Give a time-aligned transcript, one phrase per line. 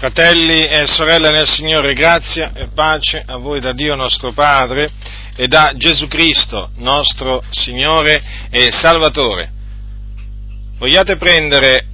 [0.00, 4.90] Fratelli e sorelle nel Signore, grazia e pace a voi da Dio nostro Padre
[5.36, 9.52] e da Gesù Cristo, nostro Signore e Salvatore.
[10.78, 11.84] Vogliate prendere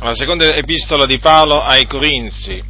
[0.00, 2.62] la seconda epistola di Paolo ai Corinzi,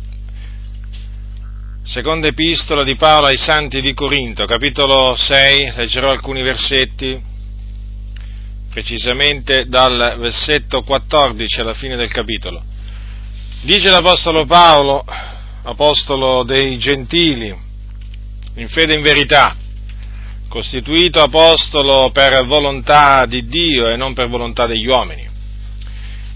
[1.82, 7.20] seconda epistola di Paolo ai Santi di Corinto, capitolo 6, leggerò alcuni versetti,
[8.70, 12.67] precisamente dal versetto 14 alla fine del capitolo.
[13.60, 15.04] Dice l'Apostolo Paolo,
[15.64, 17.52] apostolo dei gentili,
[18.54, 19.56] in fede e in verità,
[20.48, 25.28] costituito apostolo per volontà di Dio e non per volontà degli uomini.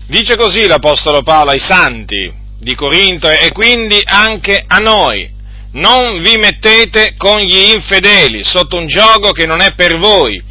[0.08, 5.30] Dice così l'Apostolo Paolo ai santi di Corinto e quindi anche a noi.
[5.74, 10.42] Non vi mettete con gli infedeli sotto un gioco che non è per voi,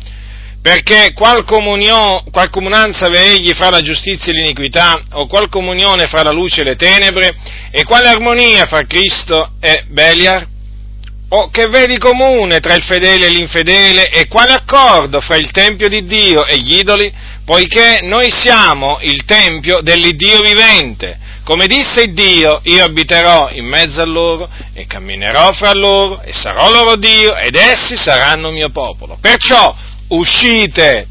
[0.61, 6.31] perché qual, qual comunanza vegli fra la giustizia e l'iniquità, o qual comunione fra la
[6.31, 7.35] luce e le tenebre,
[7.71, 10.47] e quale armonia fra Cristo e Beliar?
[11.33, 15.87] O che vedi comune tra il fedele e l'infedele, e quale accordo fra il Tempio
[15.87, 17.11] di Dio e gli idoli?
[17.43, 21.17] Poiché noi siamo il Tempio dell'Iddio vivente.
[21.43, 26.69] Come disse Dio, io abiterò in mezzo a loro e camminerò fra loro e sarò
[26.69, 29.17] loro Dio ed essi saranno mio popolo.
[29.19, 29.75] Perciò
[30.11, 31.07] uscite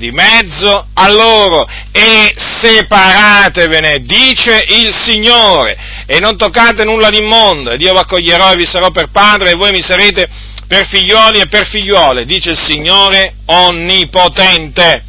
[0.00, 5.76] di mezzo a loro e separatevene, dice il Signore,
[6.06, 9.56] e non toccate nulla d'immondo, ed io vi accoglierò e vi sarò per padre, e
[9.56, 10.26] voi mi sarete
[10.66, 15.04] per figlioli e per figliuole, dice il Signore Onnipotente.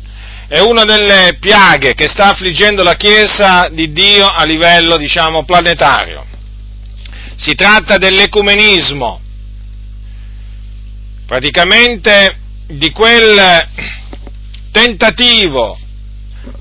[0.49, 6.25] È una delle piaghe che sta affliggendo la Chiesa di Dio a livello, diciamo, planetario.
[7.37, 9.21] Si tratta dell'ecumenismo.
[11.25, 12.40] Praticamente
[12.71, 13.67] di quel
[14.71, 15.77] tentativo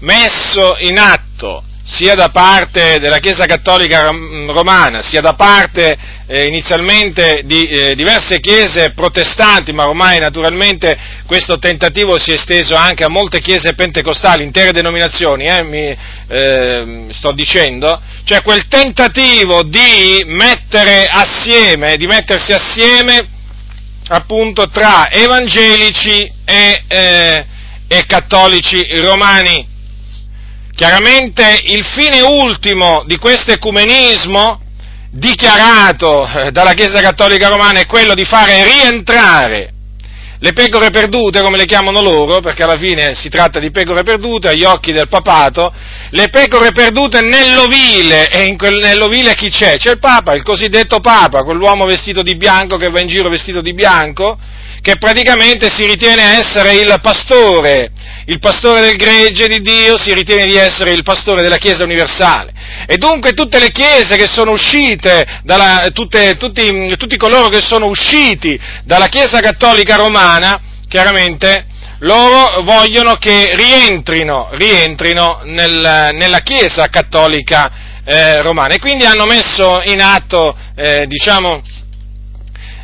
[0.01, 7.43] messo in atto sia da parte della Chiesa Cattolica Romana, sia da parte eh, inizialmente
[7.45, 13.09] di eh, diverse chiese protestanti, ma ormai naturalmente questo tentativo si è esteso anche a
[13.09, 15.97] molte chiese pentecostali, intere denominazioni, eh, mi
[16.29, 23.39] eh, sto dicendo, cioè quel tentativo di mettere assieme, di mettersi assieme
[24.13, 27.47] appunto tra evangelici e, eh,
[27.87, 29.67] e cattolici romani.
[30.75, 34.63] Chiaramente il fine ultimo di questo ecumenismo
[35.11, 39.75] dichiarato eh, dalla Chiesa Cattolica Romana è quello di fare rientrare
[40.43, 44.49] le pecore perdute, come le chiamano loro, perché alla fine si tratta di pecore perdute
[44.49, 45.71] agli occhi del papato,
[46.11, 49.77] le pecore perdute nell'ovile, e quel, nell'ovile chi c'è?
[49.77, 53.61] C'è il Papa, il cosiddetto Papa, quell'uomo vestito di bianco che va in giro vestito
[53.61, 54.39] di bianco,
[54.81, 57.91] che praticamente si ritiene essere il pastore,
[58.25, 62.55] il pastore del gregge di Dio, si ritiene di essere il pastore della Chiesa universale.
[62.87, 67.87] E dunque tutte le chiese che sono uscite, dalla, tutte, tutti, tutti coloro che sono
[67.87, 71.67] usciti dalla Chiesa cattolica romana, chiaramente
[72.01, 77.71] loro vogliono che rientrino, rientrino nel, nella Chiesa cattolica
[78.05, 81.63] eh, romana e quindi hanno messo in atto, eh, diciamo,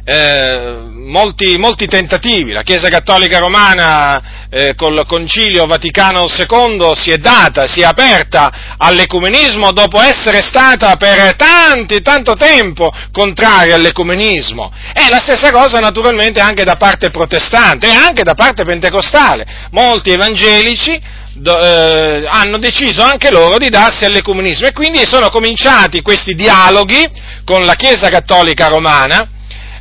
[0.04, 2.52] eh, molti, molti, tentativi.
[2.52, 8.76] La Chiesa Cattolica Romana eh, col Concilio Vaticano II si è data, si è aperta
[8.76, 14.72] all'ecumenismo dopo essere stata per tanti, tanto tempo contraria all'ecumenismo.
[14.94, 19.46] E la stessa cosa naturalmente anche da parte protestante e anche da parte pentecostale.
[19.70, 21.00] Molti evangelici
[21.34, 27.08] do, eh, hanno deciso anche loro di darsi all'ecumenismo e quindi sono cominciati questi dialoghi
[27.44, 29.30] con la Chiesa Cattolica Romana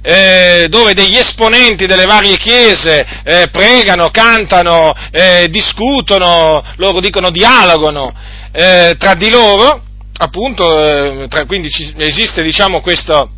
[0.05, 8.13] eh, dove degli esponenti delle varie chiese eh, pregano, cantano, eh, discutono, loro dicono dialogano
[8.51, 9.81] eh, tra di loro,
[10.17, 13.29] appunto, eh, tra, quindi esiste diciamo questo,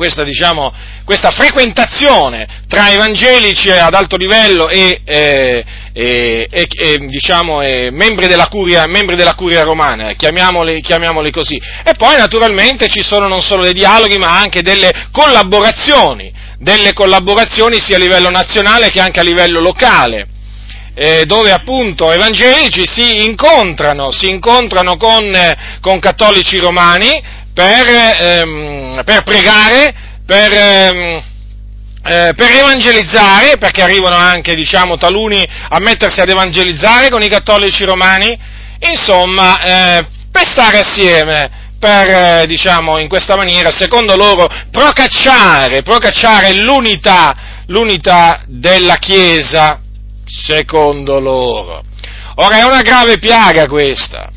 [0.00, 0.72] questa, diciamo,
[1.04, 5.62] questa, frequentazione tra evangelici ad alto livello e, eh,
[5.92, 7.58] e, e, e diciamo,
[7.90, 11.60] membri, della curia, membri, della curia, romana, chiamiamoli, chiamiamoli, così.
[11.84, 17.78] E poi naturalmente ci sono non solo dei dialoghi ma anche delle collaborazioni, delle collaborazioni
[17.78, 20.28] sia a livello nazionale che anche a livello locale.
[20.94, 29.02] Eh, dove appunto evangelici si incontrano, si incontrano con, eh, con cattolici romani per, ehm,
[29.04, 29.94] per pregare,
[30.24, 31.22] per, ehm,
[32.02, 37.84] eh, per evangelizzare, perché arrivano anche, diciamo, taluni a mettersi ad evangelizzare con i cattolici
[37.84, 38.38] romani,
[38.90, 42.08] insomma, eh, per stare assieme, per,
[42.42, 49.80] eh, diciamo, in questa maniera, secondo loro, procacciare, procacciare l'unità, l'unità della Chiesa,
[50.24, 51.82] secondo loro.
[52.36, 54.30] Ora è una grave piaga questa,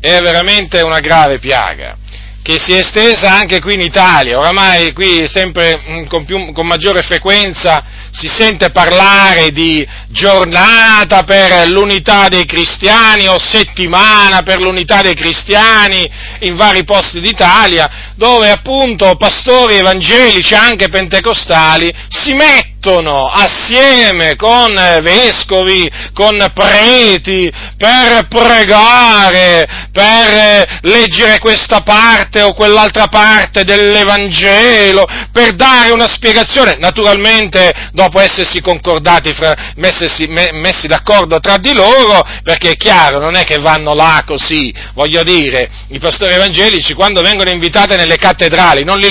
[0.00, 1.96] è veramente una grave piaga
[2.44, 6.66] che si è estesa anche qui in Italia, oramai qui sempre mm, con, più, con,
[6.66, 15.00] maggiore frequenza si sente parlare di giornata per l'unità dei cristiani o settimana per l'unità
[15.00, 16.06] dei cristiani
[16.40, 24.74] in vari posti d'Italia, dove appunto pastori evangelici, anche pentecostali, si mettono mettono assieme con
[25.00, 35.92] vescovi, con preti, per pregare, per leggere questa parte o quell'altra parte dell'Evangelo, per dare
[35.92, 42.76] una spiegazione, naturalmente dopo essersi concordati, fra, messi, messi d'accordo tra di loro, perché è
[42.76, 47.96] chiaro, non è che vanno là così, voglio dire, i pastori evangelici quando vengono invitati
[47.96, 49.02] nelle cattedrali, non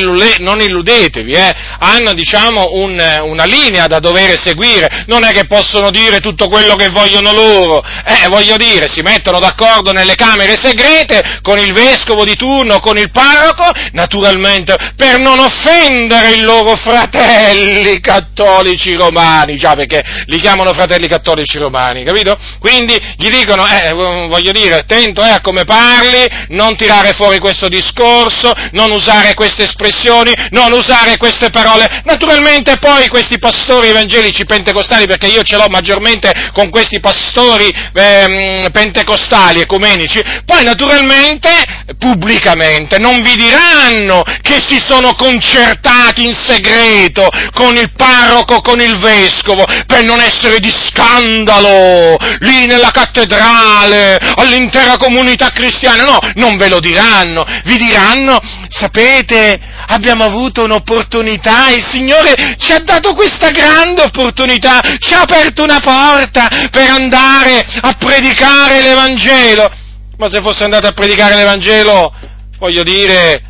[0.62, 5.90] illudetevi, eh, hanno diciamo un, una linea linea da dover seguire, non è che possono
[5.90, 11.40] dire tutto quello che vogliono loro, eh, voglio dire, si mettono d'accordo nelle camere segrete
[11.42, 18.00] con il vescovo di turno, con il parroco, naturalmente per non offendere i loro fratelli
[18.00, 22.38] cattolici romani, già perché li chiamano fratelli cattolici romani, capito?
[22.60, 27.68] Quindi gli dicono, eh, voglio dire, attento eh, a come parli, non tirare fuori questo
[27.68, 35.06] discorso, non usare queste espressioni, non usare queste parole, naturalmente poi questi pastori evangelici pentecostali,
[35.06, 41.52] perché io ce l'ho maggiormente con questi pastori eh, pentecostali ecumenici, poi naturalmente
[42.00, 48.98] pubblicamente non vi diranno che si sono concertati in segreto con il parroco, con il
[48.98, 56.70] vescovo, per non essere di scandalo lì nella cattedrale, all'intera comunità cristiana, no, non ve
[56.70, 64.04] lo diranno, vi diranno, sapete, abbiamo avuto un'opportunità, il Signore ci ha dato questa grande
[64.04, 69.72] opportunità, ci ha aperto una porta per andare a predicare l'Evangelo.
[70.18, 72.14] Ma se fosse andato a predicare l'Evangelo,
[72.60, 73.42] voglio dire,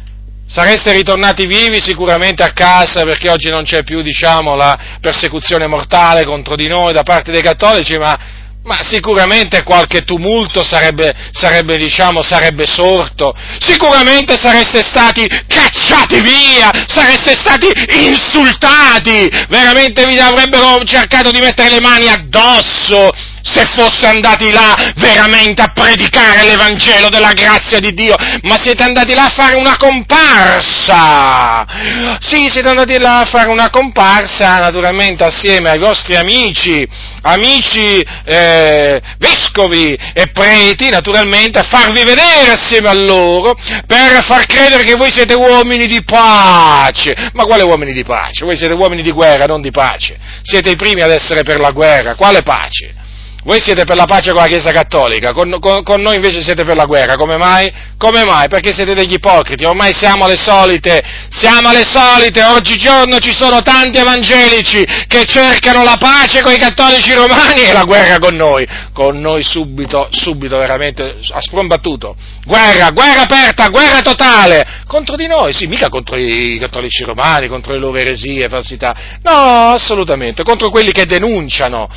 [0.47, 6.25] sareste ritornati vivi sicuramente a casa perché oggi non c'è più, diciamo, la persecuzione mortale
[6.25, 8.17] contro di noi da parte dei cattolici, ma
[8.63, 17.35] ma sicuramente qualche tumulto sarebbe, sarebbe, diciamo, sarebbe sorto, sicuramente sareste stati cacciati via, sareste
[17.35, 17.67] stati
[18.05, 23.09] insultati, veramente vi avrebbero cercato di mettere le mani addosso,
[23.43, 29.13] se fosse andati là veramente a predicare l'Evangelo della grazia di Dio, ma siete andati
[29.13, 31.65] là a fare una comparsa!
[32.19, 36.87] Sì, siete andati là a fare una comparsa, naturalmente assieme ai vostri amici,
[37.23, 44.83] amici eh, vescovi e preti, naturalmente, a farvi vedere assieme a loro, per far credere
[44.83, 47.31] che voi siete uomini di pace.
[47.33, 48.45] Ma quale uomini di pace?
[48.45, 50.17] Voi siete uomini di guerra, non di pace.
[50.41, 52.15] Siete i primi ad essere per la guerra.
[52.15, 53.01] Quale pace?
[53.45, 56.63] Voi siete per la pace con la Chiesa Cattolica, con, con, con, noi invece siete
[56.63, 57.69] per la guerra, come mai?
[57.97, 58.47] Come mai?
[58.47, 63.97] Perché siete degli ipocriti, ormai siamo alle solite, siamo alle solite, oggigiorno ci sono tanti
[63.97, 69.19] evangelici che cercano la pace con i cattolici romani e la guerra con noi, con
[69.19, 75.67] noi subito, subito veramente, a sprombattuto, guerra, guerra aperta, guerra totale, contro di noi, sì,
[75.67, 81.05] mica contro i cattolici romani, contro le loro eresie, falsità, no, assolutamente, contro quelli che
[81.05, 81.89] denunciano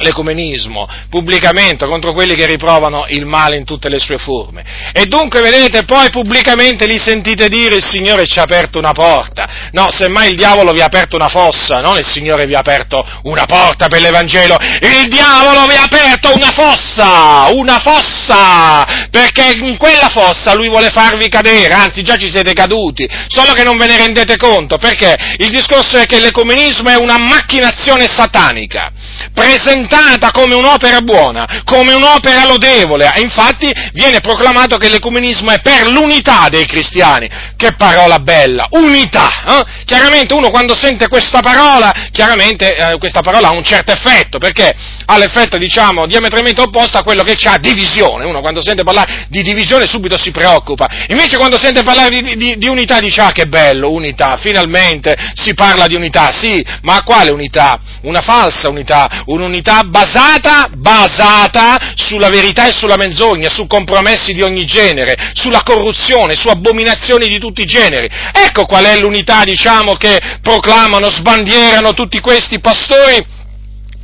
[0.00, 4.64] l'ecumenismo pubblicamente contro quelli che riprovano il male in tutte le sue forme.
[4.92, 9.68] E dunque, vedete, poi pubblicamente li sentite dire il Signore ci ha aperto una porta.
[9.72, 13.06] No, semmai il diavolo vi ha aperto una fossa, non il Signore vi ha aperto
[13.24, 14.56] una porta per l'Evangelo.
[14.80, 20.90] Il diavolo vi ha aperto una fossa, una fossa, perché in quella fossa lui vuole
[20.90, 25.16] farvi cadere, anzi già ci siete caduti, solo che non ve ne rendete conto, perché
[25.38, 28.90] il discorso è che l'ecumenismo è una macchinazione satanica,
[29.34, 33.10] presentata presentata come un'opera buona, come un'opera lodevole.
[33.16, 37.28] Infatti viene proclamato che l'ecumenismo è per l'unità dei cristiani.
[37.56, 39.28] Che parola bella, unità!
[39.46, 39.84] Eh?
[39.84, 44.72] Chiaramente uno quando sente questa parola, chiaramente eh, questa parola ha un certo effetto, perché
[45.04, 48.24] ha l'effetto, diciamo, diametralmente opposto a quello che ha divisione.
[48.24, 50.86] Uno quando sente parlare di divisione subito si preoccupa.
[51.08, 55.54] Invece quando sente parlare di, di, di unità dice, ah che bello, unità, finalmente si
[55.54, 56.30] parla di unità.
[56.30, 57.78] Sì, ma quale unità?
[58.02, 64.64] Una falsa unità, un'unità basata, basata sulla verità e sulla menzogna, su compromessi di ogni
[64.66, 68.08] genere, sulla corruzione, su abominazioni di tutti i generi.
[68.32, 73.24] Ecco qual è l'unità, diciamo, che proclamano, sbandierano tutti questi pastori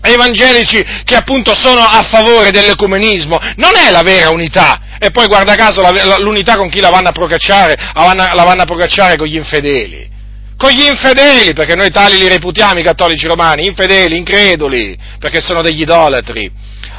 [0.03, 3.39] evangelici che appunto sono a favore dell'ecumenismo.
[3.57, 4.81] Non è la vera unità.
[4.99, 5.83] E poi guarda caso
[6.21, 10.15] l'unità con chi la vanno a procacciare, la vanno a procacciare con gli infedeli
[10.57, 15.63] con gli infedeli, perché noi tali li reputiamo i cattolici romani, infedeli, increduli, perché sono
[15.63, 16.51] degli idolatri.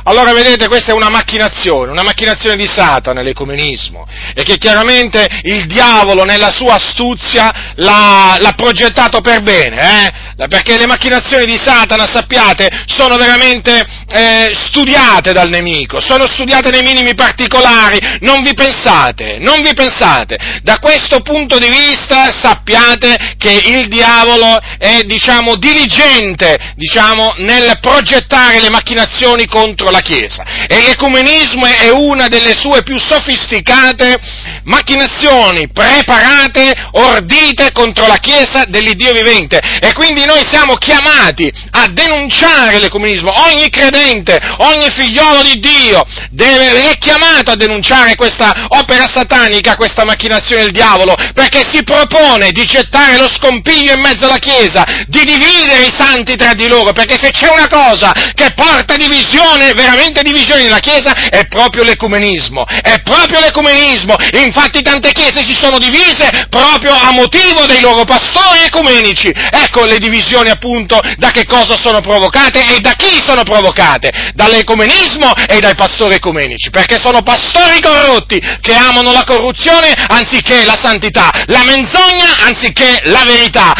[0.08, 5.66] Allora vedete, questa è una macchinazione, una macchinazione di Satana, l'ecumenismo, e che chiaramente il
[5.66, 10.48] diavolo nella sua astuzia l'ha, l'ha progettato per bene, eh?
[10.48, 16.84] perché le macchinazioni di Satana, sappiate, sono veramente eh, studiate dal nemico, sono studiate nei
[16.84, 20.38] minimi particolari, non vi pensate, non vi pensate.
[20.62, 28.62] Da questo punto di vista sappiate che il diavolo è, diciamo, diligente, diciamo, nel progettare
[28.62, 30.44] le macchinazioni contro la Chiesa.
[30.68, 34.20] E l'ecumenismo è una delle sue più sofisticate
[34.64, 39.60] macchinazioni preparate, ordite contro la Chiesa dell'Iddio vivente.
[39.80, 43.32] E quindi noi siamo chiamati a denunciare l'ecumenismo.
[43.48, 50.06] Ogni credente, ogni figliolo di Dio deve, è chiamato a denunciare questa opera satanica, questa
[50.06, 55.24] macchinazione del diavolo, perché si propone di gettare lo scompiglio in mezzo alla Chiesa, di
[55.24, 60.24] dividere i santi tra di loro, perché se c'è una cosa che porta divisione, veramente
[60.24, 62.66] divisione nella Chiesa, è proprio l'ecumenismo.
[62.66, 64.16] È proprio l'ecumenismo.
[64.34, 69.32] Infatti tante Chiese si sono divise proprio a motivo dei loro pastori ecumenici.
[69.52, 74.32] Ecco le divisioni appunto da che cosa sono provocate e da chi sono provocate?
[74.34, 80.78] Dall'ecumenismo e dai pastori ecumenici, perché sono pastori corrotti che amano la corruzione anziché la
[80.82, 83.74] santità, la menzogna anziché la verità.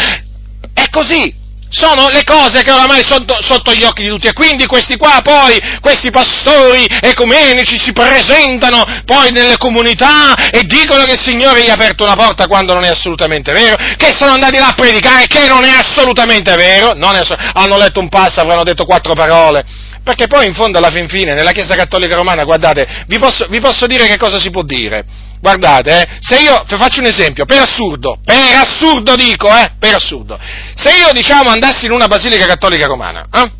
[0.72, 1.34] È così,
[1.70, 5.20] sono le cose che oramai sono sotto gli occhi di tutti e quindi questi qua
[5.22, 11.68] poi, questi pastori ecumenici si presentano poi nelle comunità e dicono che il Signore gli
[11.68, 15.26] ha aperto una porta quando non è assolutamente vero, che sono andati là a predicare
[15.26, 19.64] che non è assolutamente vero, è, hanno letto un passo, avranno detto quattro parole,
[20.08, 23.60] perché poi in fondo alla fin fine nella Chiesa Cattolica Romana, guardate, vi posso, vi
[23.60, 25.04] posso dire che cosa si può dire.
[25.38, 30.40] Guardate, eh, se io, faccio un esempio, per assurdo, per assurdo dico, eh, per assurdo,
[30.74, 33.52] se io diciamo andassi in una basilica cattolica romana, eh,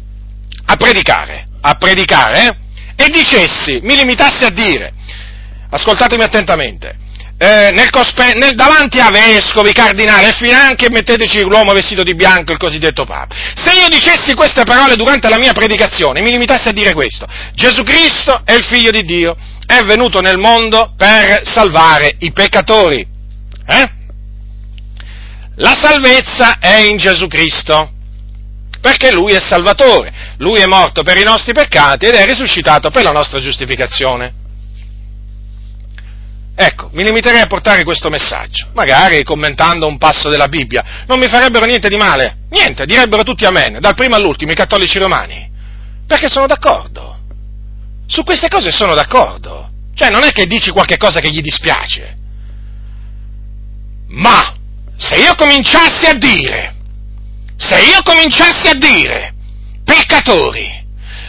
[0.65, 2.57] a predicare, a predicare,
[2.97, 4.95] eh, e dicessi, mi limitassi a dire,
[5.69, 6.97] ascoltatemi attentamente,
[7.39, 12.51] eh, nel cospe- nel, davanti a vescovi, cardinali e finanche metteteci l'uomo vestito di bianco,
[12.51, 13.35] il cosiddetto Papa.
[13.55, 17.85] Se io dicessi queste parole durante la mia predicazione, mi limitassi a dire questo, Gesù
[17.85, 23.07] Cristo è il figlio di Dio, è venuto nel mondo per salvare i peccatori.
[23.67, 23.91] Eh?
[25.57, 27.93] La salvezza è in Gesù Cristo,
[28.81, 33.03] perché Lui è Salvatore, Lui è morto per i nostri peccati ed è risuscitato per
[33.05, 34.38] la nostra giustificazione.
[36.61, 41.05] Ecco, mi limiterei a portare questo messaggio, magari commentando un passo della Bibbia.
[41.07, 44.99] Non mi farebbero niente di male, niente, direbbero tutti amen, dal primo all'ultimo, i cattolici
[44.99, 45.49] romani,
[46.05, 47.17] perché sono d'accordo.
[48.09, 49.71] Su queste cose sono d'accordo.
[49.95, 52.17] Cioè non è che dici qualche cosa che gli dispiace.
[54.09, 54.53] Ma
[54.97, 56.75] se io cominciassi a dire,
[57.55, 59.33] se io cominciassi a dire,
[59.85, 60.69] peccatori,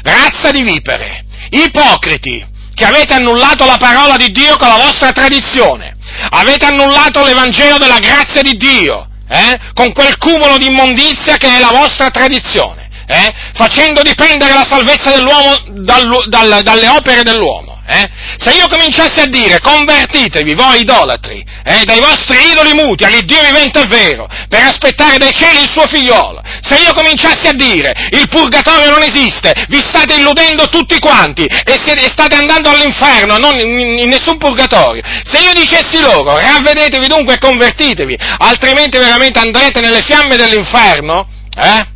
[0.02, 2.44] razza di vipere, ipocriti,
[2.80, 5.98] che avete annullato la parola di Dio con la vostra tradizione,
[6.30, 11.60] avete annullato l'Evangelo della grazia di Dio, eh, con quel cumulo di immondizia che è
[11.60, 17.82] la vostra tradizione, eh, facendo dipendere la salvezza dell'uomo dal, dal, dalle opere dell'uomo.
[17.86, 18.10] Eh?
[18.40, 23.82] Se io cominciassi a dire convertitevi voi idolatri eh, dai vostri idoli muti all'Iddio vivente
[23.82, 28.30] e vero per aspettare dai cieli il suo figliolo, se io cominciassi a dire il
[28.30, 34.00] purgatorio non esiste, vi state illudendo tutti quanti e, siete, state andando all'inferno, non in,
[34.00, 40.02] in nessun purgatorio, se io dicessi loro ravvedetevi dunque e convertitevi, altrimenti veramente andrete nelle
[40.02, 41.28] fiamme dell'inferno,
[41.58, 41.88] eh?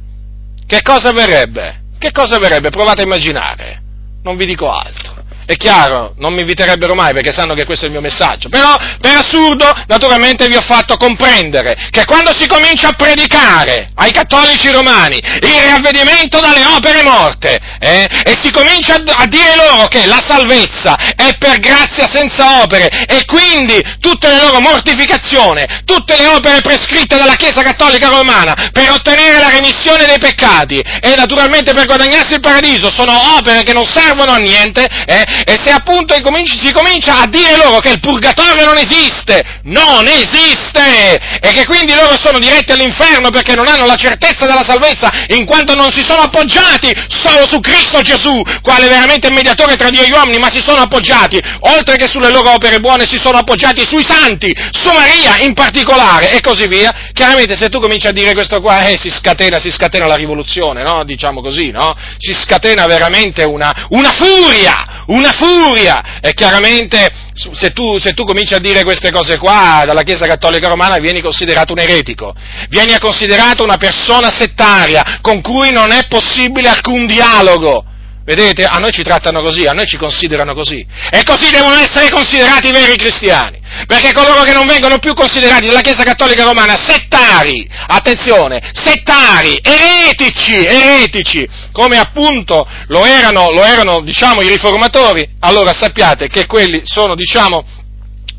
[0.68, 1.84] che cosa avverrebbe?
[1.98, 2.70] Che cosa avverrebbe?
[2.70, 3.82] Provate a immaginare,
[4.24, 5.13] non vi dico altro.
[5.46, 8.50] È chiaro, non mi inviterebbero mai perché sanno che questo è il mio messaggio.
[8.50, 14.12] Però, per assurdo, naturalmente vi ho fatto comprendere che quando si comincia a predicare ai
[14.12, 20.06] cattolici romani il ravvedimento dalle opere morte eh, e si comincia a dire loro che
[20.06, 26.28] la salvezza è per grazia senza opere e quindi tutte le loro mortificazioni, tutte le
[26.28, 31.86] opere prescritte dalla Chiesa Cattolica Romana per ottenere la remissione dei peccati e naturalmente per
[31.86, 36.72] guadagnarsi il paradiso sono opere che non servono a niente, eh, e se appunto si
[36.72, 42.18] comincia a dire loro che il purgatorio non esiste, non esiste, e che quindi loro
[42.18, 46.22] sono diretti all'inferno perché non hanno la certezza della salvezza, in quanto non si sono
[46.22, 50.62] appoggiati solo su Cristo Gesù, quale veramente mediatore tra Dio e gli uomini, ma si
[50.62, 55.38] sono appoggiati, oltre che sulle loro opere buone, si sono appoggiati sui santi, su Maria
[55.40, 57.12] in particolare, e così via.
[57.14, 60.84] Chiaramente se tu cominci a dire questo qua, eh, si scatena, si scatena la rivoluzione,
[60.84, 61.04] no?
[61.04, 61.96] Diciamo così, no?
[62.18, 66.20] Si scatena veramente una, una furia, una furia!
[66.22, 70.68] E chiaramente se tu, se tu, cominci a dire queste cose qua dalla Chiesa Cattolica
[70.68, 72.34] Romana vieni considerato un eretico,
[72.70, 77.86] vieni considerato una persona settaria con cui non è possibile alcun dialogo.
[78.26, 78.64] Vedete?
[78.64, 80.86] A noi ci trattano così, a noi ci considerano così.
[81.12, 83.60] E così devono essere considerati i veri cristiani.
[83.86, 90.56] Perché coloro che non vengono più considerati dalla Chiesa Cattolica Romana settari, attenzione, settari, eretici,
[90.56, 97.16] eretici, come appunto lo erano, lo erano diciamo, i riformatori, allora sappiate che quelli sono,
[97.16, 97.82] diciamo,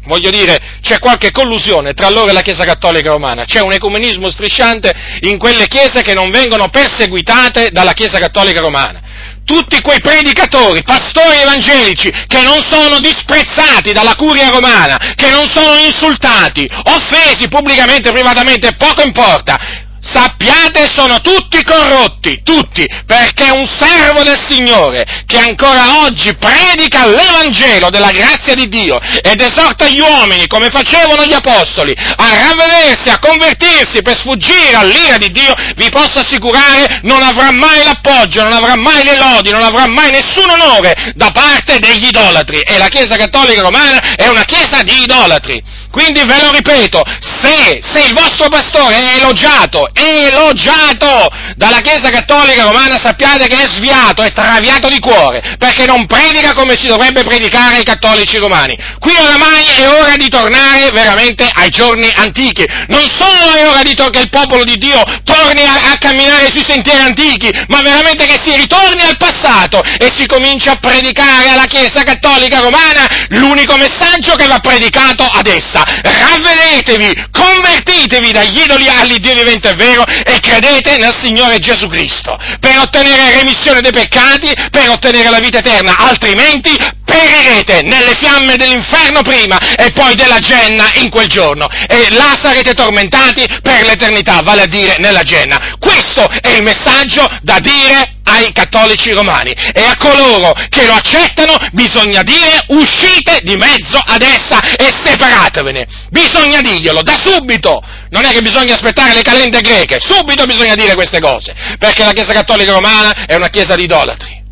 [0.07, 4.31] Voglio dire, c'è qualche collusione tra loro e la Chiesa Cattolica Romana, c'è un ecumenismo
[4.31, 9.01] strisciante in quelle chiese che non vengono perseguitate dalla Chiesa Cattolica Romana
[9.45, 15.79] tutti quei predicatori, pastori evangelici che non sono disprezzati dalla curia romana, che non sono
[15.79, 24.23] insultati, offesi pubblicamente e privatamente, poco importa, sappiate sono tutti corrotti, tutti, perché un servo
[24.23, 30.47] del Signore che ancora oggi predica l'Evangelo della grazia di Dio ed esorta gli uomini,
[30.47, 36.19] come facevano gli apostoli, a ravvedersi, a convertirsi per sfuggire all'ira di Dio, vi posso
[36.21, 41.13] assicurare non avrà mai l'appoggio, non avrà mai le lodi, non avrà mai nessun onore
[41.15, 45.63] da parte degli idolatri e la Chiesa Cattolica Romana è una Chiesa di idolatri.
[45.95, 52.11] Quindi ve lo ripeto, se, se il vostro pastore è elogiato, è elogiato dalla Chiesa
[52.11, 56.89] Cattolica Romana, sappiate che è sviato, è traviato di cuore, perché non predica come si
[56.89, 58.77] dovrebbe predicare ai cattolici romani.
[58.99, 62.65] Qui oramai è ora di tornare veramente ai giorni antichi.
[62.89, 66.65] Non solo è ora to- che il popolo di Dio torni a, a camminare sui
[66.65, 71.67] sentieri antichi, ma veramente che si ritorni al passato e si cominci a predicare alla
[71.67, 79.35] Chiesa Cattolica Romana l'unico messaggio che va predicato ad essa ravvedetevi, convertitevi dagli idoli all'Iddio
[79.35, 84.89] vivente e vero e credete nel Signore Gesù Cristo per ottenere remissione dei peccati, per
[84.89, 91.11] ottenere la vita eterna, altrimenti perirete nelle fiamme dell'inferno prima e poi della genna in
[91.11, 95.77] quel giorno e là sarete tormentati per l'eternità, vale a dire nella genna.
[95.79, 101.57] Questo è il messaggio da dire ai cattolici romani e a coloro che lo accettano
[101.73, 105.87] bisogna dire uscite di mezzo ad essa e separatevene.
[106.11, 107.83] Bisogna dirglielo da subito.
[108.11, 112.13] Non è che bisogna aspettare le calende greche, subito bisogna dire queste cose, perché la
[112.13, 114.44] Chiesa Cattolica Romana è una Chiesa di idolatri.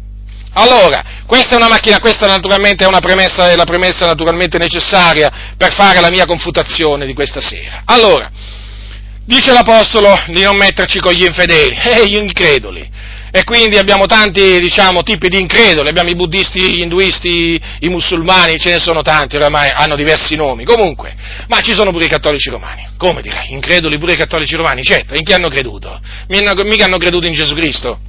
[0.55, 5.55] Allora, questa è una macchina, questa naturalmente è una premessa, è la premessa naturalmente necessaria
[5.57, 7.83] per fare la mia confutazione di questa sera.
[7.87, 8.31] Allora,
[9.25, 12.91] dice l'Apostolo di non metterci con gli infedeli, e eh, gli increduli.
[13.35, 18.59] E quindi abbiamo tanti, diciamo, tipi di increduli, abbiamo i buddisti, gli induisti, i musulmani,
[18.59, 21.17] ce ne sono tanti, oramai hanno diversi nomi, comunque,
[21.49, 25.15] ma ci sono pure i cattolici romani, come direi, increduli pure i cattolici romani, certo,
[25.15, 25.99] in chi hanno creduto?
[26.29, 28.01] Mica hanno creduto in Gesù Cristo,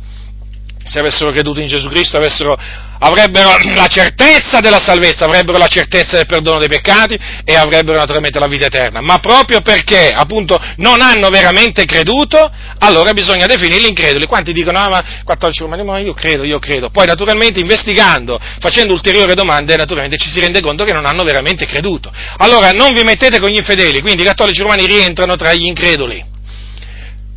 [0.84, 2.18] se avessero creduto in Gesù Cristo
[3.00, 8.40] avrebbero la certezza della salvezza, avrebbero la certezza del perdono dei peccati e avrebbero naturalmente
[8.40, 9.02] la vita eterna.
[9.02, 14.26] Ma proprio perché appunto non hanno veramente creduto, allora bisogna definirli increduli.
[14.26, 16.90] Quanti dicono, ah ma 14 romani, ma io credo, io credo.
[16.90, 21.66] Poi naturalmente investigando, facendo ulteriori domande, naturalmente ci si rende conto che non hanno veramente
[21.66, 22.12] creduto.
[22.38, 26.32] Allora non vi mettete con gli infedeli, quindi i cattolici romani rientrano tra gli increduli.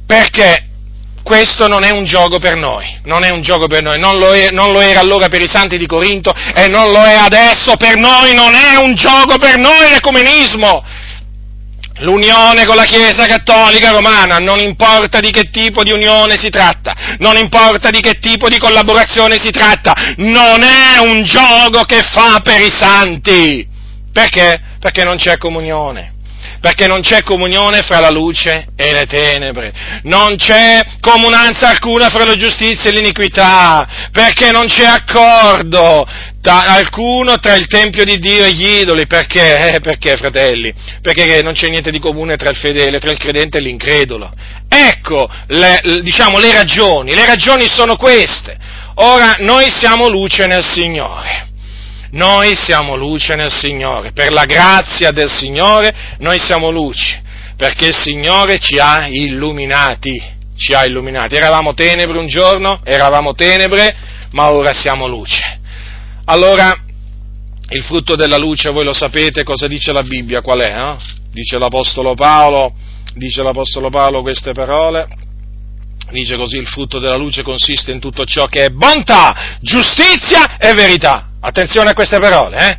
[0.06, 0.75] Perché
[1.26, 4.32] questo non è un gioco per noi, non è un gioco per noi, non lo,
[4.32, 7.74] è, non lo, era allora per i santi di Corinto e non lo è adesso
[7.74, 10.84] per noi, non è un gioco per noi l'ecumenismo.
[11.98, 16.94] L'unione con la Chiesa Cattolica Romana, non importa di che tipo di unione si tratta,
[17.18, 22.38] non importa di che tipo di collaborazione si tratta, non è un gioco che fa
[22.38, 23.66] per i santi.
[24.12, 24.60] Perché?
[24.78, 26.15] Perché non c'è comunione
[26.60, 32.24] perché non c'è comunione fra la luce e le tenebre, non c'è comunanza alcuna fra
[32.24, 36.06] la giustizia e l'iniquità, perché non c'è accordo
[36.40, 39.74] ta- alcuno tra il Tempio di Dio e gli idoli, perché?
[39.74, 40.72] Eh, perché, fratelli?
[41.02, 44.32] Perché non c'è niente di comune tra il fedele, tra il credente e l'incredulo.
[44.68, 48.56] Ecco, le, diciamo, le ragioni, le ragioni sono queste.
[48.96, 51.54] Ora, noi siamo luce nel Signore
[52.10, 57.22] noi siamo luce nel Signore, per la grazia del Signore noi siamo luce,
[57.56, 60.20] perché il Signore ci ha illuminati,
[60.56, 61.36] ci ha illuminati.
[61.36, 63.94] Eravamo tenebre un giorno, eravamo tenebre,
[64.32, 65.60] ma ora siamo luce.
[66.26, 66.74] Allora,
[67.68, 70.74] il frutto della luce, voi lo sapete cosa dice la Bibbia, qual è?
[70.74, 70.98] No?
[71.30, 72.72] Dice l'Apostolo Paolo,
[73.14, 75.06] dice l'Apostolo Paolo queste parole,
[76.10, 80.72] dice così, il frutto della luce consiste in tutto ciò che è bontà, giustizia e
[80.74, 81.30] verità.
[81.46, 82.78] Attenzione a queste parole, eh?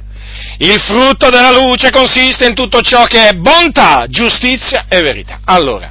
[0.66, 5.40] Il frutto della luce consiste in tutto ciò che è bontà, giustizia e verità.
[5.46, 5.90] Allora,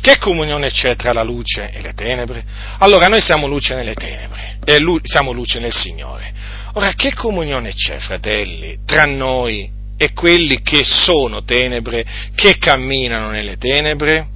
[0.00, 2.42] che comunione c'è tra la luce e le tenebre?
[2.78, 6.32] Allora, noi siamo luce nelle tenebre e lu- siamo luce nel Signore.
[6.72, 13.58] Ora, che comunione c'è, fratelli, tra noi e quelli che sono tenebre, che camminano nelle
[13.58, 14.28] tenebre?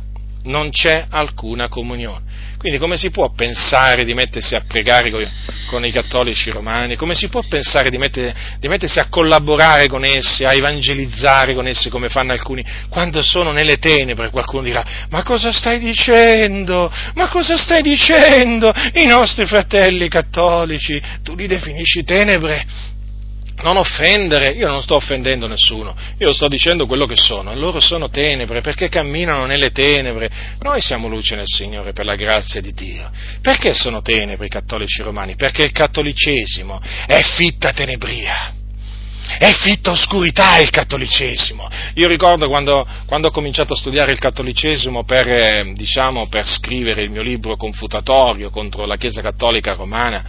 [0.43, 2.28] Non c'è alcuna comunione.
[2.59, 5.31] Quindi come si può pensare di mettersi a pregare con,
[5.69, 6.97] con i cattolici romani?
[6.97, 11.69] Come si può pensare di, mettere, di, mettersi a collaborare con essi, a evangelizzare con
[11.69, 14.31] essi come fanno alcuni, quando sono nelle tenebre?
[14.31, 16.93] Qualcuno dirà, ma cosa stai dicendo?
[17.15, 18.73] Ma cosa stai dicendo?
[18.95, 22.97] I nostri fratelli cattolici, tu li definisci tenebre?
[23.63, 28.09] Non offendere, io non sto offendendo nessuno, io sto dicendo quello che sono, loro sono
[28.09, 33.11] tenebre perché camminano nelle tenebre, noi siamo luce nel Signore per la grazia di Dio.
[33.41, 35.35] Perché sono tenebre i cattolici romani?
[35.35, 38.55] Perché il cattolicesimo è fitta tenebria.
[39.37, 41.69] È fitta oscurità il cattolicesimo.
[41.95, 47.03] Io ricordo quando, quando ho cominciato a studiare il cattolicesimo per, eh, diciamo, per scrivere
[47.03, 50.25] il mio libro confutatorio contro la Chiesa cattolica romana,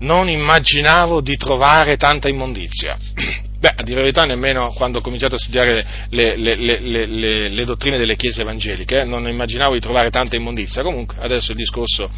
[0.00, 2.96] non immaginavo di trovare tanta immondizia.
[3.58, 7.64] Beh, a dire la verità, nemmeno quando ho cominciato a studiare le, le, le, le
[7.64, 10.82] dottrine delle chiese evangeliche, eh, non immaginavo di trovare tanta immondizia.
[10.82, 12.10] Comunque, adesso il discorso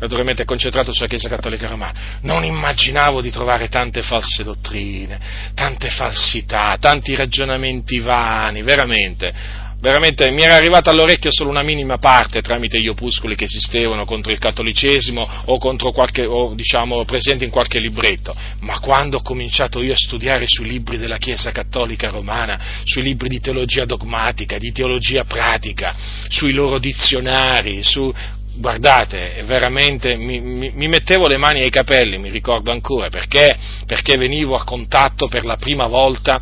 [0.00, 2.18] naturalmente è concentrato sulla Chiesa Cattolica Romana.
[2.22, 5.20] Non immaginavo di trovare tante false dottrine,
[5.54, 9.32] tante falsità, tanti ragionamenti vani, veramente
[9.80, 14.30] veramente mi era arrivata all'orecchio solo una minima parte tramite gli opuscoli che esistevano contro
[14.32, 15.58] il cattolicesimo o,
[15.92, 20.68] qualche, o diciamo presenti in qualche libretto, ma quando ho cominciato io a studiare sui
[20.68, 25.94] libri della Chiesa Cattolica Romana, sui libri di teologia dogmatica, di teologia pratica,
[26.28, 28.12] sui loro dizionari, su
[28.54, 34.16] guardate, veramente mi, mi, mi, mettevo le mani ai capelli, mi ricordo ancora, perché, perché
[34.16, 36.40] venivo a contatto per la prima volta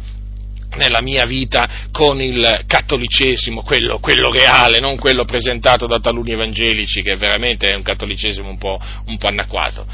[0.76, 7.02] nella mia vita con il cattolicesimo, quello, quello, reale, non quello presentato da taluni evangelici,
[7.02, 9.86] che veramente è un cattolicesimo un po', un po anacquato.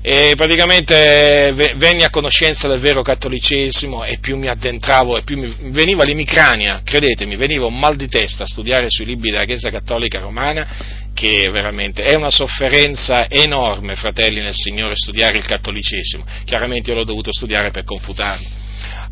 [0.00, 5.52] E praticamente venni a conoscenza del vero cattolicesimo e più mi addentravo e più mi
[5.70, 10.20] veniva l'emicrania, credetemi, veniva un mal di testa a studiare sui libri della Chiesa Cattolica
[10.20, 16.24] Romana che veramente è una sofferenza enorme, fratelli nel Signore, studiare il cattolicesimo.
[16.44, 18.46] Chiaramente io l'ho dovuto studiare per confutarlo.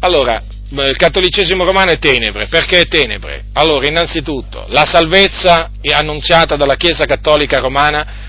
[0.00, 3.44] Allora, il cattolicesimo romano è tenebre, perché è tenebre?
[3.54, 8.24] Allora, innanzitutto, la salvezza annunziata dalla Chiesa cattolica romana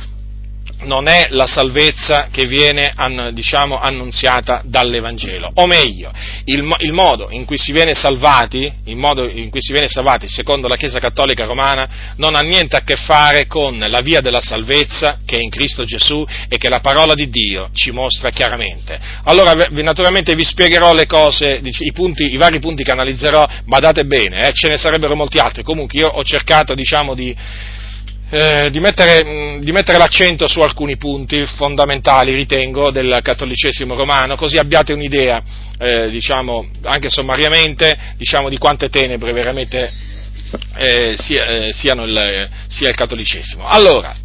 [0.82, 2.94] non è la salvezza che viene
[3.32, 6.12] diciamo, annunziata dall'Evangelo, o meglio,
[6.46, 10.28] il, il, modo in cui si viene salvati, il modo in cui si viene salvati
[10.28, 14.42] secondo la Chiesa Cattolica Romana non ha niente a che fare con la via della
[14.42, 19.00] salvezza che è in Cristo Gesù e che la parola di Dio ci mostra chiaramente.
[19.24, 24.48] Allora naturalmente vi spiegherò le cose, i, punti, i vari punti che analizzerò, badate bene,
[24.48, 27.36] eh, ce ne sarebbero molti altri, comunque io ho cercato diciamo di
[28.30, 34.36] eh, di, mettere, mm, di, mettere, l'accento su alcuni punti fondamentali, ritengo, del cattolicesimo romano,
[34.36, 35.42] così abbiate un'idea,
[35.78, 39.92] eh, diciamo, anche sommariamente, diciamo, di quante tenebre veramente
[40.78, 43.66] eh, sia, eh, siano il, sia il cattolicesimo.
[43.66, 44.16] Allora,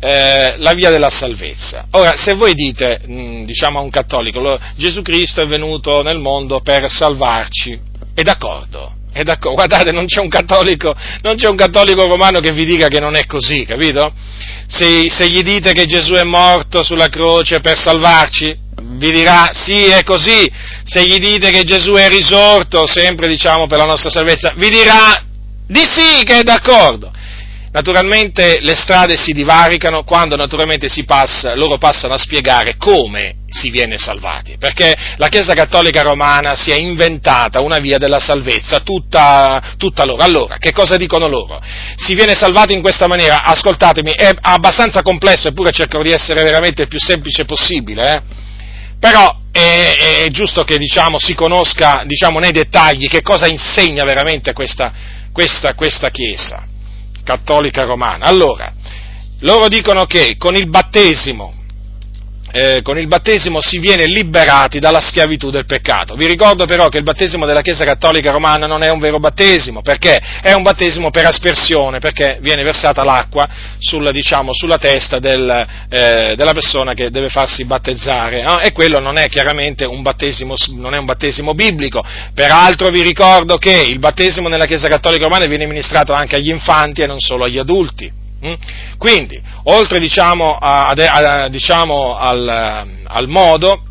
[0.00, 1.86] eh, la via della salvezza.
[1.92, 6.18] Ora, se voi dite, mh, mm, diciamo a un cattolico, Gesù Cristo è venuto nel
[6.18, 7.78] mondo per salvarci,
[8.16, 12.88] è d'accordo, è d'accordo, guardate, non c'è, non c'è un cattolico, romano che vi dica
[12.88, 14.10] che non è così, capito?
[14.66, 19.84] Se, se, gli dite che Gesù è morto sulla croce per salvarci, vi dirà sì,
[19.84, 20.50] è così.
[20.82, 25.22] Se gli dite che Gesù è risorto, sempre diciamo per la nostra salvezza, vi dirà
[25.66, 27.12] di sì che è d'accordo.
[27.76, 33.98] Naturalmente le strade si divaricano quando naturalmente passa, loro passano a spiegare come si viene
[33.98, 40.06] salvati, perché la Chiesa Cattolica Romana si è inventata una via della salvezza tutta, tutta
[40.06, 40.22] loro.
[40.22, 41.60] Allora, che cosa dicono loro?
[41.96, 46.80] Si viene salvati in questa maniera, ascoltatemi, è abbastanza complesso, eppure cercherò di essere veramente
[46.80, 48.22] il più semplice possibile, eh?
[48.98, 54.54] però è, è, giusto che diciamo, si conosca diciamo, nei dettagli che cosa insegna veramente
[54.54, 54.90] questa,
[55.30, 56.68] questa, questa Chiesa
[57.26, 58.26] cattolica romana.
[58.26, 58.72] Allora,
[59.40, 61.52] loro dicono che con il battesimo
[62.56, 66.14] eh, con il battesimo si viene liberati dalla schiavitù del peccato.
[66.14, 69.82] Vi ricordo però che il battesimo della Chiesa Cattolica Romana non è un vero battesimo,
[69.82, 73.46] perché è un battesimo per aspersione, perché viene versata l'acqua
[73.78, 78.58] sulla, diciamo, sulla testa del, eh, della persona che deve farsi battezzare, no?
[78.58, 82.02] e quello non è chiaramente un battesimo, non è un battesimo biblico.
[82.32, 87.02] Peraltro vi ricordo che il battesimo nella Chiesa Cattolica Romana viene ministrato anche agli infanti
[87.02, 88.15] e non solo agli adulti.
[88.44, 88.52] Mm?
[88.98, 93.82] Quindi, oltre diciamo, a, a, diciamo al, al, modo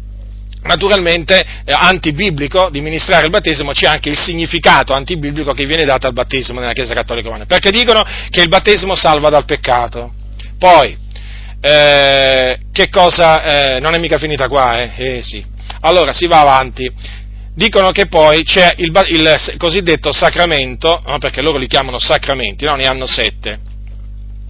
[0.63, 6.07] naturalmente eh, antibiblico di ministrare il battesimo, c'è anche il significato antibiblico che viene dato
[6.07, 10.13] al battesimo nella Chiesa Cattolica Romana, perché dicono che il battesimo salva dal peccato.
[10.59, 10.95] Poi,
[11.59, 14.91] eh, che cosa, eh, non è mica finita qua, eh?
[14.95, 15.43] Eh sì.
[15.81, 16.91] Allora, si va avanti
[17.55, 22.75] dicono che poi c'è il, il cosiddetto sacramento, no, perché loro li chiamano sacramenti, no,
[22.75, 23.59] ne hanno sette,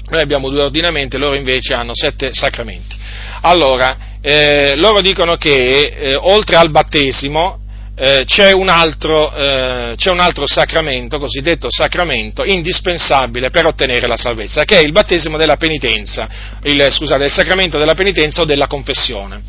[0.08, 2.96] Noi abbiamo due ordinamenti, loro invece hanno sette sacramenti.
[3.42, 7.60] Allora, eh, loro dicono che eh, oltre al battesimo
[7.98, 14.18] eh, c'è, un altro, eh, c'è, un altro, sacramento, cosiddetto sacramento, indispensabile per ottenere la
[14.18, 16.28] salvezza, che è il battesimo della penitenza,
[16.64, 19.42] il, scusate, il sacramento della penitenza o della confessione.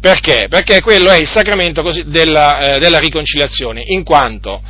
[0.00, 0.46] Perché?
[0.48, 4.60] Perché quello è il sacramento così, della, eh, della, riconciliazione, in quanto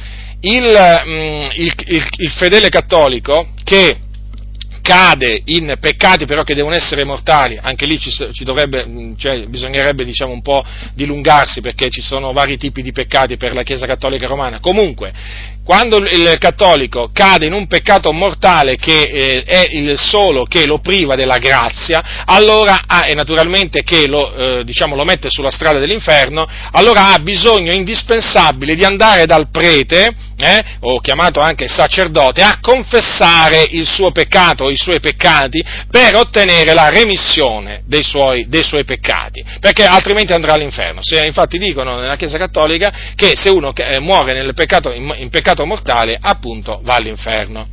[0.40, 1.74] il, mh, mm, il,
[2.18, 3.96] il fedele cattolico che
[4.82, 9.46] cade in peccati però che devono essere mortali, anche lì ci, ci dovrebbe, mm, cioè,
[9.46, 13.86] bisognerebbe diciamo, un po' dilungarsi perché ci sono vari tipi di peccati per la Chiesa
[13.86, 14.60] Cattolica Romana.
[14.60, 15.12] Comunque,
[15.64, 20.78] quando il cattolico cade in un peccato mortale che eh, è il solo che lo
[20.78, 25.78] priva della grazia, allora ha, e naturalmente che lo, eh, diciamo, lo mette sulla strada
[25.78, 32.58] dell'inferno, allora ha bisogno indispensabile di andare dal prete, eh, o chiamato anche sacerdote, a
[32.60, 38.64] confessare il suo peccato o i suoi peccati per ottenere la remissione dei suoi, dei
[38.64, 41.00] suoi peccati, perché altrimenti andrà all'inferno.
[41.02, 45.28] Se, infatti dicono nella Chiesa Cattolica che se uno eh, muore nel peccato, in, in
[45.28, 47.66] peccato peccato mortale, appunto va all'inferno.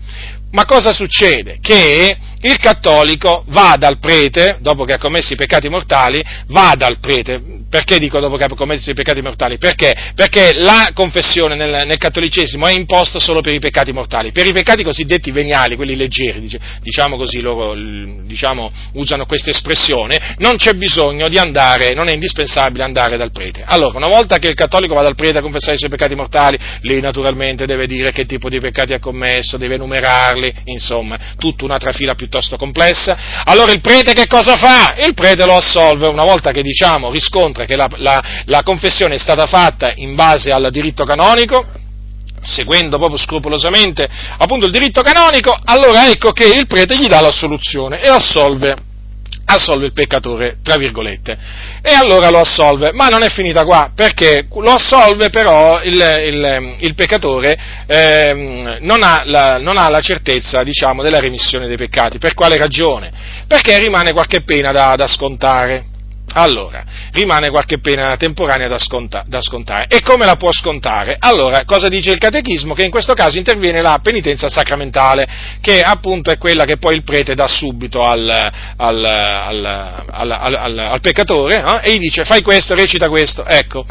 [0.52, 1.60] Ma cosa succede?
[1.62, 7.00] Che il cattolico va dal prete, dopo che ha commesso i peccati mortali, va dal
[7.00, 7.58] prete.
[7.70, 9.58] Perché dico dopo che ha commesso i peccati mortali?
[9.58, 9.94] Perché?
[10.16, 14.32] Perché la confessione nel, nel cattolicesimo è imposta solo per i peccati mortali.
[14.32, 16.50] Per i peccati cosiddetti veniali, quelli leggeri,
[16.82, 22.84] diciamo così, loro diciamo, usano questa espressione, non c'è bisogno di andare, non è indispensabile
[22.84, 23.64] andare dal prete.
[23.66, 26.58] Allora, una volta che il cattolico va dal prete a confessare i suoi peccati mortali,
[26.82, 31.78] lì naturalmente deve dire che tipo di peccati ha commesso, deve numerarli, insomma, tutta una
[31.78, 33.18] trafila piuttosto complessa.
[33.44, 34.94] Allora il prete che cosa fa?
[35.04, 39.18] Il prete lo assolve una volta che diciamo riscontra che la, la, la confessione è
[39.20, 41.66] stata fatta in base al diritto canonico,
[42.42, 48.02] seguendo proprio scrupolosamente appunto il diritto canonico, allora ecco che il prete gli dà l'assoluzione
[48.02, 48.88] e assolve
[49.52, 51.38] assolve il peccatore, tra virgolette.
[51.82, 56.76] E allora lo assolve, ma non è finita qua, perché lo assolve però il, il,
[56.80, 57.58] il peccatore
[57.88, 62.20] eh, non, ha la, non, ha la, certezza, diciamo, della remissione dei peccati.
[62.20, 63.12] Per quale ragione?
[63.48, 65.86] Perché rimane qualche pena da, da scontare.
[66.34, 69.88] Allora, rimane qualche pena temporanea da, sconta, da, scontare.
[69.88, 71.16] E come la può scontare?
[71.18, 72.74] Allora, cosa dice il catechismo?
[72.74, 75.28] Che in questo caso interviene la penitenza sacramentale,
[75.62, 78.30] che appunto è quella che poi il prete dà subito al,
[78.78, 81.90] al, al, al peccatore eh?
[81.90, 83.46] e gli dice fai questo, recita questo.
[83.46, 83.86] Ecco,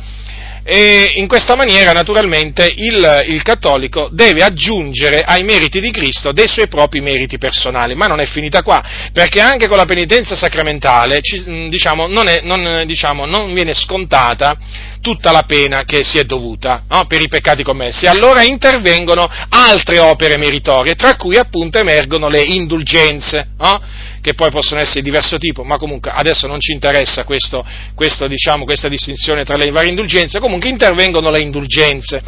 [0.70, 6.46] e in questa maniera naturalmente il, il, cattolico deve aggiungere ai meriti di Cristo dei
[6.46, 11.22] suoi propri meriti personali, ma non è finita qua, perché anche con la penitenza sacramentale
[11.22, 14.58] ci, diciamo, non, è, non, diciamo, non, viene scontata
[15.00, 19.98] tutta la pena che si è dovuta no, per i peccati commessi, allora intervengono altre
[19.98, 23.52] opere meritorie, tra cui appunto emergono le indulgenze.
[23.56, 23.80] No?
[24.20, 28.26] Che poi possono essere di diverso tipo, ma comunque adesso non ci interessa questo, questo,
[28.26, 32.22] diciamo, questa distinzione tra le varie indulgenze, comunque intervengono le indulgenze,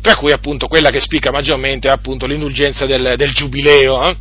[0.00, 4.16] tra cui appunto quella che spicca maggiormente è appunto l'indulgenza del, del giubileo, eh?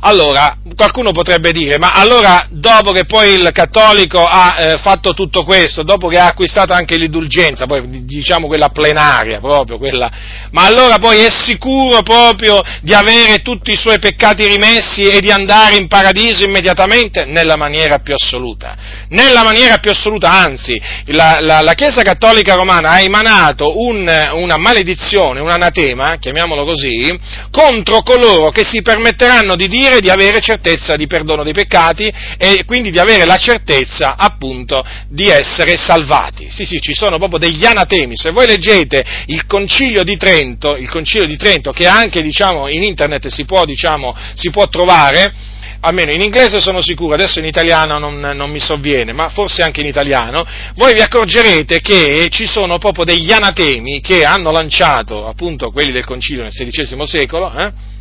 [0.00, 5.42] Allora, qualcuno potrebbe dire, ma allora dopo che poi il cattolico ha eh, fatto tutto
[5.42, 10.08] questo, dopo che ha acquistato anche l'indulgenza, poi diciamo quella plenaria proprio, quella,
[10.52, 15.32] ma allora poi è sicuro proprio di avere tutti i suoi peccati rimessi e di
[15.32, 17.24] andare in paradiso immediatamente?
[17.24, 18.76] Nella maniera più assoluta.
[19.08, 24.56] Nella maniera più assoluta, anzi, la, la, la Chiesa Cattolica Romana ha emanato un, una
[24.58, 27.18] maledizione, un anatema, chiamiamolo così,
[27.50, 32.12] contro coloro che si permetteranno di dire dire di avere certezza di perdono dei peccati
[32.36, 36.48] e quindi di avere la certezza appunto di essere salvati.
[36.50, 38.14] Sì, sì, ci sono proprio degli anatemi.
[38.14, 42.82] Se voi leggete il Concilio di Trento, il Concilio di Trento che anche diciamo, in
[42.82, 45.32] internet si può, diciamo, si può trovare,
[45.80, 49.80] almeno in inglese sono sicuro, adesso in italiano non, non, mi sovviene, ma forse anche
[49.80, 55.70] in italiano, voi vi accorgerete che ci sono proprio degli anatemi che hanno lanciato appunto
[55.70, 57.96] quelli del concilio nel XVI secolo, eh,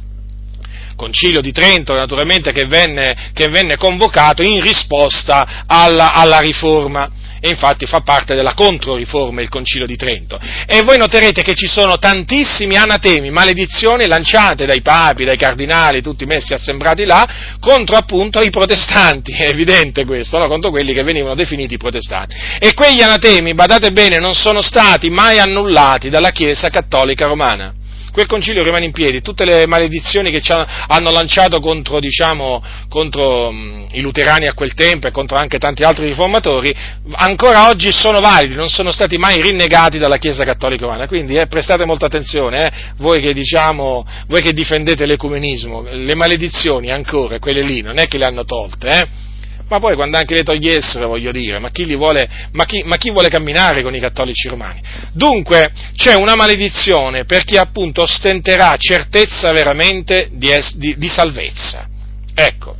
[0.97, 7.49] concilio di Trento naturalmente che venne, che venne convocato in risposta alla, alla riforma e
[7.49, 10.39] infatti fa parte della controriforma il Concilio di Trento.
[10.65, 16.25] E voi noterete che ci sono tantissimi anatemi, maledizioni lanciate dai papi, dai cardinali, tutti
[16.25, 20.47] messi assembrati là, contro appunto i protestanti, è evidente questo, no?
[20.47, 22.35] contro quelli che venivano definiti protestanti.
[22.59, 27.76] E quegli anatemi, badate bene, non sono stati mai annullati dalla Chiesa Cattolica Romana
[28.17, 30.41] quel concilio rimane in piedi, tutte le maledizioni che
[30.87, 35.83] hanno lanciato contro, diciamo, contro mh, i luterani a quel tempo e contro anche tanti
[35.83, 36.73] altri riformatori,
[37.11, 41.05] ancora oggi sono validi, non sono stati mai rinnegati dalla Chiesa Cattolica Romana.
[41.05, 46.89] Quindi eh, prestate molta attenzione, eh, voi, che, diciamo, voi che difendete l'ecumenismo, le maledizioni
[46.89, 49.26] ancora, quelle lì, non è che le hanno tolte, eh?
[49.67, 53.09] Ma poi quando anche le togliessero, voglio dire, ma chi, vuole, ma, chi, ma chi,
[53.09, 54.81] vuole, camminare con i cattolici romani?
[55.11, 61.87] Dunque c'è una maledizione per chi appunto ostenterà certezza veramente di, es, di, di salvezza.
[62.33, 62.75] Ecco,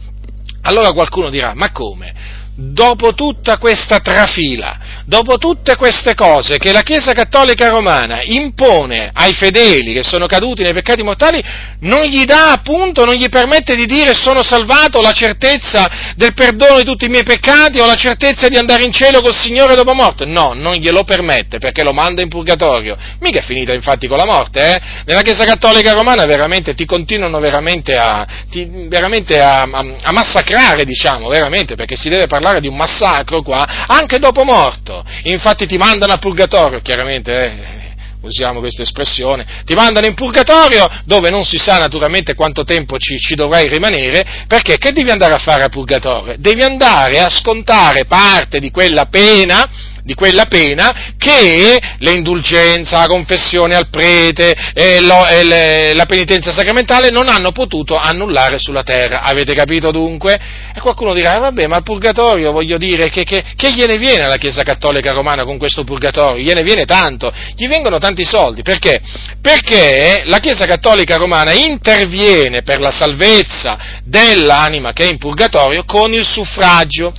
[0.62, 2.36] allora qualcuno dirà, ma come?
[2.60, 9.34] dopo tutta questa trafila, dopo tutte queste cose che la Chiesa Cattolica Romana impone ai
[9.34, 11.41] fedeli che sono caduti nei peccati mortali,
[11.80, 16.78] non gli dà appunto, non gli permette di dire sono salvato, la certezza del perdono
[16.78, 19.93] di tutti i miei peccati o la certezza di andare in cielo col Signore dopo
[19.93, 20.26] morte.
[20.26, 22.98] No, non glielo permette perché lo manda in purgatorio.
[23.22, 24.82] Mica è finita infatti con la morte, eh?
[25.06, 30.84] Nella Chiesa Cattolica Romana veramente ti continuano veramente a, ti, veramente a, a, a massacrare,
[30.84, 34.96] diciamo, veramente, perché si deve parlare di un massacro qua, anche dopo morto.
[35.23, 41.29] Infatti ti mandano a purgatorio, chiaramente, eh, usiamo questa espressione, ti mandano in purgatorio dove
[41.29, 45.39] non si sa naturalmente quanto tempo ci, ci, dovrai rimanere, perché che devi andare a
[45.39, 46.36] fare a purgatorio?
[46.38, 49.69] Devi andare a scontare parte di quella pena
[50.08, 56.54] di quella pena che l'indulgenza, la confessione al prete e, lo, e le, la penitenza
[56.54, 59.22] sacramentale non hanno potuto annullare sulla terra.
[59.24, 60.39] Avete capito dunque?
[60.74, 64.24] E qualcuno dirà, eh, vabbè, ma il purgatorio, voglio dire, che, che, che gliene viene
[64.24, 66.41] alla Chiesa Cattolica Romana con questo purgatorio?
[66.41, 68.62] Gliene viene tanto, gli vengono tanti soldi.
[68.62, 69.02] Perché?
[69.41, 76.13] Perché la Chiesa Cattolica Romana interviene per la salvezza dell'anima che è in purgatorio con
[76.13, 77.13] il suffragio.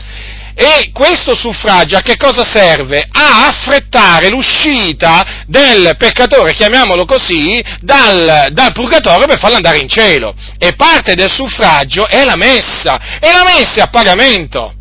[0.60, 3.06] E questo suffragio a che cosa serve?
[3.12, 10.34] A affrettare l'uscita del peccatore, chiamiamolo così, dal, dal, purgatorio per farlo andare in cielo.
[10.58, 14.74] E parte del suffragio è la messa, e la messa è a pagamento.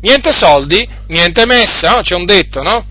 [0.00, 2.00] Niente soldi, niente messa, no?
[2.02, 2.84] C'è un detto, no?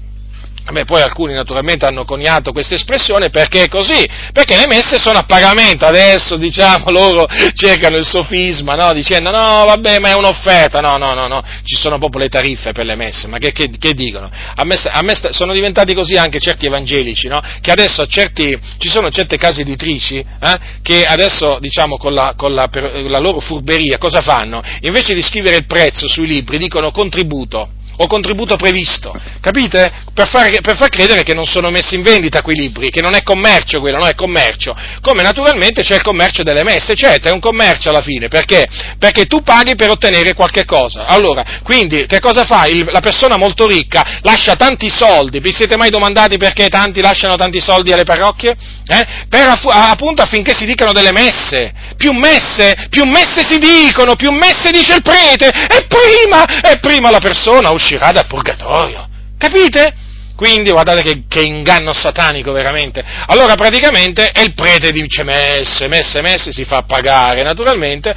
[0.71, 5.19] Beh, poi alcuni naturalmente hanno coniato questa espressione perché è così, perché le messe sono
[5.19, 8.91] a pagamento, adesso diciamo loro cercano il sofisma, no?
[8.93, 12.71] dicendo no vabbè ma è un'offerta, no no no no, ci sono proprio le tariffe
[12.71, 14.27] per le messe, ma che, che, che dicono?
[14.55, 17.41] A me, a me, sono diventati così anche certi evangelici, no?
[17.61, 22.55] che adesso certi, ci sono certe case editrici eh, che adesso diciamo con, la, con
[22.55, 24.63] la, la loro furberia cosa fanno?
[24.81, 30.03] Invece di scrivere il prezzo sui libri dicono contributo o contributo previsto, capite?
[30.13, 33.15] Per far, per far, credere che non sono messi in vendita quei libri, che non
[33.15, 34.75] è commercio quello, no è commercio.
[35.01, 38.67] Come naturalmente c'è il commercio delle messe, certo, è un commercio alla fine, perché?
[38.97, 41.05] Perché tu paghi per ottenere qualche cosa.
[41.05, 42.65] Allora, quindi, che cosa fa?
[42.65, 47.35] Il, la persona molto ricca lascia tanti soldi, vi siete mai domandati perché tanti lasciano
[47.35, 48.55] tanti soldi alle parrocchie?
[48.87, 49.07] Eh?
[49.29, 51.73] Per, appunto affinché si dicano delle messe.
[51.97, 57.09] Più messe, più messe si dicono, più messe dice il prete, e prima, e prima
[57.09, 59.07] la persona uscirà uscirà dal purgatorio.
[59.37, 59.93] Capite?
[60.35, 63.03] Quindi guardate che, che, inganno satanico veramente.
[63.27, 68.13] Allora praticamente è il prete dice messe, messe, messe, si fa pagare naturalmente,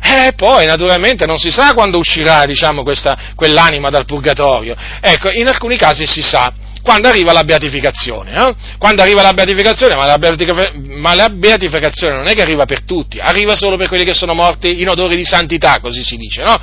[0.00, 4.74] e poi naturalmente non si sa quando uscirà diciamo, questa, quell'anima dal purgatorio.
[5.00, 6.50] Ecco, in alcuni casi si sa
[6.80, 8.32] quando arriva la beatificazione.
[8.32, 8.54] Eh?
[8.78, 12.84] Quando arriva la beatificazione, ma la, beatificazione, ma la beatificazione non è che arriva per
[12.84, 16.42] tutti, arriva solo per quelli che sono morti in odore di santità, così si dice,
[16.42, 16.56] no?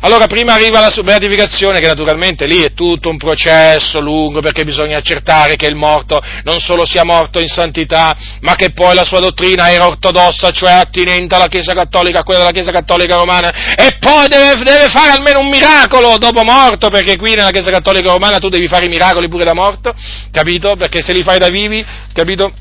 [0.00, 4.98] Allora prima arriva la beatificazione, che naturalmente lì è tutto un processo lungo, perché bisogna
[4.98, 9.18] accertare che il morto non solo sia morto in santità, ma che poi la sua
[9.18, 13.96] dottrina era ortodossa, cioè attinente alla Chiesa Cattolica, a quella della Chiesa Cattolica Romana, e
[13.98, 18.38] poi deve, deve fare almeno un miracolo dopo morto, perché qui nella Chiesa Cattolica Romana
[18.38, 19.92] tu devi fare i miracoli pure da morto,
[20.30, 20.76] capito?
[20.76, 22.52] Perché se li fai da vivi, capito?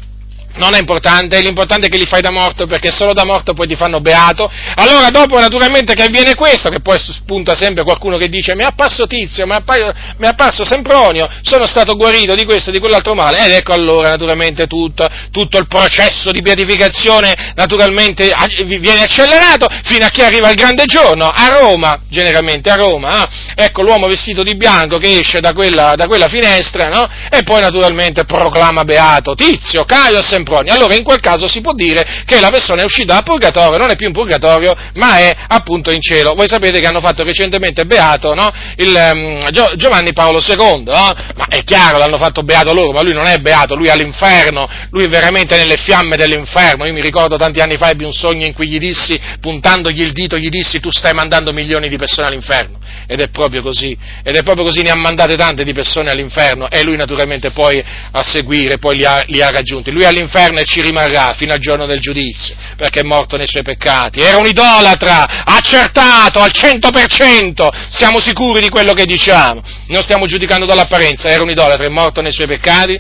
[0.58, 3.67] Non è importante, l'importante è che li fai da morto perché solo da morto poi
[3.67, 4.50] ti fanno beato.
[4.76, 8.65] Allora dopo naturalmente che avviene questo, che poi spunta sempre qualcuno che dice mi è
[8.65, 13.46] apparso Tizio, mi è, apparso, Sempronio, sono stato guarito di questo e di quell'altro male.
[13.46, 18.34] Ed ecco allora naturalmente tutto, tutto il processo di beatificazione naturalmente
[18.65, 23.24] viene accelerato fino a che arriva il grande giorno, a Roma, generalmente a Roma.
[23.24, 23.65] Eh?
[23.65, 27.08] Ecco l'uomo vestito di bianco che esce da quella, da quella finestra no?
[27.30, 31.73] e poi naturalmente proclama beato Tizio, Caio, Sempronio Sempronio, allora in quel caso si può
[31.73, 35.36] dire che la persona è uscita dal purgatorio, non è più in purgatorio, ma è
[35.49, 36.33] appunto in cielo.
[36.36, 38.49] Voi sapete che hanno fatto recentemente beato no?
[38.77, 41.13] Il, um, Gio, Giovanni Paolo II, no?
[41.36, 44.69] ma è chiaro, l'hanno fatto beato loro, ma lui non è beato, lui è all'inferno,
[44.91, 46.86] lui è veramente nelle fiamme dell'inferno.
[46.86, 50.13] Io mi ricordo tanti anni fa ebbi un sogno in cui gli dissi, puntandogli il
[50.13, 52.80] dito, gli dissi tu stai mandando milioni di persone all'inferno.
[53.05, 56.69] Ed è proprio così, ed è proprio così, ne ha mandate tante di persone all'inferno
[56.69, 59.91] e lui naturalmente poi a seguire poi li ha, li ha raggiunti.
[59.91, 63.38] Lui è all'inferno all'inferno e ci rimarrà fino al giorno del giudizio, perché è morto
[63.38, 64.21] nei suoi peccati.
[64.21, 70.65] Era un idolatra, accertato al 100%, siamo sicuri di quello che diciamo, non stiamo giudicando
[70.65, 72.99] dall'apparenza, era un idolatra, è morto nei suoi peccati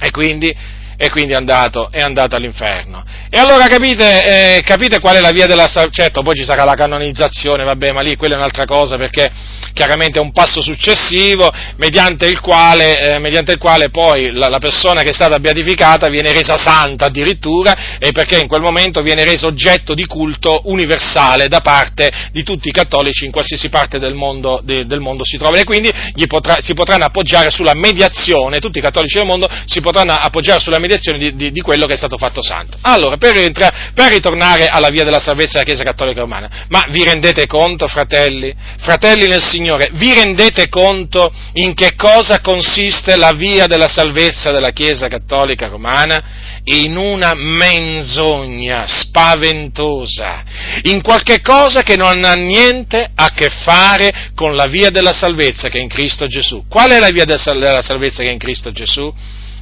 [0.00, 0.54] e quindi
[0.96, 3.04] e quindi è andato, è andato all'inferno.
[3.28, 6.02] E allora capite, eh, capite, qual è la via della salvezza?
[6.04, 9.30] Certo, poi ci sarà la canonizzazione, vabbè, ma lì quella è un'altra cosa perché
[9.72, 14.58] chiaramente è un passo successivo mediante il quale, eh, mediante il quale poi la, la,
[14.58, 19.24] persona che è stata beatificata viene resa santa addirittura e perché in quel momento viene
[19.24, 24.14] reso oggetto di culto universale da parte di tutti i cattolici in qualsiasi parte del
[24.14, 25.92] mondo, de, del mondo si trovano e quindi
[26.28, 30.78] potrà, si potranno appoggiare sulla mediazione, tutti i cattolici del mondo si potranno appoggiare sulla
[30.78, 32.78] mediazione di, di, di quello che è stato fatto santo.
[32.82, 37.04] Allora, per, entra, per, ritornare alla via della salvezza della Chiesa Cattolica Romana, ma vi
[37.04, 43.66] rendete conto, fratelli, fratelli nel Signore, vi rendete conto in che cosa consiste la via
[43.66, 46.42] della salvezza della Chiesa Cattolica Romana?
[46.66, 50.42] In una menzogna spaventosa,
[50.84, 55.68] in qualche cosa che non ha niente a che fare con la via della salvezza
[55.68, 56.64] che è in Cristo Gesù.
[56.66, 59.12] Qual è la via della salvezza che è in Cristo Gesù?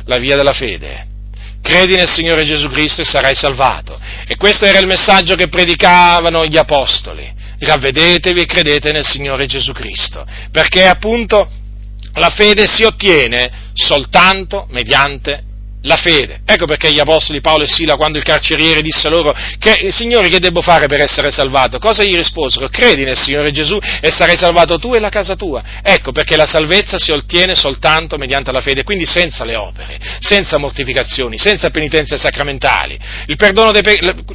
[0.04, 1.10] La via della fede
[1.62, 3.98] credi nel Signore Gesù Cristo e sarai salvato.
[4.26, 7.32] E questo era il messaggio che predicavano gli apostoli.
[7.58, 11.48] Ravvedetevi e credete nel Signore Gesù Cristo, perché appunto
[12.14, 15.44] la fede si ottiene soltanto mediante
[15.82, 16.40] la fede.
[16.44, 20.38] Ecco perché gli apostoli Paolo e Sila, quando il carceriere disse loro, che, Signori, che
[20.38, 21.78] devo fare per essere salvato?
[21.78, 22.68] Cosa gli risposero?
[22.68, 25.62] Credi nel Signore Gesù e sarai salvato tu e la casa tua.
[25.82, 30.58] Ecco perché la salvezza si ottiene soltanto mediante la fede, quindi senza le opere, senza
[30.58, 32.98] mortificazioni, senza penitenze sacramentali.
[33.36, 33.52] Pe-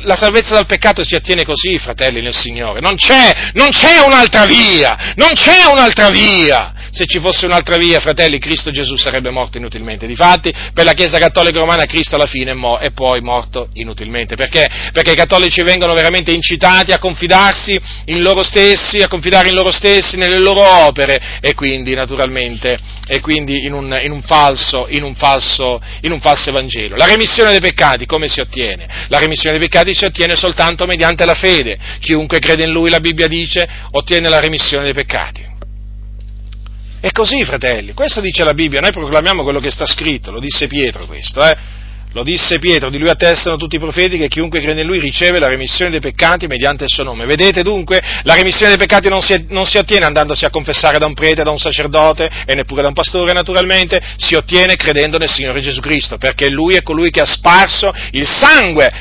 [0.02, 2.80] la salvezza dal peccato si ottiene così, fratelli nel Signore.
[2.80, 6.74] Non c'è, non c'è un'altra via, non c'è un'altra via.
[6.92, 10.08] Se ci fosse un'altra via, fratelli, Cristo Gesù sarebbe morto inutilmente.
[10.08, 14.36] Difatti, per la Chiesa Cattolica Romana Cristo alla fine è poi morto inutilmente.
[14.36, 14.68] Perché?
[14.92, 19.72] Perché i cattolici vengono veramente incitati a confidarsi in loro stessi, a confidare in loro
[19.72, 22.78] stessi, nelle loro opere e quindi, naturalmente,
[23.08, 26.96] e quindi in, un, in, un falso, in, un falso, in un falso Evangelo.
[26.96, 28.88] La remissione dei peccati come si ottiene?
[29.10, 31.78] La remissione dei peccati si ottiene soltanto mediante la fede.
[32.00, 35.56] Chiunque crede in Lui, la Bibbia dice, ottiene la remissione dei peccati.
[37.08, 40.68] È così, fratelli, questo dice la Bibbia, noi proclamiamo quello che sta scritto, lo disse
[40.68, 41.56] Pietro questo, eh?
[42.12, 45.40] Lo disse Pietro, di lui attestano tutti i profeti che chiunque crede in lui riceve
[45.40, 47.26] la remissione dei peccati mediante il suo nome.
[47.26, 51.06] Vedete dunque, la remissione dei peccati non si, non si, ottiene andandosi a confessare da
[51.06, 55.30] un prete, da un sacerdote e neppure da un pastore naturalmente, si ottiene credendo nel
[55.30, 58.92] Signore Gesù Cristo, perché lui è colui che ha sparso il sangue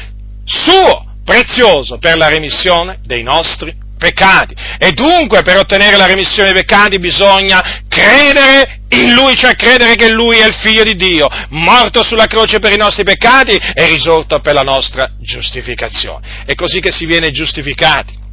[0.44, 4.54] suo prezioso per la remissione dei nostri peccati.
[4.78, 10.10] E dunque per ottenere la remissione dei peccati bisogna credere in Lui, cioè credere che
[10.10, 14.40] Lui è il Figlio di Dio, morto sulla croce per i nostri peccati e risorto
[14.40, 16.44] per la nostra giustificazione.
[16.44, 18.24] È così che si viene giustificati.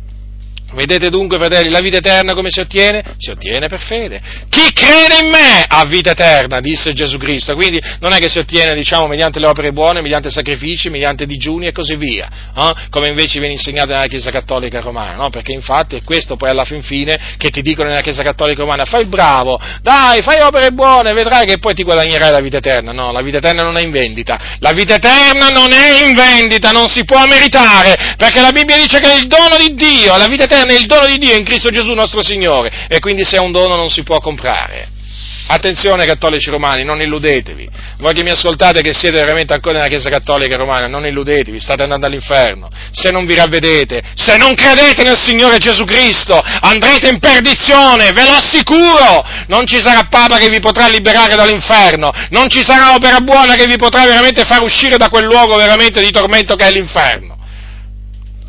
[0.74, 3.04] Vedete dunque, fratelli, la vita eterna come si ottiene?
[3.18, 4.22] Si ottiene per fede.
[4.50, 7.54] Chi crede in me ha vita eterna, disse Gesù Cristo.
[7.54, 11.68] Quindi non è che si ottiene, diciamo, mediante le opere buone, mediante sacrifici, mediante digiuni
[11.68, 12.74] e così via, eh?
[12.90, 15.30] come invece viene insegnato nella Chiesa Cattolica Romana, no?
[15.30, 18.86] Perché infatti è questo poi alla fin fine che ti dicono nella Chiesa Cattolica Romana,
[18.86, 22.92] fai il bravo, dai, fai opere buone, vedrai che poi ti guadagnerai la vita eterna.
[22.92, 24.58] No, la vita eterna non è in vendita.
[24.60, 29.00] La vita eterna non è in vendita, non si può meritare, perché la Bibbia dice
[29.00, 31.44] che è il dono di Dio, la vita eterna è il dono di Dio in
[31.44, 35.02] Cristo Gesù nostro Signore e quindi se è un dono non si può comprare.
[35.46, 37.70] Attenzione cattolici romani, non illudetevi.
[37.98, 41.84] Voi che mi ascoltate che siete veramente ancora nella Chiesa Cattolica Romana, non illudetevi, state
[41.84, 42.70] andando all'inferno.
[42.92, 48.24] Se non vi ravvedete, se non credete nel Signore Gesù Cristo, andrete in perdizione, ve
[48.24, 49.24] lo assicuro.
[49.48, 53.66] Non ci sarà Papa che vi potrà liberare dall'inferno, non ci sarà opera buona che
[53.66, 57.38] vi potrà veramente far uscire da quel luogo veramente di tormento che è l'inferno.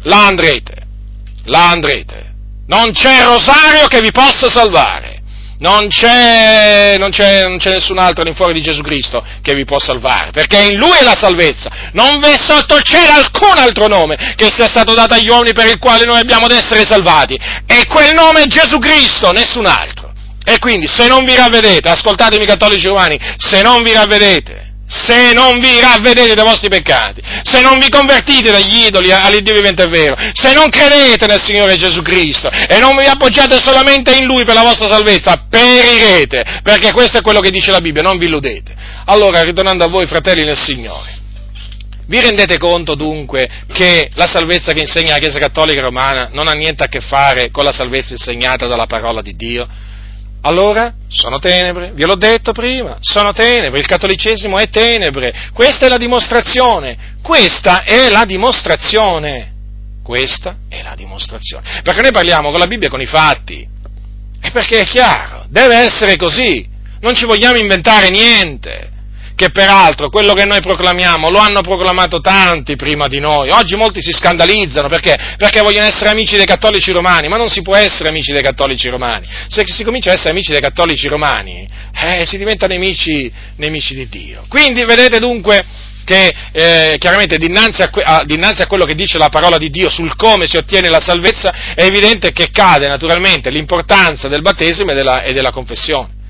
[0.02, 0.83] Là andrete
[1.44, 2.32] là andrete.
[2.66, 5.22] Non c'è rosario che vi possa salvare.
[5.58, 9.78] Non c'è, non, c'è, non c'è, nessun altro all'infuori di Gesù Cristo che vi può
[9.78, 11.70] salvare, perché in Lui è la salvezza.
[11.92, 15.68] Non v'è sotto il cielo alcun altro nome che sia stato dato agli uomini per
[15.68, 17.38] il quale noi abbiamo ad essere salvati.
[17.66, 20.12] E quel nome è Gesù Cristo, nessun altro.
[20.44, 25.58] E quindi, se non vi ravvedete, ascoltatemi cattolici romani, se non vi ravvedete, se non
[25.60, 30.16] vi ravvedete dai vostri peccati, se non vi convertite dagli idoli all'Iddio vivente e vero,
[30.32, 34.54] se non credete nel Signore Gesù Cristo e non vi appoggiate solamente in Lui per
[34.54, 38.74] la vostra salvezza, perirete, perché questo è quello che dice la Bibbia, non vi illudete.
[39.06, 41.22] Allora, ritornando a voi, fratelli nel Signore,
[42.06, 46.52] vi rendete conto dunque che la salvezza che insegna la Chiesa Cattolica Romana non ha
[46.52, 49.66] niente a che fare con la salvezza insegnata dalla parola di Dio?
[50.46, 55.88] Allora sono tenebre, ve l'ho detto prima, sono tenebre, il cattolicesimo è tenebre, questa è
[55.88, 59.52] la dimostrazione, questa è la dimostrazione,
[60.02, 61.80] questa è la dimostrazione.
[61.82, 63.66] Perché noi parliamo con la Bibbia e con i fatti,
[64.42, 66.68] e perché è chiaro, deve essere così,
[67.00, 68.90] non ci vogliamo inventare niente
[69.34, 73.50] che peraltro quello che noi proclamiamo lo hanno proclamato tanti prima di noi.
[73.50, 75.16] Oggi molti si scandalizzano perché?
[75.36, 78.88] Perché vogliono essere amici dei cattolici romani, ma non si può essere amici dei cattolici
[78.88, 79.26] romani.
[79.48, 84.08] Se si comincia a essere amici dei cattolici romani, eh, si diventa nemici, nemici di
[84.08, 84.44] Dio.
[84.48, 85.64] Quindi vedete dunque
[86.04, 89.88] che eh, chiaramente dinanzi a, a, dinanzi a, quello che dice la parola di Dio
[89.88, 94.94] sul come si ottiene la salvezza, è evidente che cade naturalmente l'importanza del battesimo e
[94.94, 96.22] della, e della confessione.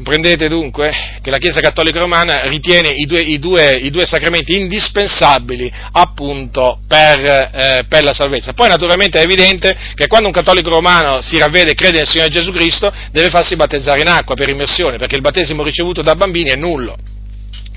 [0.00, 0.90] Comprendete dunque
[1.20, 6.80] che la Chiesa Cattolica Romana ritiene i due, i due, i due sacramenti indispensabili appunto
[6.88, 8.54] per, eh, per, la salvezza.
[8.54, 12.30] Poi naturalmente è evidente che quando un cattolico romano si ravvede e crede nel Signore
[12.30, 16.48] Gesù Cristo deve farsi battezzare in acqua per immersione, perché il battesimo ricevuto da bambini
[16.48, 16.96] è nullo.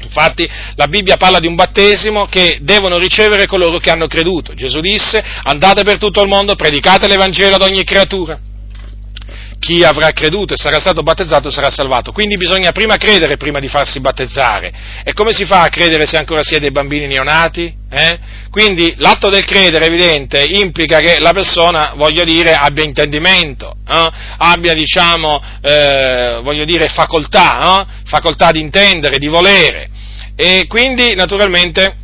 [0.02, 4.54] Infatti la Bibbia parla di un battesimo che devono ricevere coloro che hanno creduto.
[4.54, 8.40] Gesù disse andate per tutto il mondo, predicate l'Evangelo ad ogni creatura
[9.64, 12.12] chi avrà creduto e sarà stato battezzato sarà salvato.
[12.12, 14.74] Quindi bisogna prima credere prima di farsi battezzare.
[15.06, 17.74] E come si fa a credere se ancora si è dei bambini neonati?
[17.90, 18.20] Eh?
[18.52, 24.10] Quindi l'atto del credere, evidente, implica che la persona, voglio dire, abbia intendimento, eh?
[24.40, 27.86] abbia, diciamo, eh, voglio dire, facoltà, eh?
[28.04, 29.90] facoltà di intendere, di volere.
[30.36, 32.03] E quindi, naturalmente,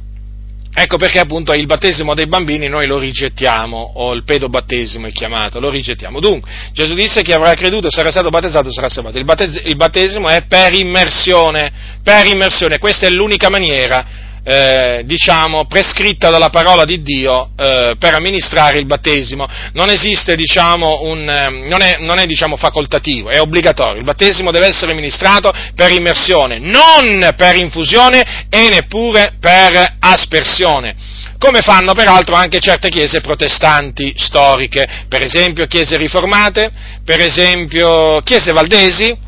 [0.82, 5.60] Ecco perché appunto il battesimo dei bambini noi lo rigettiamo, o il pedobattesimo è chiamato,
[5.60, 6.22] lo rigettiamo.
[6.22, 9.18] Dunque, Gesù disse che avrà creduto, sarà stato battezzato, sarà salvato.
[9.18, 11.70] Il, battesimo, il battesimo è per immersione,
[12.02, 18.14] per immersione, questa è l'unica maniera eh, diciamo, prescritta dalla parola di Dio eh, per
[18.14, 19.48] amministrare il battesimo.
[19.74, 23.98] Non esiste, diciamo, un, eh, non è, non è diciamo, facoltativo, è obbligatorio.
[23.98, 30.96] Il battesimo deve essere amministrato per immersione, non per infusione e neppure per aspersione
[31.40, 36.70] come fanno peraltro anche certe chiese protestanti storiche, per esempio chiese riformate,
[37.06, 39.28] per esempio chiese valdesi,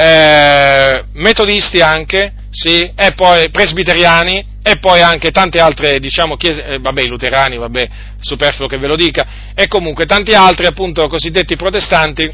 [0.00, 6.78] eh, metodisti anche, sì, e poi presbiteriani, e poi anche tante altre, diciamo, chiese, eh,
[6.78, 7.88] vabbè, i luterani, vabbè,
[8.20, 9.26] superfluo che ve lo dica,
[9.56, 12.32] e comunque tanti altri, appunto, cosiddetti protestanti,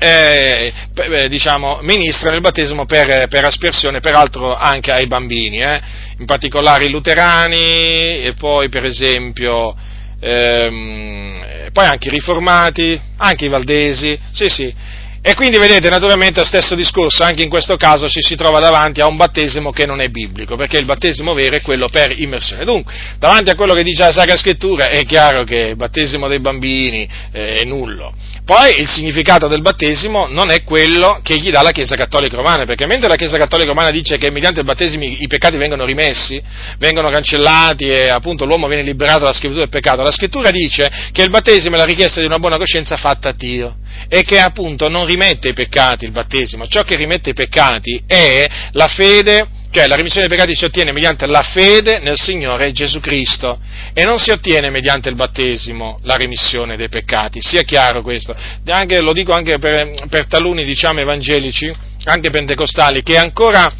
[0.00, 5.80] eh, eh, diciamo, ministrano il battesimo per, per, aspersione, peraltro anche ai bambini, eh?
[6.18, 9.76] in particolare i luterani, e poi per esempio,
[10.18, 14.74] ehm, poi anche i riformati, anche i valdesi, sì sì,
[15.26, 19.00] e quindi vedete, naturalmente, lo stesso discorso, anche in questo caso ci si trova davanti
[19.00, 22.62] a un battesimo che non è biblico, perché il battesimo vero è quello per immersione.
[22.62, 26.40] Dunque, davanti a quello che dice la Sacra Scrittura è chiaro che il battesimo dei
[26.40, 28.12] bambini eh, è nullo.
[28.44, 32.66] Poi il significato del battesimo non è quello che gli dà la Chiesa Cattolica Romana,
[32.66, 36.38] perché mentre la Chiesa Cattolica Romana dice che mediante il battesimo i peccati vengono rimessi,
[36.76, 41.22] vengono cancellati e appunto l'uomo viene liberato dalla schiavitù del peccato, la Scrittura dice che
[41.22, 43.76] il battesimo è la richiesta di una buona coscienza fatta a Dio
[44.08, 48.46] e che appunto non rimette i peccati il battesimo, ciò che rimette i peccati è
[48.72, 53.00] la fede, cioè la remissione dei peccati si ottiene mediante la fede nel Signore Gesù
[53.00, 53.58] Cristo
[53.92, 58.34] e non si ottiene mediante il battesimo la remissione dei peccati, sia chiaro questo,
[58.66, 61.72] anche, lo dico anche per, per taluni diciamo evangelici,
[62.04, 63.72] anche pentecostali, che ancora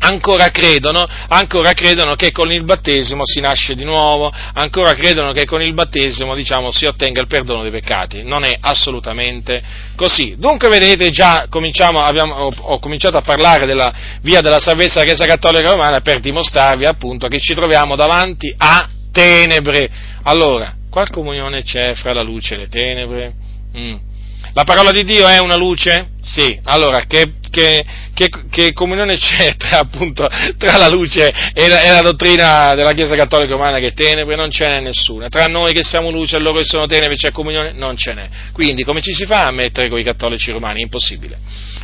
[0.00, 5.44] ancora credono, ancora credono, che con il battesimo si nasce di nuovo, ancora credono che
[5.44, 8.22] con il battesimo diciamo, si ottenga il perdono dei peccati.
[8.22, 9.62] Non è assolutamente
[9.96, 10.36] così.
[10.38, 13.92] Dunque vedete già abbiamo, ho, ho, cominciato a parlare della
[14.22, 18.88] via della salvezza della Chiesa Cattolica Romana per dimostrarvi appunto che ci troviamo davanti a
[19.12, 19.90] tenebre.
[20.24, 23.32] Allora, qual comunione c'è fra la luce e le tenebre?
[23.76, 24.07] Mm.
[24.52, 26.10] La parola di Dio è una luce?
[26.20, 26.58] Sì.
[26.64, 27.84] Allora, che, che,
[28.14, 32.92] che, che comunione c'è tra, appunto, tra la luce e la, e la, dottrina della
[32.92, 34.36] Chiesa Cattolica Romana che è tenebre?
[34.36, 35.28] Non ce n'è nessuna.
[35.28, 37.72] Tra noi che siamo luce e loro che sono tenebre c'è comunione?
[37.72, 38.28] Non ce n'è.
[38.52, 40.80] Quindi, come ci si fa a mettere con i cattolici romani?
[40.80, 41.38] Impossibile.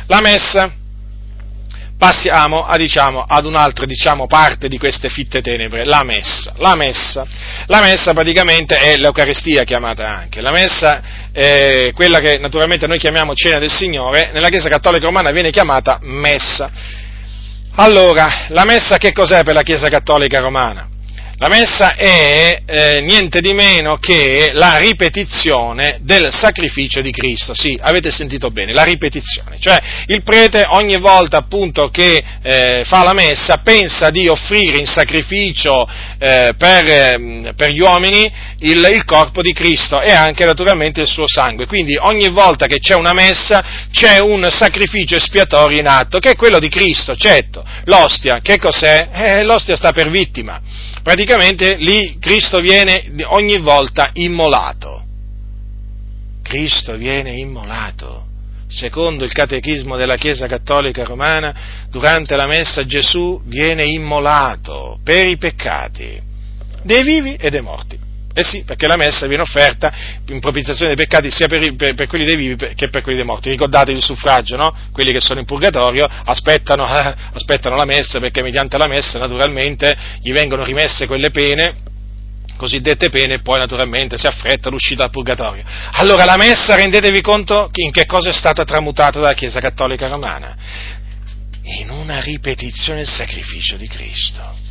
[0.07, 0.83] La messa
[1.97, 6.53] passiamo a, diciamo, ad un'altra diciamo, parte di queste fitte tenebre, la messa.
[6.57, 7.25] La messa.
[7.67, 10.41] La messa praticamente è l'Eucaristia chiamata anche.
[10.41, 15.31] La messa è quella che naturalmente noi chiamiamo cena del Signore, nella Chiesa Cattolica Romana
[15.31, 16.69] viene chiamata messa.
[17.75, 20.94] Allora, la messa che cos'è per la Chiesa Cattolica Romana?
[21.37, 27.53] La messa è eh, niente di meno che la ripetizione del sacrificio di Cristo.
[27.53, 29.57] Sì, avete sentito bene, la ripetizione.
[29.59, 29.77] Cioè
[30.07, 35.85] il prete ogni volta appunto che eh, fa la messa pensa di offrire in sacrificio
[36.19, 41.07] eh, per, ehm, per, gli uomini il, il, corpo di Cristo e anche naturalmente il
[41.07, 41.65] suo sangue.
[41.65, 43.61] Quindi ogni volta che c'è una messa
[43.91, 47.61] c'è un sacrificio espiatorio in atto, che è quello di Cristo, certo.
[47.83, 49.09] L'ostia, che cos'è?
[49.11, 50.61] Eh, l'ostia sta per vittima
[51.05, 55.03] praticamente lì Cristo viene ogni volta immolato.
[56.41, 58.25] Cristo viene immolato.
[58.67, 65.37] Secondo il catechismo della Chiesa Cattolica Romana, durante la messa Gesù viene immolato per i
[65.37, 66.19] peccati
[66.81, 67.99] dei vivi e dei morti.
[68.37, 69.93] Eh sì, perché la messa viene offerta
[70.27, 73.25] in propiziazione dei peccati sia per, per, per, quelli dei vivi che per quelli dei
[73.25, 73.49] morti.
[73.49, 74.75] Ricordatevi il suffragio, no?
[74.91, 79.95] Quelli che sono in purgatorio aspettano, eh, aspettano la messa perché mediante la messa naturalmente
[80.19, 81.83] gli vengono rimesse quelle pene
[82.57, 85.63] cosiddette pene e poi naturalmente si affretta l'uscita dal purgatorio.
[85.93, 90.55] Allora la messa rendetevi conto in che cosa è stata tramutata dalla Chiesa Cattolica Romana?
[91.79, 94.64] In una ripetizione del sacrificio di Cristo.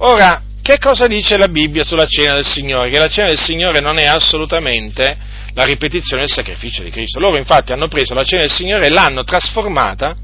[0.00, 2.90] Ora, che cosa dice la Bibbia sulla cena del Signore?
[2.90, 5.16] Che la cena del Signore non è assolutamente
[5.54, 7.18] la ripetizione del sacrificio di Cristo.
[7.18, 10.14] Loro infatti hanno preso la cena del Signore e l'hanno trasformata,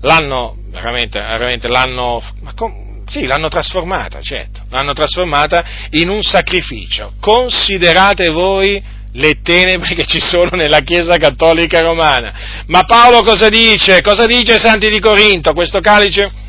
[0.00, 2.22] l'hanno veramente, veramente l'hanno,
[2.54, 7.14] com, sì, l'hanno trasformata, certo, l'hanno trasformata in un sacrificio.
[7.18, 12.64] Considerate voi le tenebre che ci sono nella Chiesa Cattolica Romana.
[12.66, 14.02] Ma Paolo cosa dice?
[14.02, 15.54] Cosa dice ai Santi di Corinto?
[15.54, 16.44] Questo calice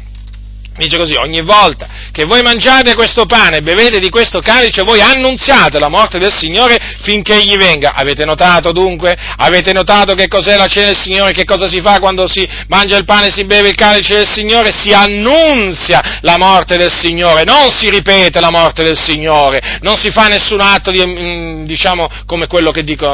[0.77, 5.01] Dice così, ogni volta che voi mangiate questo pane e bevete di questo calice, voi
[5.01, 7.93] annunziate la morte del Signore finché egli venga.
[7.93, 9.17] Avete notato dunque?
[9.37, 11.31] Avete notato che cos'è la cena del Signore?
[11.31, 14.27] Che cosa si fa quando si mangia il pane e si beve il calice del
[14.27, 14.71] Signore?
[14.71, 20.11] Si annunzia la morte del Signore, non si ripete la morte del Signore, non si
[20.11, 23.11] fa nessun atto di, mm, diciamo, come quello che, dico,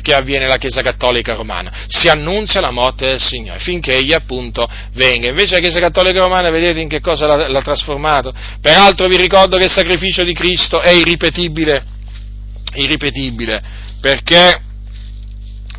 [0.00, 1.86] che avviene nella Chiesa Cattolica Romana.
[1.88, 5.28] Si annunzia la morte del Signore finché egli appunto venga.
[5.28, 8.32] Invece la Chiesa Cattolica Romana, vedete in che cosa l'ha, l'ha trasformato.
[8.60, 11.84] Peraltro vi ricordo che il sacrificio di Cristo è irripetibile,
[12.74, 13.62] irripetibile,
[14.00, 14.60] perché,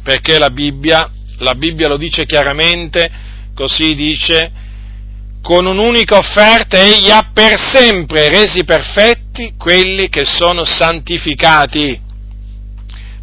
[0.04, 3.10] perché la, Bibbia, la Bibbia lo dice chiaramente,
[3.54, 4.52] così dice,
[5.42, 12.10] con un'unica offerta egli ha per sempre resi perfetti quelli che sono santificati.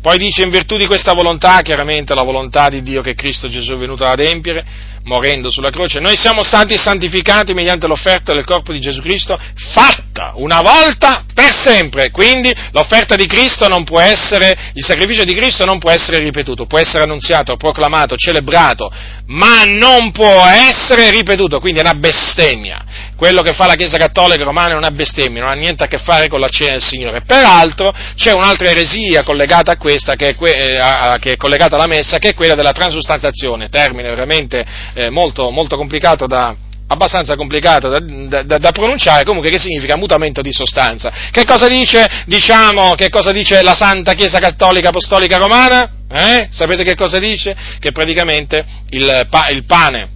[0.01, 3.73] Poi dice in virtù di questa volontà, chiaramente la volontà di Dio che Cristo Gesù
[3.73, 4.65] è venuto ad adempiere,
[5.03, 10.33] morendo sulla croce, noi siamo stati santificati mediante l'offerta del corpo di Gesù Cristo fatta
[10.37, 12.11] una volta per sempre.
[12.11, 16.67] Quindi l'offerta di Cristo non può essere, il sacrificio di Cristo non può essere ripetuto,
[16.67, 18.93] può essere annunziato, proclamato, celebrato,
[19.27, 22.85] ma non può essere ripetuto, quindi è una bestemmia.
[23.19, 25.99] Quello che fa la Chiesa Cattolica Romana è una bestemmia, non ha niente a che
[25.99, 27.23] fare con la cena del Signore.
[27.23, 31.75] Peraltro c'è un'altra eresia collegata a questa, che è, que- eh, a- che è collegata
[31.75, 34.65] alla messa, che è quella della transustanzazione, termine veramente
[34.95, 36.55] eh, molto, molto complicato da,
[36.87, 37.99] abbastanza complicato da,
[38.45, 41.11] da, da, pronunciare, comunque che significa mutamento di sostanza.
[41.33, 45.91] Che cosa dice, diciamo, che cosa dice la Santa Chiesa Cattolica Apostolica Romana?
[46.09, 46.47] Eh?
[46.53, 47.57] Sapete che cosa dice?
[47.81, 50.11] Che praticamente il, pa, il pane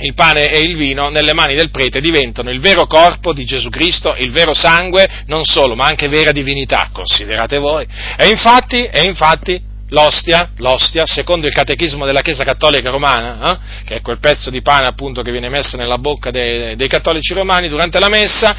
[0.00, 3.68] il pane e il vino nelle mani del prete diventano il vero corpo di Gesù
[3.68, 7.86] Cristo, il vero sangue, non solo, ma anche vera divinità, considerate voi.
[8.16, 13.94] E infatti, e infatti l'ostia, l'ostia, secondo il catechismo della Chiesa Cattolica Romana, eh, che
[13.96, 17.68] è quel pezzo di pane appunto che viene messo nella bocca dei, dei cattolici romani
[17.68, 18.56] durante la messa,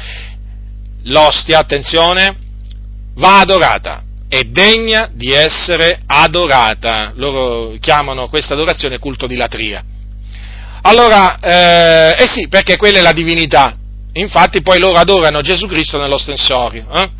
[1.04, 2.36] l'ostia, attenzione,
[3.14, 7.12] va adorata, è degna di essere adorata.
[7.14, 9.84] Loro chiamano questa adorazione culto di latria.
[10.82, 13.74] Allora, eh, eh sì, perché quella è la divinità.
[14.14, 17.10] Infatti poi loro adorano Gesù Cristo nell'ostensorio, eh?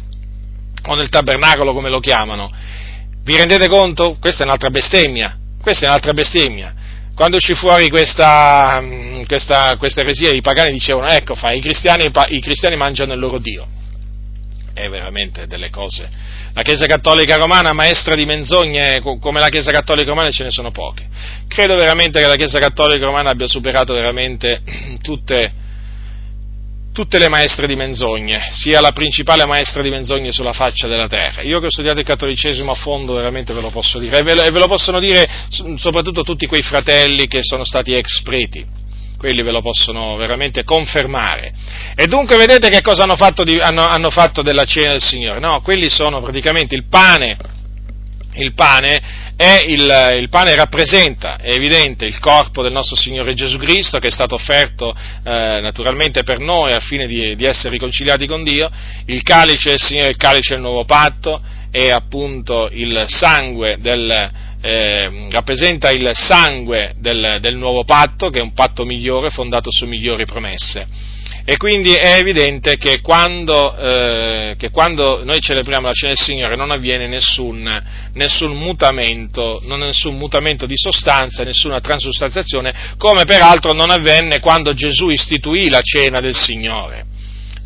[0.87, 2.51] o nel tabernacolo come lo chiamano.
[3.23, 4.17] Vi rendete conto?
[4.19, 5.37] Questa è un'altra bestemmia.
[5.61, 6.75] Questa è un'altra bestemmia.
[7.15, 12.11] Quando uscì fuori questa, mm, questa, questa eresia, i pagani dicevano, ecco, fa, i, cristiani,
[12.29, 13.67] i cristiani mangiano il loro Dio.
[14.79, 16.09] È veramente delle cose.
[16.55, 20.71] La Chiesa Cattolica Romana, maestra di menzogne, come la Chiesa Cattolica Romana, ce ne sono
[20.71, 21.05] poche.
[21.49, 24.63] Credo veramente che la Chiesa Cattolica Romana abbia superato veramente
[25.03, 25.53] tutte,
[26.93, 31.43] tutte le maestre di menzogne, sia la principale maestra di menzogne sulla faccia della terra.
[31.43, 34.35] Io che ho studiato il cattolicesimo a fondo veramente ve lo posso dire, e ve
[34.35, 35.29] lo, e ve lo possono dire
[35.75, 38.65] soprattutto tutti quei fratelli che sono stati ex preti,
[39.19, 41.53] quelli ve lo possono veramente confermare.
[41.95, 45.41] E dunque vedete che cosa hanno fatto, di, hanno, hanno fatto della cena del Signore?
[45.41, 47.37] No, quelli sono praticamente il pane,
[48.35, 49.27] il pane
[49.67, 54.11] il, il, pane rappresenta, è evidente, il corpo del nostro Signore Gesù Cristo che è
[54.11, 58.69] stato offerto eh, naturalmente per noi al fine di, di, essere riconciliati con Dio,
[59.07, 61.41] il calice del Signore, il calice del nuovo patto,
[61.71, 64.31] è appunto il sangue del,
[64.61, 69.87] eh, rappresenta il sangue del, del nuovo patto, che è un patto migliore, fondato su
[69.87, 71.17] migliori promesse.
[71.51, 76.57] E quindi è evidente che quando, eh, che quando, noi celebriamo la cena del Signore
[76.57, 77.83] non avviene nessun,
[78.13, 85.71] nessun, mutamento, nessun mutamento di sostanza, nessuna transustanziazione, come peraltro non avvenne quando Gesù istituì
[85.71, 87.07] la cena del Signore.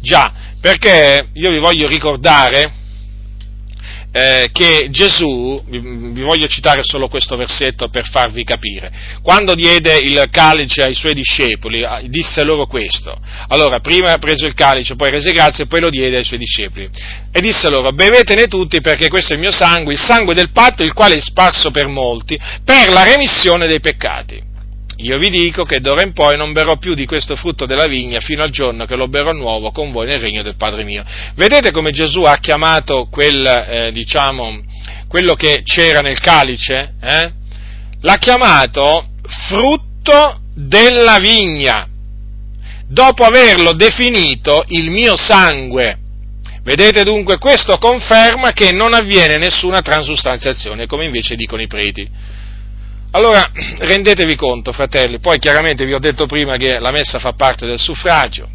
[0.01, 2.82] Già, perché io vi voglio ricordare
[4.13, 8.93] eh, che Gesù, vi, vi, voglio citare solo questo versetto per farvi capire,
[9.23, 13.17] quando diede il calice ai suoi discepoli, ah, disse loro questo,
[13.49, 16.91] allora prima preso il calice, poi rese grazie e poi lo diede ai suoi discepoli,
[17.33, 20.83] e disse loro, bevetene tutti perché questo è il mio sangue, il sangue del patto,
[20.83, 24.51] il quale è sparso per molti, per la remissione dei peccati.
[24.97, 28.21] Io vi dico che d'ora in poi non berrò più di questo frutto della vigna
[28.21, 31.05] fino al giorno che lo berrò nuovo con voi nel regno del Padre mio.
[31.35, 34.59] Vedete come Gesù ha chiamato quel, eh, diciamo,
[35.09, 36.95] quello che c'era nel calice?
[37.01, 37.33] Eh?
[38.01, 39.09] L'ha chiamato
[39.49, 41.89] frutto della vigna,
[42.87, 45.99] dopo averlo definito il mio sangue.
[46.63, 52.09] Vedete dunque, questo conferma che non avviene nessuna transustanziazione, come invece dicono i preti.
[53.15, 53.47] Allora,
[53.79, 57.79] rendetevi conto, fratelli, poi chiaramente vi ho detto prima che la messa fa parte del
[57.79, 58.49] suffragio.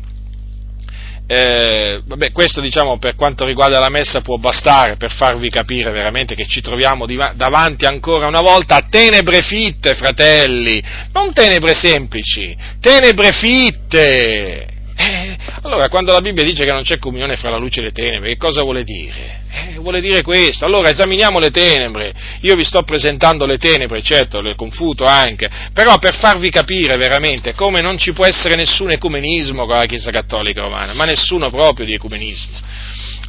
[1.28, 6.36] Eh, vabbè, questo diciamo per quanto riguarda la messa può bastare per farvi capire veramente
[6.36, 10.82] che ci troviamo davanti ancora una volta a tenebre fitte, fratelli,
[11.12, 14.68] non tenebre semplici, tenebre fitte.
[14.96, 17.92] Eh, allora, quando la Bibbia dice che non c'è comunione fra la luce e le
[17.92, 19.37] tenebre, che cosa vuole dire?
[19.58, 20.66] Eh, vuole dire questo.
[20.66, 22.14] Allora, esaminiamo le tenebre.
[22.42, 27.54] Io vi sto presentando le tenebre, certo, le confuto anche, però per farvi capire veramente
[27.54, 31.86] come non ci può essere nessun ecumenismo con la Chiesa Cattolica Romana, ma nessuno proprio
[31.86, 32.60] di ecumenismo.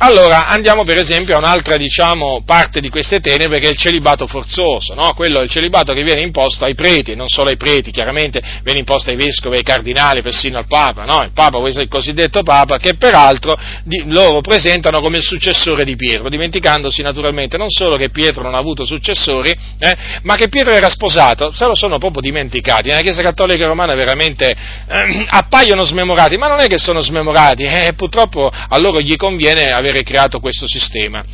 [0.00, 4.28] Allora, andiamo per esempio a un'altra, diciamo, parte di queste tenebre che è il celibato
[4.28, 5.12] forzoso, no?
[5.12, 8.40] Quello è il celibato che viene imposto ai preti, e non solo ai preti, chiaramente
[8.62, 11.22] viene imposto ai vescovi, ai cardinali, persino al Papa, no?
[11.24, 15.82] Il Papa, questo è il cosiddetto Papa, che peraltro di, loro presentano come il successore
[15.82, 20.48] di Pietro, dimenticandosi naturalmente non solo che Pietro non ha avuto successori, eh, ma che
[20.48, 22.86] Pietro era sposato, se lo sono proprio dimenticati.
[22.88, 27.94] Nella Chiesa Cattolica Romana veramente eh, appaiono smemorati, ma non è che sono smemorati, eh,
[27.96, 31.24] purtroppo a loro gli conviene avere avere creato questo sistema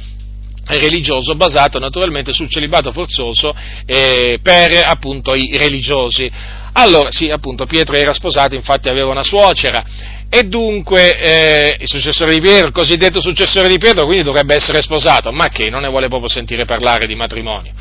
[0.67, 6.31] religioso basato naturalmente sul celibato forzoso eh, per appunto i religiosi.
[6.77, 9.85] Allora, sì, appunto, Pietro era sposato, infatti aveva una suocera,
[10.29, 14.81] e dunque eh, il successore di Pietro, il cosiddetto successore di Pietro, quindi dovrebbe essere
[14.83, 17.73] sposato, ma che non ne vuole proprio sentire parlare di matrimonio.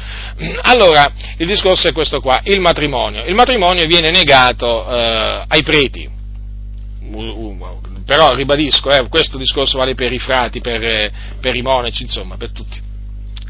[0.61, 3.23] Allora, il discorso è questo qua, il matrimonio.
[3.23, 6.07] Il matrimonio viene negato eh, ai preti,
[8.05, 12.37] però ribadisco, eh, questo discorso vale per i frati, per, eh, per i monaci, insomma,
[12.37, 12.91] per tutti.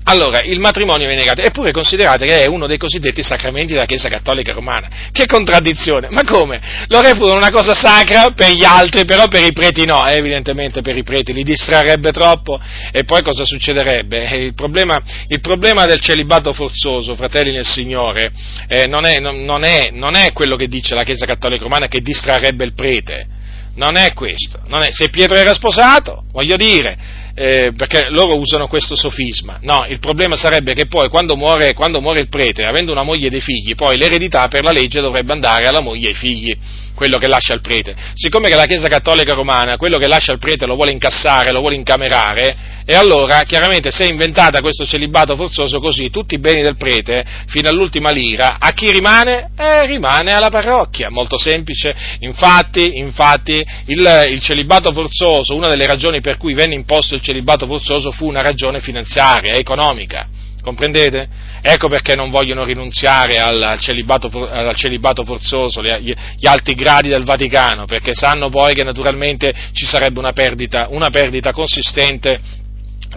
[0.06, 4.10] Allora, il matrimonio viene negato, eppure considerate che è uno dei cosiddetti sacramenti della Chiesa
[4.10, 4.90] Cattolica Romana.
[5.14, 6.10] Che contraddizione!
[6.10, 6.60] Ma come?
[6.90, 10.82] Lo reputano una cosa sacra per gli altri, però per i preti no, eh, evidentemente
[10.82, 12.60] per i preti li distrarrebbe troppo
[12.92, 14.28] e poi cosa succederebbe?
[14.30, 18.34] Eh, il problema, il problema del celibato forzoso, fratelli nel Signore,
[18.68, 21.88] eh, non, è, non, non, è, non è quello che dice la Chiesa Cattolica Romana
[21.88, 23.42] che distrarrebbe il prete
[23.76, 24.60] non è questo.
[24.68, 26.98] Non è, se Pietro era sposato, voglio dire,
[27.36, 29.58] eh, perché loro usano questo sofisma.
[29.62, 33.28] No, il problema sarebbe che poi quando muore, quando muore il prete, avendo una moglie
[33.28, 36.58] e dei figli, poi l'eredità per la legge dovrebbe andare alla moglie e ai figli
[36.94, 37.96] quello che lascia il prete.
[38.14, 41.60] Siccome che la Chiesa Cattolica Romana quello che lascia il prete lo vuole incassare, lo
[41.60, 46.62] vuole incamerare, e allora chiaramente si è inventata questo celibato forzoso così, tutti i beni
[46.62, 49.52] del prete, fino all'ultima lira, a chi rimane?
[49.58, 51.96] Eh, rimane alla parrocchia, molto semplice.
[52.20, 57.66] Infatti, infatti il, il celibato forzoso, una delle ragioni per cui venne imposto il celibato
[57.66, 60.28] forzoso fu una ragione finanziaria, economica.
[60.62, 61.28] Comprendete?
[61.62, 67.10] Ecco perché non vogliono rinunziare al, al, celibato, al celibato, forzoso gli, gli, alti gradi
[67.10, 72.40] del Vaticano, perché sanno poi che naturalmente ci sarebbe una perdita, una perdita consistente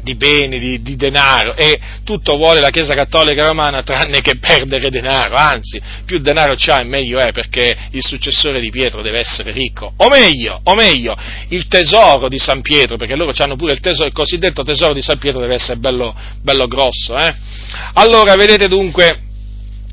[0.06, 4.88] di beni, di, di, denaro e tutto vuole la Chiesa Cattolica Romana tranne che perdere
[4.88, 9.92] denaro, anzi più denaro c'ha meglio è perché il successore di Pietro deve essere ricco,
[9.96, 11.16] o meglio, o meglio
[11.48, 15.02] il tesoro di San Pietro, perché loro hanno pure il, tesoro, il cosiddetto tesoro di
[15.02, 17.16] San Pietro deve essere bello, bello grosso.
[17.16, 17.34] Eh?
[17.94, 19.22] Allora vedete dunque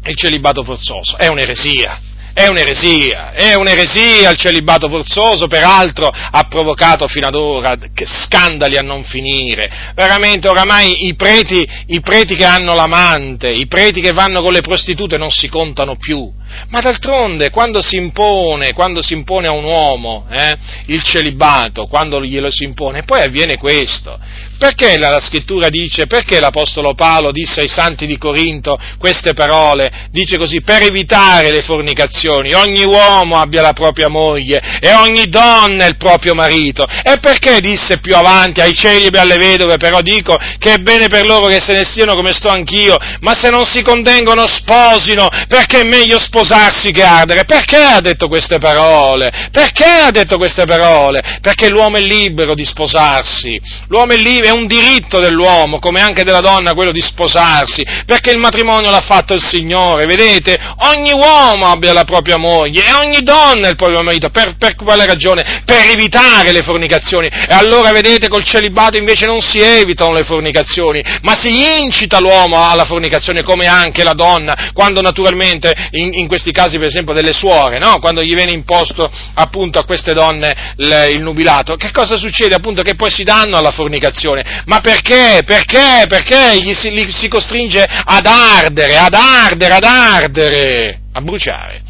[0.05, 1.99] il celibato forzoso, è un'eresia,
[2.33, 8.81] è un'eresia, è un'eresia il celibato forzoso, peraltro ha provocato fino ad ora scandali a
[8.81, 9.91] non finire.
[9.93, 14.61] Veramente oramai i preti, i preti che hanno l'amante, i preti che vanno con le
[14.61, 16.41] prostitute non si contano più.
[16.69, 22.21] Ma d'altronde, quando si impone, quando si impone a un uomo eh, il celibato, quando
[22.21, 24.17] glielo si impone, poi avviene questo.
[24.57, 30.07] Perché la, la, scrittura dice, perché l'Apostolo Paolo disse ai santi di Corinto queste parole?
[30.09, 35.85] Dice così, per evitare le fornicazioni, ogni uomo abbia la propria moglie e ogni donna
[35.85, 36.85] il proprio marito.
[37.03, 41.07] E perché disse più avanti ai celibi e alle vedove, però dico che è bene
[41.07, 45.27] per loro che se ne stiano come sto anch'io, ma se non si contengono sposino,
[45.47, 47.45] perché è meglio sposarsi che ardere.
[47.45, 49.31] Perché ha detto queste parole?
[49.51, 51.39] Perché ha detto queste parole?
[51.41, 56.41] Perché l'uomo è libero di sposarsi, l'uomo è libero, un diritto dell'uomo, come anche della
[56.41, 60.59] donna, quello di sposarsi, perché il matrimonio l'ha fatto il Signore, vedete?
[60.79, 65.05] Ogni uomo abbia la propria moglie e ogni donna il proprio marito, per, per quale
[65.05, 65.61] ragione?
[65.65, 67.27] Per evitare le fornicazioni.
[67.27, 72.69] E allora, vedete, col celibato invece non si evitano le fornicazioni, ma si incita l'uomo
[72.69, 77.31] alla fornicazione, come anche la donna, quando naturalmente, in, in questi casi per esempio delle
[77.31, 77.99] suore, no?
[77.99, 82.55] Quando gli viene imposto appunto a queste donne il, il nubilato, che cosa succede?
[82.55, 85.43] Appunto che poi si danno alla fornicazione ma perché?
[85.45, 86.05] Perché?
[86.07, 91.81] Perché gli si, li si costringe ad ardere, ad ardere, ad ardere, a bruciare.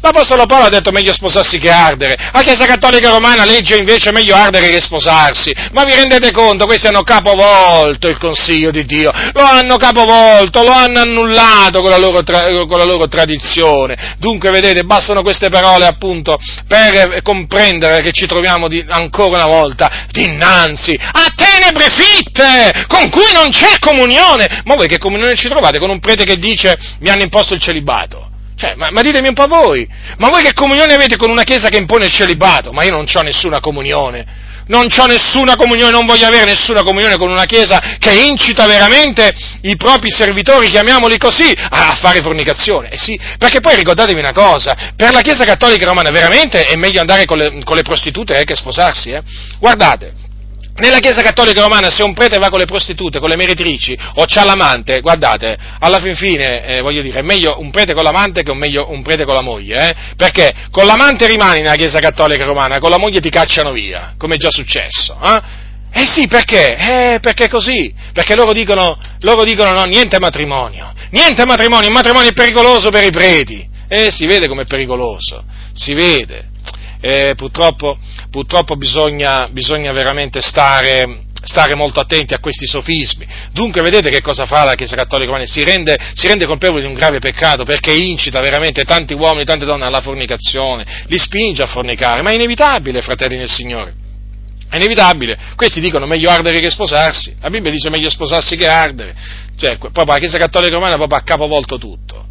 [0.00, 2.16] L'Apostolo Paolo ha detto meglio sposarsi che ardere.
[2.32, 5.52] La Chiesa Cattolica Romana legge invece meglio ardere che sposarsi.
[5.72, 6.66] Ma vi rendete conto?
[6.66, 9.10] Questi hanno capovolto il consiglio di Dio.
[9.32, 14.14] Lo hanno capovolto, lo hanno annullato con la loro, tra- con la loro tradizione.
[14.18, 16.38] Dunque, vedete, bastano queste parole appunto
[16.68, 23.32] per comprendere che ci troviamo di, ancora una volta dinanzi a tenebre fitte con cui
[23.34, 24.62] non c'è comunione.
[24.64, 27.60] Ma voi che comunione ci trovate con un prete che dice mi hanno imposto il
[27.60, 28.27] celibato?
[28.58, 31.68] Cioè, ma, ma, ditemi un po' voi, ma voi che comunione avete con una chiesa
[31.68, 32.72] che impone il celibato?
[32.72, 34.46] Ma io non ho nessuna comunione.
[34.66, 39.32] Non ho nessuna comunione, non voglio avere nessuna comunione con una chiesa che incita veramente
[39.62, 42.90] i propri servitori, chiamiamoli così, a fare fornicazione.
[42.90, 47.00] Eh sì, perché poi ricordatevi una cosa, per la chiesa cattolica romana veramente è meglio
[47.00, 49.10] andare con le, con le prostitute eh, che sposarsi.
[49.10, 49.22] Eh.
[49.58, 50.12] Guardate,
[50.78, 54.24] nella Chiesa Cattolica Romana se un prete va con le prostitute, con le meretrici o
[54.26, 58.42] c'ha l'amante, guardate, alla fin fine, eh, voglio dire, è meglio un prete con l'amante
[58.42, 59.94] che un, meglio un prete con la moglie, eh?
[60.16, 64.36] Perché con l'amante rimani nella Chiesa Cattolica Romana, con la moglie ti cacciano via, come
[64.36, 65.66] è già successo, eh?
[65.90, 66.76] Eh sì, perché?
[66.76, 67.92] Eh, perché così.
[68.12, 70.92] Perché loro dicono, loro dicono no, niente matrimonio.
[71.10, 73.66] Niente matrimonio, il matrimonio è pericoloso per i preti.
[73.88, 76.50] Eh, si vede com'è pericoloso, si vede
[77.00, 77.98] eh, purtroppo,
[78.30, 83.26] purtroppo bisogna, bisogna, veramente stare, stare, molto attenti a questi sofismi.
[83.52, 85.46] Dunque vedete che cosa fa la Chiesa Cattolica Romana?
[85.46, 89.46] Si rende, si rende colpevole di un grave peccato perché incita veramente tanti uomini e
[89.46, 93.94] tante donne alla fornicazione, li spinge a fornicare, ma è inevitabile, fratelli nel Signore.
[94.70, 95.38] È inevitabile.
[95.56, 97.34] Questi dicono meglio ardere che sposarsi.
[97.40, 99.14] La Bibbia dice meglio sposarsi che ardere.
[99.56, 102.27] Cioè, proprio la Chiesa Cattolica Romana ha capovolto tutto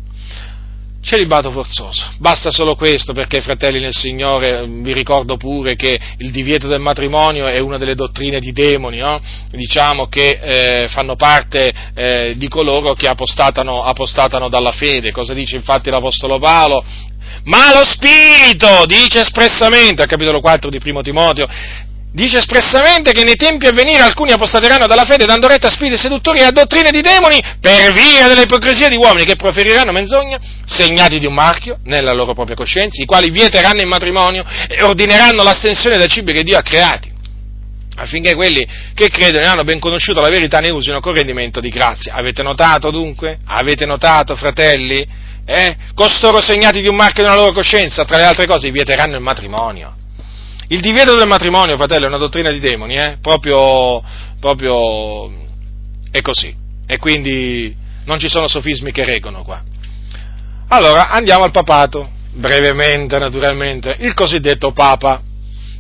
[1.02, 2.06] celibato forzoso.
[2.18, 7.48] Basta solo questo perché, fratelli nel Signore, vi ricordo pure che il divieto del matrimonio
[7.48, 9.22] è una delle dottrine di demoni, no?
[9.52, 15.12] diciamo che eh, fanno parte eh, di coloro che apostatano, apostatano dalla fede.
[15.12, 16.84] Cosa dice infatti l'Apostolo Paolo?
[17.44, 21.48] Ma lo Spirito dice espressamente, al capitolo 4 di Primo Timoteo,
[22.12, 25.98] dice espressamente che nei tempi a venire alcuni apostateranno dalla fede dando retta a spiriti
[25.98, 31.20] seduttori e a dottrine di demoni per via dell'ipocrisia di uomini che proferiranno menzogna, segnati
[31.20, 35.98] di un marchio nella loro propria coscienza, i quali vieteranno il matrimonio e ordineranno l'astensione
[35.98, 37.16] dai cibi che Dio ha creati
[37.98, 41.70] affinché quelli che credono e hanno ben conosciuto la verità ne usino con rendimento di
[41.70, 42.14] grazia.
[42.14, 43.40] Avete notato dunque?
[43.46, 45.06] Avete notato, fratelli?
[45.46, 45.76] Eh?
[45.96, 49.96] Costoro segnati di un marchio nella loro coscienza, tra le altre cose, vieteranno il matrimonio.
[50.70, 53.18] Il divieto del matrimonio, fratello, è una dottrina di demoni, eh?
[53.22, 54.04] proprio,
[54.40, 55.32] proprio
[56.12, 56.54] è così.
[56.86, 59.64] E quindi non ci sono sofismi che reggono qua.
[60.70, 65.22] Allora, andiamo al papato, brevemente naturalmente, il cosiddetto Papa.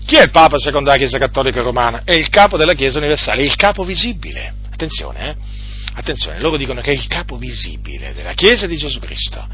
[0.06, 2.04] Chi è il Papa secondo la Chiesa Cattolica Romana?
[2.06, 4.54] È il capo della Chiesa Universale, il capo visibile.
[4.72, 5.36] Attenzione, eh?
[5.96, 9.46] Attenzione, loro dicono che è il capo visibile della Chiesa di Gesù Cristo.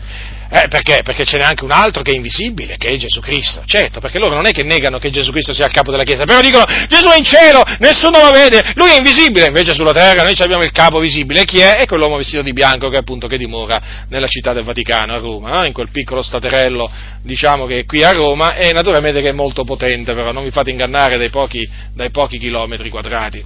[0.56, 1.02] Eh, perché?
[1.02, 3.64] Perché ce n'è anche un altro che è invisibile, che è Gesù Cristo.
[3.66, 6.26] Certo, perché loro non è che negano che Gesù Cristo sia il capo della Chiesa,
[6.26, 9.48] però dicono Gesù è in cielo, nessuno lo vede, lui è invisibile.
[9.48, 11.44] Invece sulla terra noi abbiamo il capo visibile.
[11.46, 11.78] Chi è?
[11.78, 15.50] È quell'uomo vestito di bianco che appunto che dimora nella città del Vaticano, a Roma,
[15.50, 15.66] no?
[15.66, 16.88] in quel piccolo staterello,
[17.24, 20.52] diciamo che è qui a Roma, e naturalmente che è molto potente, però non vi
[20.52, 23.44] fate ingannare dai pochi, dai pochi chilometri quadrati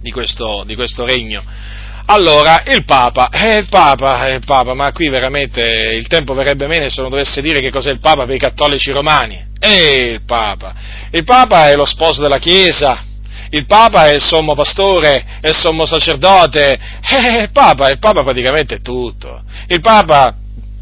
[0.00, 1.44] di questo, di questo regno.
[2.10, 6.66] Allora, il Papa, eh, il Papa, eh, il Papa, ma qui veramente il tempo verrebbe
[6.66, 9.38] bene se non dovesse dire che cos'è il Papa per i cattolici romani.
[9.60, 10.74] Eh, il Papa.
[11.10, 13.04] Il Papa è lo sposo della Chiesa,
[13.50, 16.78] il Papa è il sommo pastore, è il sommo sacerdote,
[17.10, 19.42] eh, il Papa, il Papa praticamente è tutto.
[19.66, 20.34] Il Papa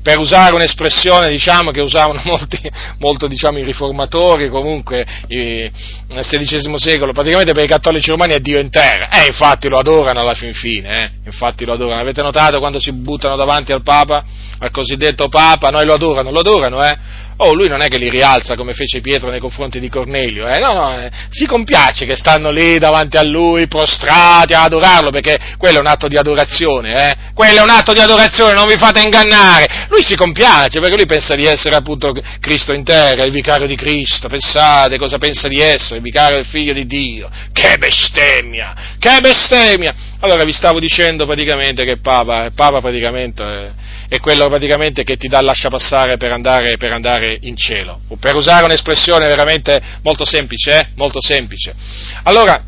[0.07, 2.61] per usare un'espressione diciamo, che usavano molti,
[2.99, 5.69] molto diciamo, i riformatori, comunque i,
[6.11, 9.69] nel XVI secolo, praticamente per i cattolici romani è Dio in terra, e eh, infatti
[9.69, 12.01] lo adorano alla fin fine, eh, infatti lo adorano.
[12.01, 14.25] Avete notato quando si buttano davanti al Papa,
[14.61, 16.99] al cosiddetto Papa, noi lo adorano, lo adorano, eh?
[17.39, 20.59] Oh, lui non è che li rialza come fece Pietro nei confronti di Cornelio, eh?
[20.59, 21.11] no, no, eh.
[21.29, 25.87] si compiace che stanno lì davanti a lui, prostrati a adorarlo, perché quello è un
[25.87, 27.17] atto di adorazione, eh?
[27.35, 29.87] quello è un atto di adorazione, non vi fate ingannare.
[29.89, 33.77] Lui si compiace perché lui pensa di essere appunto Cristo in terra, il vicario di
[33.77, 37.29] Cristo, pensate cosa pensa di essere, il vicario del figlio di Dio.
[37.53, 39.95] Che bestemmia, che bestemmia!
[40.21, 43.85] Allora vi stavo dicendo praticamente che Papa, Papa praticamente...
[44.09, 48.01] È quello praticamente che ti dà lascia passare per andare, per andare in cielo.
[48.21, 50.87] Per usare un'espressione veramente molto semplice, eh?
[50.95, 51.75] molto semplice.
[52.23, 52.63] Allora,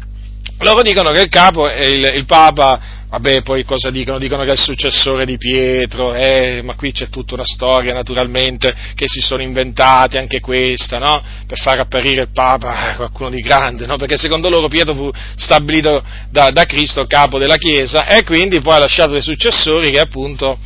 [0.58, 4.18] loro dicono che il capo, il, il Papa, Vabbè, poi cosa dicono?
[4.18, 8.74] Dicono che è il successore di Pietro, eh, ma qui c'è tutta una storia naturalmente
[8.94, 11.22] che si sono inventati anche questa, no?
[11.46, 13.96] Per far apparire il Papa qualcuno di grande, no?
[13.96, 18.74] Perché secondo loro Pietro fu stabilito da, da Cristo capo della Chiesa e quindi poi
[18.74, 20.58] ha lasciato dei successori che appunto,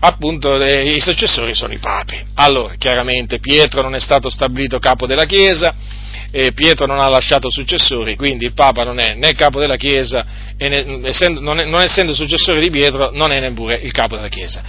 [0.00, 2.18] appunto eh, i successori sono i papi.
[2.36, 5.74] Allora, chiaramente Pietro non è stato stabilito capo della Chiesa,
[6.30, 10.24] e Pietro non ha lasciato successori, quindi il Papa non è né capo della Chiesa
[10.56, 14.16] e ne, essendo, non, è, non, essendo successore di Pietro non è neppure il capo
[14.16, 14.62] della Chiesa.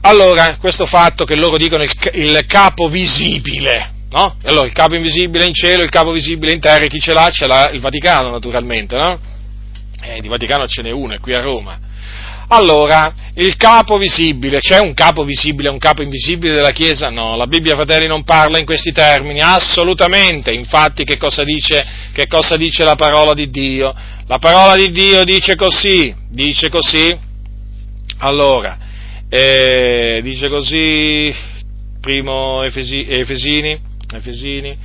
[0.00, 4.36] Allora, questo fatto che loro dicono il, il capo visibile, no?
[4.44, 7.28] Allora, il capo invisibile in cielo, il capo visibile in terra, chi ce l'ha?
[7.30, 9.18] Ce l'ha il Vaticano naturalmente, no?
[10.00, 11.78] Eh, di Vaticano ce n'è uno, è qui a Roma.
[12.50, 17.08] Allora, il capo visibile, c'è un capo visibile un capo invisibile della Chiesa?
[17.08, 20.50] No, la Bibbia, fratelli, non parla in questi termini, assolutamente.
[20.52, 23.94] Infatti, che cosa dice, che cosa dice la parola di Dio?
[24.26, 27.14] La parola di Dio dice così, dice così.
[28.20, 28.78] Allora,
[29.28, 31.30] eh, dice così,
[32.00, 33.78] primo Efesi, Efesini,
[34.10, 34.76] Efesini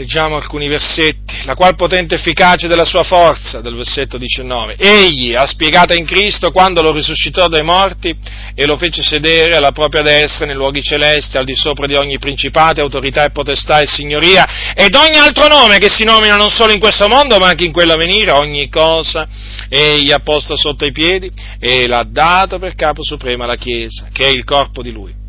[0.00, 1.42] Leggiamo alcuni versetti.
[1.44, 4.76] La qual potente efficacia della sua forza, del versetto 19.
[4.78, 8.16] Egli ha spiegata in Cristo quando lo risuscitò dai morti
[8.54, 12.18] e lo fece sedere alla propria destra nei luoghi celesti, al di sopra di ogni
[12.18, 16.72] principato, autorità e potestà e signoria, ed ogni altro nome che si nomina non solo
[16.72, 19.28] in questo mondo, ma anche in quello a venire, ogni cosa
[19.68, 24.24] egli ha posto sotto i piedi e l'ha dato per capo supremo alla Chiesa, che
[24.24, 25.19] è il corpo di lui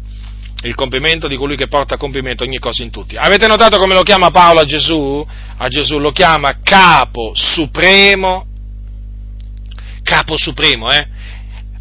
[0.64, 3.16] il compimento di colui che porta a compimento ogni cosa in tutti.
[3.16, 5.26] Avete notato come lo chiama Paolo a Gesù?
[5.58, 8.46] A Gesù lo chiama capo supremo,
[10.04, 11.08] capo supremo, eh?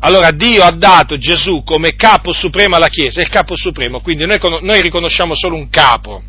[0.02, 4.24] Allora Dio ha dato Gesù come capo supremo alla Chiesa, è il capo supremo, quindi
[4.24, 6.22] noi, noi riconosciamo solo un capo,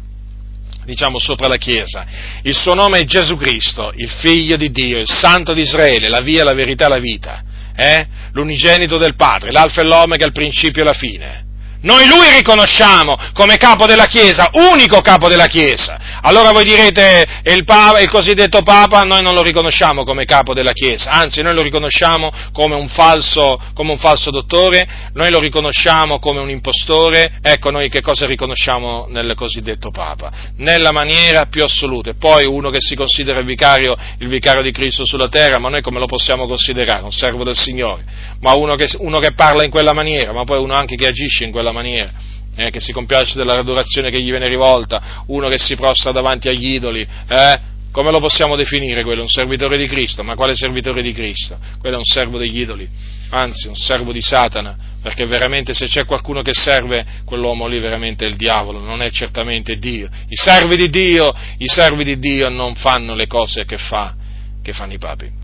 [0.84, 2.06] diciamo, sopra la Chiesa.
[2.42, 6.20] Il suo nome è Gesù Cristo, il figlio di Dio, il santo di Israele, la
[6.20, 7.44] via, la verità, la vita,
[7.74, 8.06] eh?
[8.34, 11.50] l'unigenito del Padre, l'alfa e l'omega, il principio e la fine.
[11.82, 16.20] Noi lui riconosciamo come capo della Chiesa, unico capo della Chiesa.
[16.22, 20.74] Allora voi direte, il, papa, il, cosiddetto Papa, noi non lo riconosciamo come capo della
[20.74, 26.20] Chiesa, anzi noi lo riconosciamo come un, falso, come un falso dottore, noi lo riconosciamo
[26.20, 30.32] come un impostore, ecco noi che cosa riconosciamo nel cosiddetto Papa?
[30.58, 32.12] Nella maniera più assoluta.
[32.12, 35.70] E poi uno che si considera il vicario, il vicario di Cristo sulla terra, ma
[35.70, 37.02] noi come lo possiamo considerare?
[37.02, 38.04] Un servo del Signore,
[38.42, 41.46] ma uno che, uno che parla in quella maniera, ma poi uno anche che agisce
[41.46, 42.12] in quella maniera maniera,
[42.56, 46.74] eh, che si compiace dell'adorazione che gli viene rivolta, uno che si prostra davanti agli
[46.74, 47.60] idoli, eh,
[47.92, 49.22] come lo possiamo definire quello?
[49.22, 51.58] Un servitore di Cristo, ma quale servitore di Cristo?
[51.80, 52.88] Quello è un servo degli idoli,
[53.30, 58.26] anzi un servo di Satana, perché veramente se c'è qualcuno che serve, quell'uomo lì veramente
[58.26, 60.08] è il diavolo, non è certamente Dio.
[60.28, 64.16] I servi di Dio, i servi di Dio non fanno le cose che, fa,
[64.62, 65.41] che fanno i papi.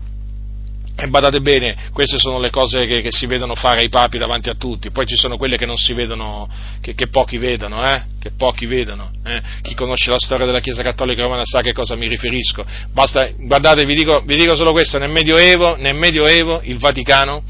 [1.00, 4.48] E badate bene, queste sono le cose che, che, si vedono fare ai papi davanti
[4.48, 6.48] a tutti, poi ci sono quelle che non si vedono,
[6.80, 8.02] che, che pochi vedono, eh?
[8.18, 9.12] Che pochi vedono.
[9.24, 9.40] Eh?
[9.62, 12.66] Chi conosce la storia della Chiesa Cattolica Romana sa a che cosa mi riferisco.
[12.90, 17.44] Basta, guardate, vi dico, vi dico solo questo, nel Medioevo, nel Medioevo il Vaticano,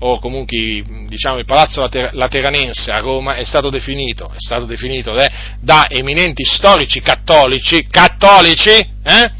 [0.00, 5.30] o comunque diciamo, il Palazzo Lateranense a Roma è stato definito, è stato definito eh,
[5.60, 9.37] da eminenti storici cattolici, cattolici, eh?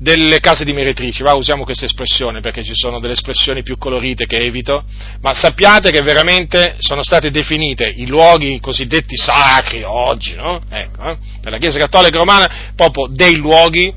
[0.00, 4.24] Delle case di meretrici, va, usiamo questa espressione perché ci sono delle espressioni più colorite
[4.24, 4.82] che evito,
[5.20, 10.58] ma sappiate che veramente sono state definite i luoghi cosiddetti sacri oggi, no?
[10.70, 11.18] Ecco, eh?
[11.42, 13.92] per la Chiesa Cattolica Romana, proprio dei luoghi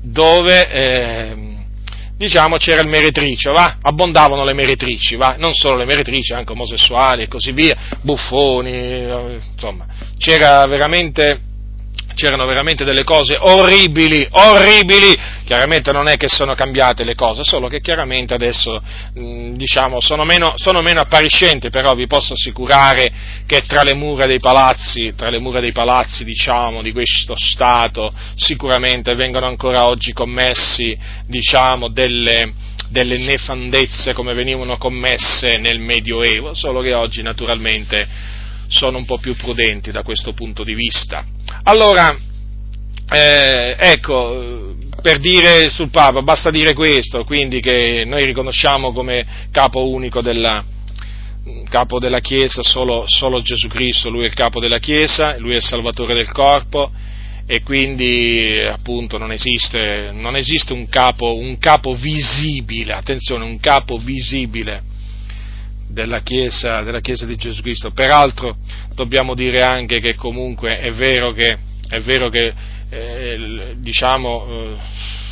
[0.00, 1.56] dove, eh,
[2.16, 3.78] diciamo, c'era il meretricio, va?
[3.82, 5.34] Abbondavano le meretrici, va?
[5.38, 9.86] Non solo le meretrici, anche omosessuali e così via, buffoni, eh, insomma,
[10.16, 11.50] c'era veramente
[12.14, 17.68] c'erano veramente delle cose orribili, orribili, chiaramente non è che sono cambiate le cose, solo
[17.68, 18.80] che chiaramente adesso
[19.14, 23.10] mh, diciamo, sono, meno, sono meno appariscenti, però vi posso assicurare
[23.46, 28.12] che tra le mura dei palazzi, tra le mura dei palazzi diciamo, di questo Stato
[28.34, 30.96] sicuramente vengono ancora oggi commessi
[31.26, 32.52] diciamo, delle,
[32.88, 38.40] delle nefandezze come venivano commesse nel Medioevo, solo che oggi naturalmente
[38.72, 41.24] sono un po' più prudenti da questo punto di vista.
[41.64, 42.16] Allora,
[43.08, 49.88] eh, ecco, per dire sul Papa, basta dire questo, quindi che noi riconosciamo come capo
[49.88, 50.64] unico della,
[51.68, 55.56] capo della Chiesa solo, solo, Gesù Cristo, Lui è il capo della Chiesa, Lui è
[55.56, 56.90] il Salvatore del corpo
[57.44, 63.98] e quindi appunto non esiste, non esiste un, capo, un capo visibile, attenzione, un capo
[63.98, 64.90] visibile
[65.92, 67.90] della Chiesa, della Chiesa di Gesù Cristo.
[67.90, 68.56] Peraltro
[68.94, 72.52] dobbiamo dire anche che comunque è vero che, è vero che
[72.90, 74.76] eh, diciamo, eh,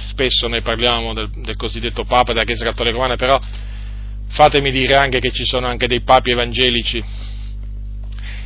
[0.04, 3.40] spesso noi parliamo del, del, cosiddetto Papa della Chiesa Cattolica Romana, però
[4.28, 7.02] fatemi dire anche che ci sono anche dei papi evangelici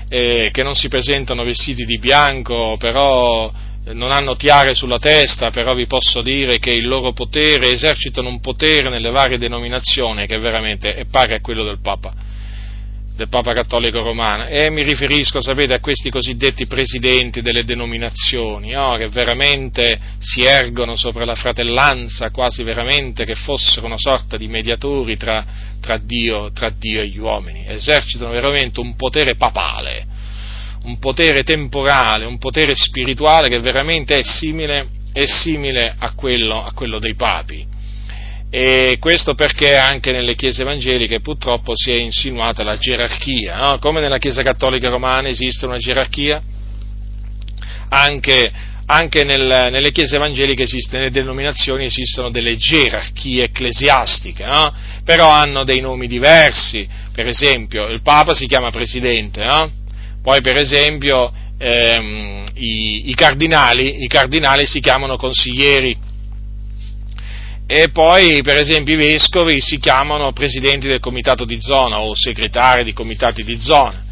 [0.09, 3.53] eh, che non si presentano vestiti di bianco, però
[3.93, 8.41] non hanno tiare sulla testa, però vi posso dire che il loro potere, esercitano un
[8.41, 12.15] potere nelle varie denominazioni che veramente è pari a quello del Papa,
[13.15, 14.47] del Papa Cattolico Romano.
[14.47, 18.97] E mi riferisco, sapete, a questi cosiddetti presidenti delle denominazioni, no?
[18.97, 25.19] che veramente si ergono sopra la fratellanza, quasi veramente che fossero una sorta di mediatori
[25.19, 25.45] tra,
[25.79, 27.67] tra, Dio, tra Dio e gli uomini.
[27.67, 30.14] Esercitano veramente un potere papale
[30.85, 36.73] un potere temporale, un potere spirituale che veramente è simile, è simile a, quello, a
[36.73, 37.67] quello dei papi.
[38.51, 43.79] E questo perché anche nelle chiese evangeliche purtroppo si è insinuata la gerarchia, no?
[43.79, 46.41] come nella Chiesa Cattolica Romana esiste una gerarchia,
[47.89, 48.53] anche,
[48.87, 54.73] anche nel, nelle chiese evangeliche esiste, nelle denominazioni esistono delle gerarchie ecclesiastiche, no?
[55.03, 59.83] però hanno dei nomi diversi, per esempio il Papa si chiama Presidente, no?
[60.25, 65.95] Poi per esempio ehm, i, i, cardinali, i cardinali si chiamano consiglieri
[67.67, 72.85] e poi per esempio i vescovi si chiamano presidenti del comitato di zona o segretari
[72.85, 74.03] di comitati di zona.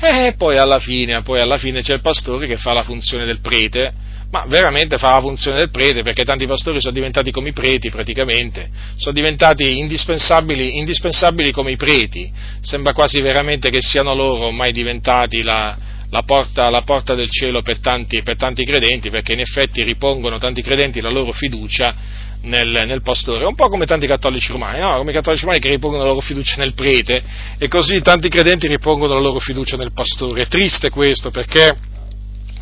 [0.00, 3.40] E poi alla fine, poi alla fine c'è il pastore che fa la funzione del
[3.40, 3.92] prete,
[4.30, 7.88] ma veramente fa la funzione del prete perché tanti pastori sono diventati come i preti
[7.88, 14.72] praticamente, sono diventati indispensabili, indispensabili come i preti, sembra quasi veramente che siano loro ormai
[14.72, 15.76] diventati la,
[16.10, 20.36] la, porta, la porta, del cielo per tanti, per tanti, credenti perché in effetti ripongono
[20.36, 21.94] tanti credenti la loro fiducia
[22.42, 24.98] nel, nel pastore, un po' come tanti cattolici romani, no?
[24.98, 27.22] come i cattolici romani che ripongono la loro fiducia nel prete
[27.56, 31.96] e così tanti credenti ripongono la loro fiducia nel pastore, è triste questo perché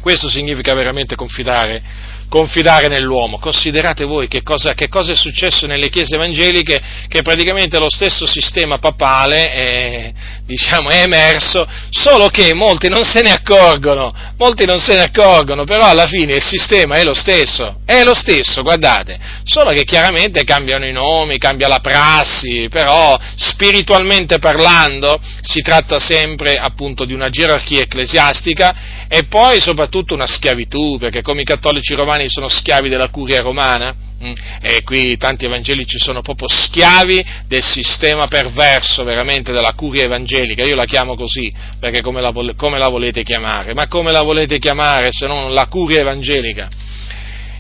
[0.06, 1.82] questo significa veramente confidare,
[2.28, 3.40] confidare nell'uomo.
[3.40, 8.24] Considerate voi che cosa, che cosa, è successo nelle chiese evangeliche, che praticamente lo stesso
[8.24, 10.12] sistema papale è,
[10.46, 15.64] diciamo, è emerso, solo che molti non se ne accorgono, molti non se ne accorgono,
[15.64, 20.44] però alla fine il sistema è lo stesso, è lo stesso, guardate, solo che chiaramente
[20.44, 27.28] cambiano i nomi, cambia la prassi, però spiritualmente parlando si tratta sempre appunto di una
[27.28, 33.08] gerarchia ecclesiastica e poi soprattutto una schiavitù, perché come i cattolici romani sono schiavi della
[33.08, 40.04] curia romana, e qui tanti evangelici sono proprio schiavi del sistema perverso veramente della curia
[40.04, 43.74] evangelica, io la chiamo così, perché come la, come la volete chiamare?
[43.74, 46.70] Ma come la volete chiamare se non la curia evangelica?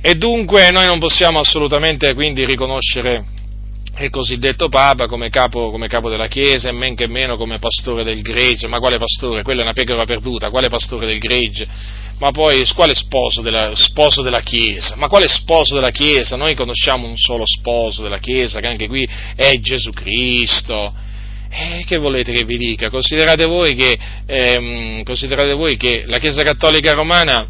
[0.00, 3.24] E dunque noi non possiamo assolutamente quindi riconoscere
[3.98, 8.04] il cosiddetto Papa come capo, come capo, della Chiesa e men che meno come pastore
[8.04, 9.42] del gregge, ma quale pastore?
[9.42, 11.66] Quella è una pecora perduta, quale pastore del gregge?
[12.18, 14.96] Ma poi quale sposo della, sposo della Chiesa?
[14.96, 16.36] Ma quale sposo della Chiesa?
[16.36, 20.94] Noi conosciamo un solo sposo della Chiesa, che anche qui è Gesù Cristo.
[21.50, 22.88] E che volete che vi dica?
[22.90, 27.46] Considerate voi che, ehm, considerate voi che la Chiesa Cattolica Romana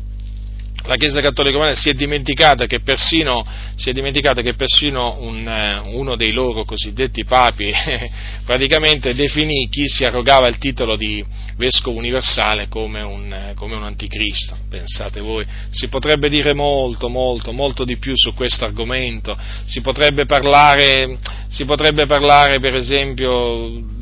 [0.87, 3.45] la Chiesa Cattolica Romana si è dimenticata che persino,
[3.93, 7.72] dimenticata che persino un, eh, uno dei loro cosiddetti papi
[8.47, 11.24] praticamente definì chi si arrogava il titolo di
[11.57, 14.57] vescovo universale come un, come un anticristo.
[14.68, 20.24] Pensate voi, si potrebbe dire molto, molto, molto di più su questo argomento, si potrebbe
[20.24, 21.18] parlare,
[21.49, 23.95] si potrebbe parlare per esempio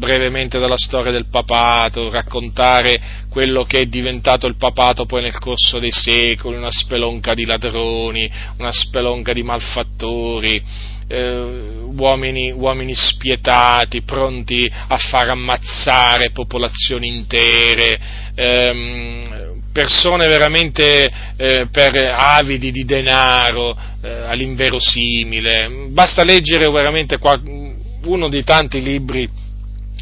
[0.00, 5.78] brevemente dalla storia del papato, raccontare quello che è diventato il papato poi nel corso
[5.78, 10.62] dei secoli, una spelonca di ladroni, una spelonca di malfattori,
[11.06, 11.38] eh,
[11.94, 18.00] uomini, uomini, spietati, pronti a far ammazzare popolazioni intere,
[18.34, 25.88] ehm, persone veramente eh, per avidi di denaro eh, all'inverosimile.
[25.90, 27.38] Basta leggere veramente qua,
[28.04, 29.48] uno dei tanti libri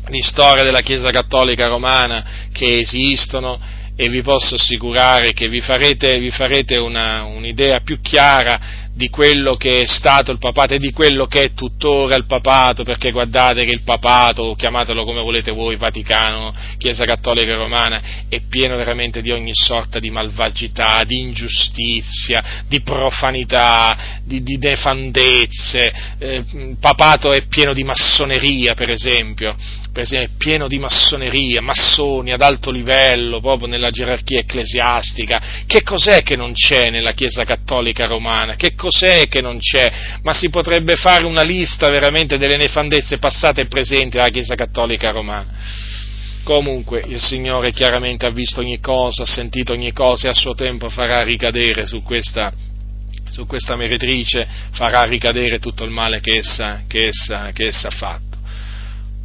[0.09, 3.59] di storia della Chiesa Cattolica Romana che esistono
[4.01, 9.57] e vi posso assicurare che vi farete, vi farete una, un'idea più chiara di quello
[9.57, 13.65] che è stato il papato e di quello che è tuttora il papato, perché guardate
[13.65, 19.31] che il papato, chiamatelo come volete voi, Vaticano, Chiesa Cattolica Romana, è pieno veramente di
[19.31, 25.93] ogni sorta di malvagità, di ingiustizia, di profanità, di, di nefandezze.
[26.19, 29.57] Eh, il papato è pieno di massoneria, per esempio,
[30.05, 35.65] per pieno di massoneria, massoni ad alto livello, proprio nella gerarchia ecclesiastica.
[35.67, 38.55] Che cos'è che non c'è nella Chiesa Cattolica Romana?
[38.55, 40.19] Che cos'è che non c'è?
[40.23, 45.11] Ma si potrebbe fare una lista veramente delle nefandezze passate e presenti alla Chiesa Cattolica
[45.11, 45.47] Romana.
[46.45, 50.55] Comunque il Signore chiaramente ha visto ogni cosa, ha sentito ogni cosa e a suo
[50.55, 52.53] tempo farà ricadere su questa,
[53.31, 57.91] su questa meretrice, farà ricadere tutto il male che essa, che essa, che essa ha
[57.91, 58.28] fatto.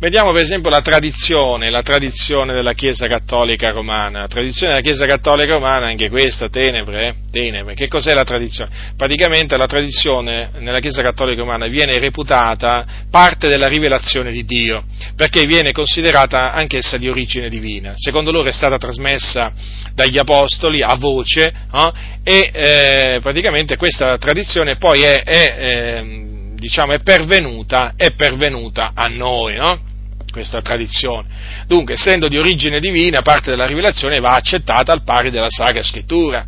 [0.03, 4.19] Vediamo per esempio la tradizione, la tradizione della Chiesa Cattolica Romana.
[4.19, 7.13] La tradizione della Chiesa Cattolica Romana, anche questa, tenebre, eh?
[7.31, 7.73] tenebre.
[7.73, 8.69] Che cos'è la tradizione?
[8.97, 14.83] Praticamente la tradizione nella Chiesa Cattolica Romana viene reputata parte della rivelazione di Dio,
[15.15, 17.93] perché viene considerata anch'essa di origine divina.
[17.95, 19.53] Secondo loro è stata trasmessa
[19.93, 21.93] dagli Apostoli a voce no?
[22.25, 29.07] e eh, praticamente questa tradizione poi è, è, eh, diciamo, è, pervenuta, è pervenuta a
[29.07, 29.55] noi.
[29.55, 29.91] No?
[30.33, 31.27] Questa tradizione.
[31.67, 36.43] Dunque, essendo di origine divina, parte della rivelazione va accettata al pari della Sacra Scrittura.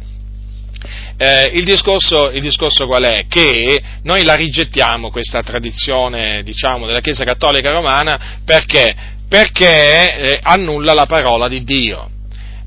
[1.18, 3.26] Eh, il, discorso, il, discorso, qual è?
[3.28, 8.94] Che noi la rigettiamo questa tradizione, diciamo, della Chiesa Cattolica Romana perché?
[9.30, 12.10] Perché eh, annulla la parola di Dio.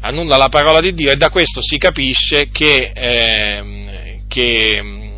[0.00, 5.12] Annulla la parola di Dio e da questo si capisce che, eh, che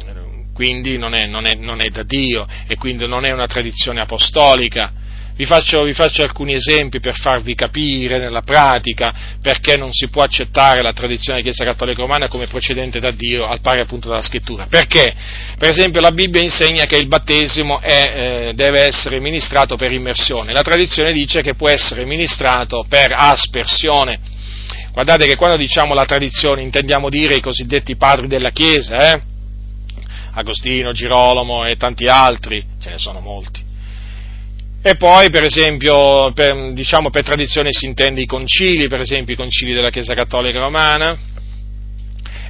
[0.55, 4.01] quindi non è, non, è, non è da Dio e quindi non è una tradizione
[4.01, 4.93] apostolica
[5.37, 10.23] vi faccio, vi faccio, alcuni esempi per farvi capire nella pratica perché non si può
[10.23, 14.23] accettare la tradizione della Chiesa Cattolica Romana come procedente da Dio al pari appunto della
[14.23, 14.67] Scrittura.
[14.69, 15.15] Perché?
[15.57, 20.53] Per esempio la Bibbia insegna che il battesimo è, eh, deve essere ministrato per immersione,
[20.53, 24.19] la tradizione dice che può essere ministrato per aspersione.
[24.93, 29.23] Guardate che quando diciamo la tradizione intendiamo dire i cosiddetti padri della Chiesa, eh?
[30.33, 33.70] Agostino, Girolamo e tanti altri, ce ne sono molti.
[34.83, 39.37] E poi, per esempio, per, diciamo, per tradizione si intende i concili, per esempio i
[39.37, 41.19] concili della Chiesa Cattolica Romana,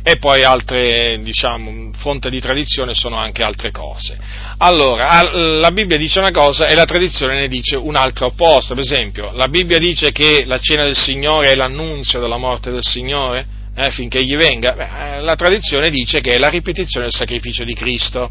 [0.02, 4.16] e poi altre, diciamo, fonte di tradizione sono anche altre cose.
[4.58, 8.74] Allora, la Bibbia dice una cosa e la tradizione ne dice un'altra opposta.
[8.74, 12.84] Per esempio, la Bibbia dice che la cena del Signore è l'annunzio della morte del
[12.84, 13.44] Signore,
[13.74, 14.72] eh, finché egli venga.
[14.74, 18.30] Beh, la tradizione dice che è la ripetizione del sacrificio di Cristo.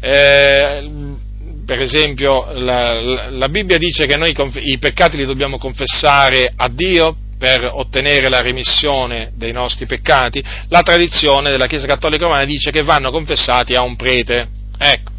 [0.00, 1.26] Eh,
[1.68, 4.34] per esempio la, la, la Bibbia dice che noi
[4.64, 10.80] i peccati li dobbiamo confessare a Dio per ottenere la remissione dei nostri peccati, la
[10.80, 14.48] tradizione della Chiesa Cattolica Romana dice che vanno confessati a un prete.
[14.78, 15.12] Ecco.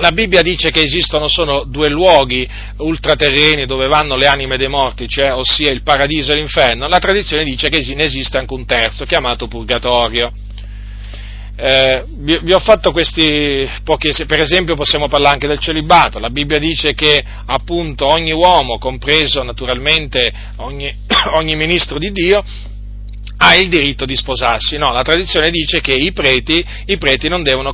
[0.00, 5.06] La Bibbia dice che esistono solo due luoghi ultraterreni dove vanno le anime dei morti,
[5.06, 6.88] cioè, ossia il paradiso e l'inferno.
[6.88, 10.32] La tradizione dice che ne esiste anche un terzo, chiamato purgatorio.
[11.56, 16.30] Eh, vi, vi, ho fatto questi pochi per esempio possiamo parlare anche del celibato, la
[16.30, 20.92] Bibbia dice che appunto ogni uomo, compreso naturalmente ogni,
[21.34, 22.42] ogni ministro di Dio,
[23.36, 27.42] ha il diritto di sposarsi, no, la tradizione dice che i preti, i preti non,
[27.42, 27.72] devono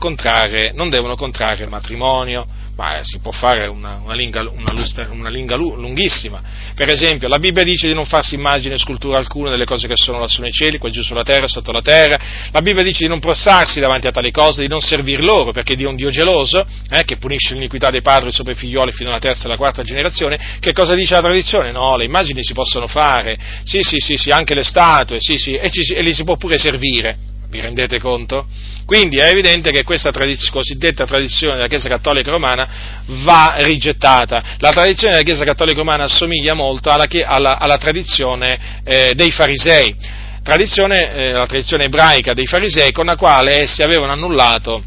[0.74, 2.46] non devono contrarre matrimonio,
[2.80, 6.40] ma si può fare una, una, linga, una, lustra, una linga lunghissima.
[6.74, 9.96] Per esempio, la Bibbia dice di non farsi immagine e scultura alcuna delle cose che
[9.96, 12.18] sono lassù nei cieli, qua giù sulla terra, sotto la terra.
[12.50, 15.76] La Bibbia dice di non prostrarsi davanti a tali cose, di non servir loro, perché
[15.76, 19.10] Dio è un Dio geloso, eh, che punisce l'iniquità dei padri sopra i figlioli fino
[19.10, 20.56] alla terza e alla quarta generazione.
[20.58, 21.72] Che cosa dice la tradizione?
[21.72, 25.54] No, le immagini si possono fare, sì, sì, sì, sì anche le statue, sì, sì,
[25.54, 27.28] e, ci, e li si può pure servire.
[27.50, 28.46] Vi rendete conto?
[28.86, 34.56] Quindi è evidente che questa tradiz- cosiddetta tradizione della Chiesa Cattolica Romana va rigettata.
[34.58, 39.96] La tradizione della Chiesa Cattolica Romana assomiglia molto alla, alla, alla tradizione eh, dei farisei,
[40.44, 44.84] tradizione, eh, la tradizione ebraica dei farisei con la quale essi avevano annullato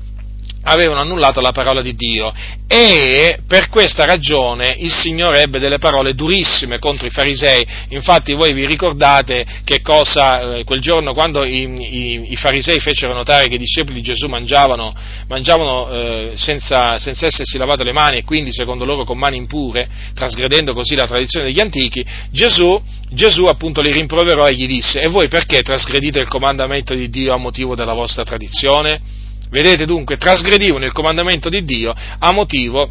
[0.63, 2.31] avevano annullato la parola di Dio
[2.67, 7.65] e per questa ragione il Signore ebbe delle parole durissime contro i farisei.
[7.89, 13.13] Infatti voi vi ricordate che cosa eh, quel giorno quando i, i, i, farisei fecero
[13.13, 14.93] notare che i discepoli di Gesù mangiavano,
[15.27, 19.87] mangiavano eh, senza, senza, essersi lavato le mani e quindi secondo loro con mani impure,
[20.15, 25.09] trasgredendo così la tradizione degli antichi, Gesù, Gesù appunto li rimproverò e gli disse e
[25.09, 29.21] voi perché trasgredite il comandamento di Dio a motivo della vostra tradizione?
[29.53, 32.89] Vedete dunque, trasgredivano il comandamento di Dio a motivo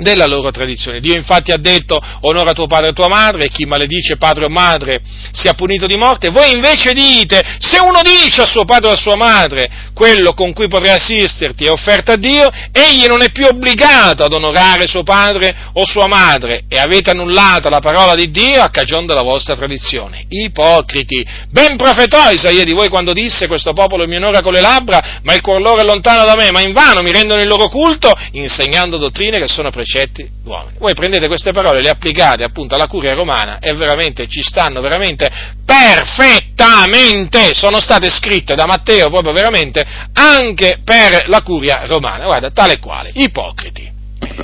[0.00, 1.00] della loro tradizione.
[1.00, 4.48] Dio infatti ha detto onora tuo padre e tua madre e chi maledice padre o
[4.48, 5.00] madre
[5.32, 6.30] sia punito di morte.
[6.30, 10.52] Voi invece dite, se uno dice a suo padre o a sua madre quello con
[10.52, 15.02] cui potrai assisterti è offerta a Dio, egli non è più obbligato ad onorare suo
[15.02, 19.54] padre o sua madre e avete annullata la parola di Dio a cagione della vostra
[19.54, 20.24] tradizione.
[20.28, 25.20] Ipocriti, ben profetò Isaia di voi quando disse questo popolo mi onora con le labbra,
[25.22, 28.12] ma il cuor loro è lontano da me, ma invano mi rendono il loro culto
[28.32, 30.76] insegnando dottrine che sono precetti d'uomini.
[30.78, 35.28] Voi prendete queste parole, le applicate appunto alla curia romana e veramente ci stanno veramente
[35.64, 42.74] perfettamente, sono state scritte da Matteo proprio veramente anche per la curia romana, guarda, tale
[42.74, 43.98] e quale, ipocriti.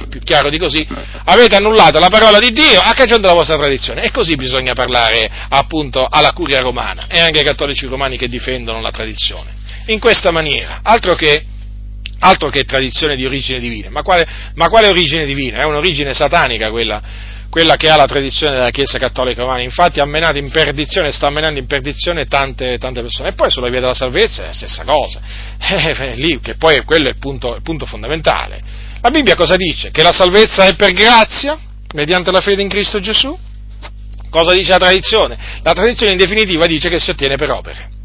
[0.09, 0.87] Più chiaro di così,
[1.25, 5.31] avete annullato la parola di Dio a cagione della vostra tradizione e così bisogna parlare
[5.51, 9.55] appunto alla curia romana e anche ai cattolici romani che difendono la tradizione.
[9.87, 11.45] In questa maniera, altro che
[12.21, 13.91] altro che tradizione di origine divina.
[13.91, 15.61] Ma quale, ma quale origine divina?
[15.61, 17.03] È un'origine satanica quella,
[17.51, 19.63] quella, che ha la tradizione della Chiesa Cattolica Romana.
[19.63, 23.31] Infatti ha menato in perdizione, sta menando in perdizione tante, tante, persone.
[23.31, 25.21] E poi sulla via della salvezza è la stessa cosa.
[25.77, 28.63] Eh, lì, che poi quello è il punto, il punto fondamentale.
[29.01, 29.91] La Bibbia cosa dice?
[29.91, 31.59] Che la salvezza è per grazia,
[31.95, 33.37] mediante la fede in Cristo Gesù?
[34.31, 35.39] Cosa dice la tradizione?
[35.63, 37.96] La tradizione in definitiva dice che si ottiene per opere.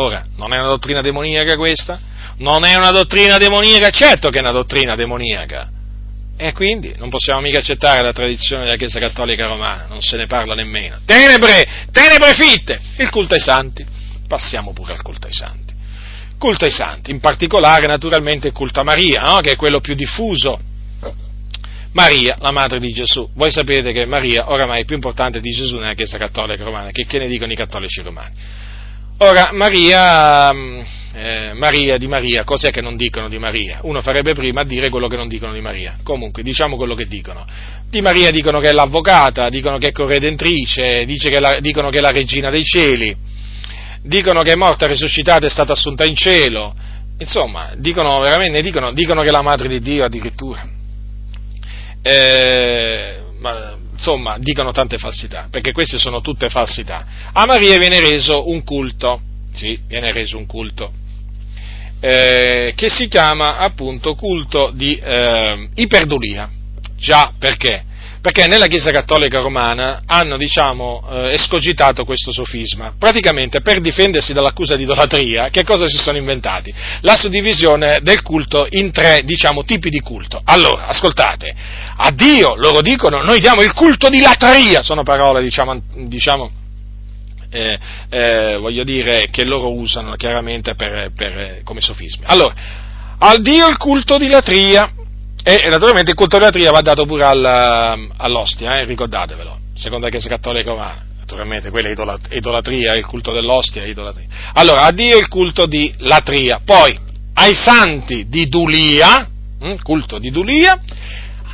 [0.00, 2.00] Ora, non è una dottrina demoniaca questa?
[2.38, 5.70] non è una dottrina demoniaca, certo che è una dottrina demoniaca.
[6.36, 10.26] E quindi non possiamo mica accettare la tradizione della Chiesa Cattolica Romana, non se ne
[10.26, 11.00] parla nemmeno.
[11.04, 13.84] Tenebre, tenebre fitte, il culto ai santi.
[14.28, 15.74] Passiamo pure al culto ai santi.
[16.38, 19.38] Culto ai santi, in particolare naturalmente il culto a Maria, no?
[19.40, 20.60] che è quello più diffuso.
[21.92, 23.28] Maria, la madre di Gesù.
[23.34, 27.04] Voi sapete che Maria oramai è più importante di Gesù nella Chiesa Cattolica Romana, che,
[27.06, 28.34] che ne dicono i cattolici romani.
[29.18, 30.52] Ora, Maria
[31.18, 33.80] eh, Maria di Maria, cos'è che non dicono di Maria?
[33.82, 35.96] Uno farebbe prima a dire quello che non dicono di Maria.
[36.04, 37.44] Comunque, diciamo quello che dicono.
[37.90, 42.00] Di Maria dicono che è l'avvocata, dicono che è corredentrice, che la, dicono che è
[42.00, 43.16] la regina dei cieli,
[44.02, 46.72] dicono che è morta, risuscitata, è stata assunta in cielo.
[47.18, 50.64] Insomma, dicono veramente, dicono, dicono che è la madre di Dio addirittura.
[52.00, 57.04] Eh, ma, insomma, dicono tante falsità, perché queste sono tutte falsità.
[57.32, 59.20] A Maria viene reso un culto
[59.52, 60.92] sì, viene reso un culto,
[62.00, 66.48] eh, che si chiama appunto culto di eh, iperdulia.
[66.96, 67.84] Già, perché?
[68.20, 72.94] Perché nella Chiesa Cattolica Romana hanno, diciamo, eh, escogitato questo sofisma.
[72.98, 76.74] Praticamente per difendersi dall'accusa di idolatria, che cosa si sono inventati?
[77.02, 80.40] La suddivisione del culto in tre, diciamo, tipi di culto.
[80.44, 81.54] Allora, ascoltate,
[81.96, 86.50] a Dio, loro dicono, noi diamo il culto di latria, sono parole, diciamo, diciamo
[87.50, 87.78] eh,
[88.10, 92.24] eh, voglio dire, che loro usano chiaramente per, per, come sofismi.
[92.26, 92.54] Allora,
[93.18, 94.92] al Dio il culto di latria,
[95.42, 100.10] e naturalmente il culto di latria va dato pure al, all'ostia, eh, ricordatevelo, secondo la
[100.10, 101.06] Chiesa Cattolica Romana.
[101.18, 104.26] Naturalmente quella è idolatria, il culto dell'ostia è idolatria.
[104.54, 106.98] Allora, a Dio il culto di latria, poi
[107.34, 109.28] ai santi di Dulia,
[109.60, 110.80] hm, culto di Dulia,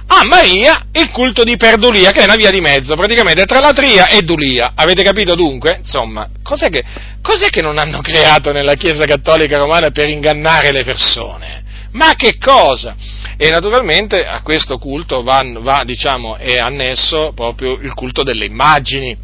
[0.07, 4.09] a Maria il culto di Perdulia, che è una via di mezzo, praticamente tra Latria
[4.09, 4.73] e Dulia.
[4.75, 5.79] Avete capito dunque?
[5.79, 6.85] Insomma, cos'è che,
[7.23, 11.64] cos'è che non hanno creato nella Chiesa Cattolica Romana per ingannare le persone?
[11.95, 12.97] Ma che cosa?
[13.37, 19.17] E naturalmente a questo culto va, va diciamo, è annesso proprio il culto delle immagini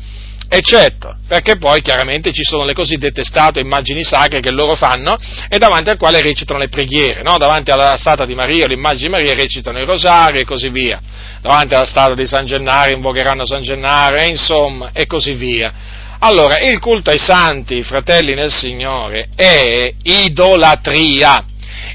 [0.52, 5.16] eccetto, perché poi chiaramente ci sono le cosiddette statue, immagini sacre che loro fanno
[5.48, 7.36] e davanti al quale recitano le preghiere, no?
[7.38, 11.00] davanti alla statua di Maria, l'immagine di Maria recitano i rosari e così via,
[11.40, 15.72] davanti alla statua di San Gennaro invocheranno San Gennaro e insomma e così via.
[16.18, 21.44] Allora, il culto ai santi, fratelli nel Signore, è idolatria.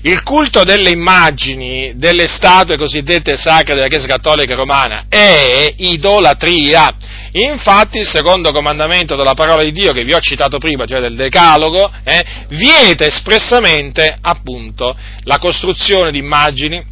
[0.05, 6.93] Il culto delle immagini, delle statue cosiddette sacre della Chiesa Cattolica Romana è idolatria.
[7.31, 11.15] Infatti il secondo comandamento della parola di Dio che vi ho citato prima, cioè del
[11.15, 16.85] Decalogo, eh, vieta espressamente appunto la costruzione di immagini,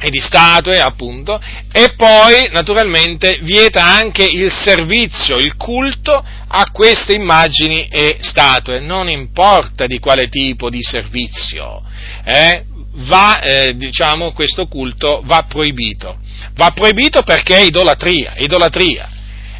[0.00, 1.38] e di statue, appunto,
[1.72, 9.08] e poi naturalmente vieta anche il servizio, il culto a queste immagini e statue, non
[9.10, 11.82] importa di quale tipo di servizio,
[12.24, 16.18] eh, va, eh, diciamo, questo culto va proibito.
[16.54, 19.08] Va proibito perché è idolatria, idolatria.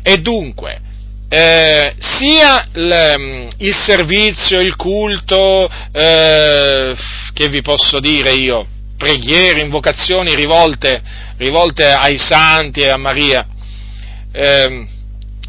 [0.02, 0.80] E dunque,
[1.28, 6.96] eh, sia il, il, servizio, il culto, eh,
[7.34, 8.66] che vi posso dire io,
[9.00, 11.00] preghiere, invocazioni rivolte,
[11.38, 13.48] rivolte ai santi e a Maria,
[14.30, 14.86] eh,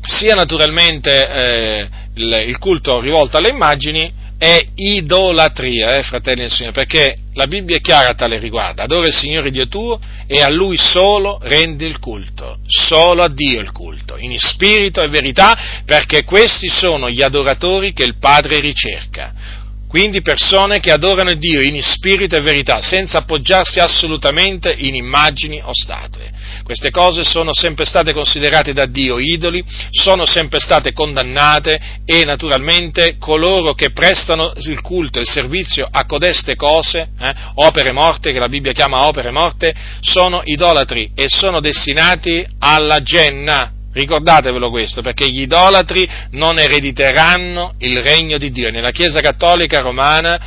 [0.01, 6.73] sia naturalmente eh, il, il, culto rivolto alle immagini, è idolatria, eh, fratelli del Signore,
[6.73, 10.49] perché la Bibbia è chiara a tale riguardo, adora il Signore Dio tuo e a
[10.49, 16.23] Lui solo rendi il culto, solo a Dio il culto, in spirito e verità, perché
[16.23, 19.59] questi sono gli adoratori che il Padre ricerca.
[19.91, 25.71] Quindi persone che adorano Dio in spirito e verità, senza appoggiarsi assolutamente in immagini o
[25.73, 26.31] statue.
[26.63, 33.17] Queste cose sono sempre state considerate da Dio idoli, sono sempre state condannate e naturalmente
[33.19, 38.39] coloro che prestano il culto e il servizio a codeste cose, eh, opere morte, che
[38.39, 45.29] la Bibbia chiama opere morte, sono idolatri e sono destinati alla genna, Ricordatevelo questo, perché
[45.29, 48.71] gli idolatri non erediteranno il regno di Dio.
[48.71, 50.39] Nella Chiesa Cattolica Romana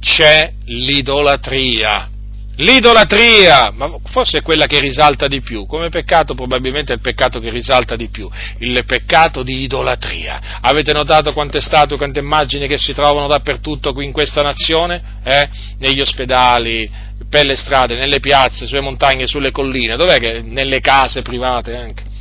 [0.00, 2.08] c'è l'idolatria.
[2.56, 7.40] L'idolatria, ma forse è quella che risalta di più, come peccato probabilmente è il peccato
[7.40, 10.58] che risalta di più, il peccato di idolatria.
[10.60, 15.02] Avete notato quante statue, quante immagini che si trovano dappertutto qui in questa nazione?
[15.24, 15.48] Eh?
[15.78, 16.88] Negli ospedali,
[17.28, 20.42] per le strade, nelle piazze, sulle montagne, sulle colline, dov'è che?
[20.42, 22.13] Nelle case private anche.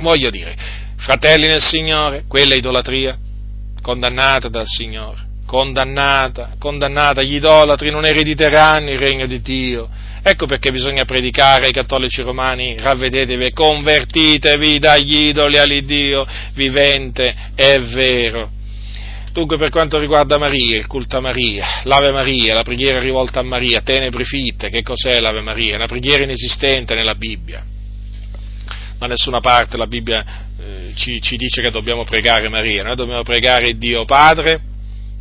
[0.00, 0.56] Voglio dire,
[0.96, 3.18] fratelli nel Signore, quella è idolatria,
[3.82, 9.88] condannata dal Signore, condannata, condannata, gli idolatri non erediteranno il regno di Dio.
[10.22, 18.50] Ecco perché bisogna predicare ai cattolici romani, ravvedetevi convertitevi dagli idoli all'Iddio vivente e vero.
[19.32, 23.44] Dunque per quanto riguarda Maria, il culto a Maria, l'Ave Maria, la preghiera rivolta a
[23.44, 25.76] Maria, tenebre fitte, che cos'è l'Ave Maria?
[25.76, 27.64] Una preghiera inesistente nella Bibbia
[29.00, 30.24] da nessuna parte la Bibbia
[30.58, 34.60] eh, ci, ci dice che dobbiamo pregare Maria, noi dobbiamo pregare Dio Padre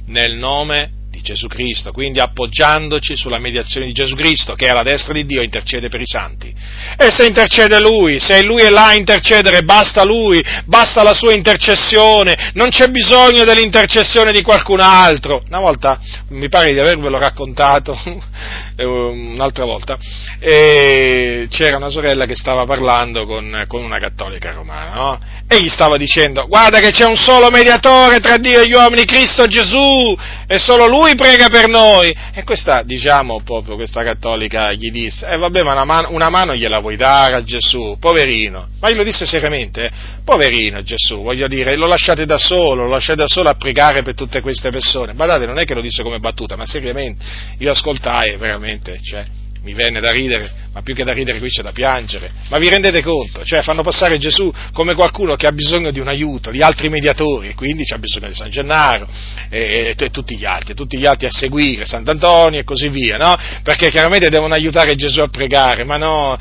[0.07, 4.83] nel nome di Gesù Cristo, quindi appoggiandoci sulla mediazione di Gesù Cristo, che è alla
[4.83, 6.53] destra di Dio, intercede per i santi.
[6.97, 11.33] E se intercede Lui, se Lui è là a intercedere, basta Lui, basta la sua
[11.33, 15.41] intercessione, non c'è bisogno dell'intercessione di qualcun altro.
[15.47, 17.97] Una volta, mi pare di avervelo raccontato,
[18.75, 19.97] eh, un'altra volta,
[20.39, 25.19] c'era una sorella che stava parlando con, con una cattolica romana, no?
[25.47, 29.03] E gli stava dicendo, guarda che c'è un solo mediatore tra Dio e gli uomini,
[29.03, 30.15] Cristo Gesù,
[30.47, 32.15] e solo Lui lui prega per noi.
[32.33, 36.55] E questa, diciamo, proprio questa cattolica gli disse, eh vabbè, ma una mano, una mano
[36.55, 38.67] gliela vuoi dare a Gesù, poverino.
[38.79, 39.91] Ma glielo disse seriamente, eh?
[40.23, 44.13] poverino Gesù, voglio dire, lo lasciate da solo, lo lasciate da solo a pregare per
[44.13, 45.13] tutte queste persone.
[45.13, 47.23] Guardate, non è che lo disse come battuta, ma seriamente,
[47.57, 49.25] io ascoltai veramente, cioè,
[49.63, 52.31] mi venne da ridere, ma più che da ridere qui c'è da piangere.
[52.49, 53.43] Ma vi rendete conto?
[53.43, 57.49] Cioè fanno passare Gesù come qualcuno che ha bisogno di un aiuto, di altri mediatori,
[57.49, 59.07] e quindi c'ha bisogno di San Gennaro
[59.49, 63.17] e, e, e tutti gli altri, tutti gli altri a seguire, Sant'Antonio e così via,
[63.17, 63.35] no?
[63.63, 66.37] Perché chiaramente devono aiutare Gesù a pregare, ma no,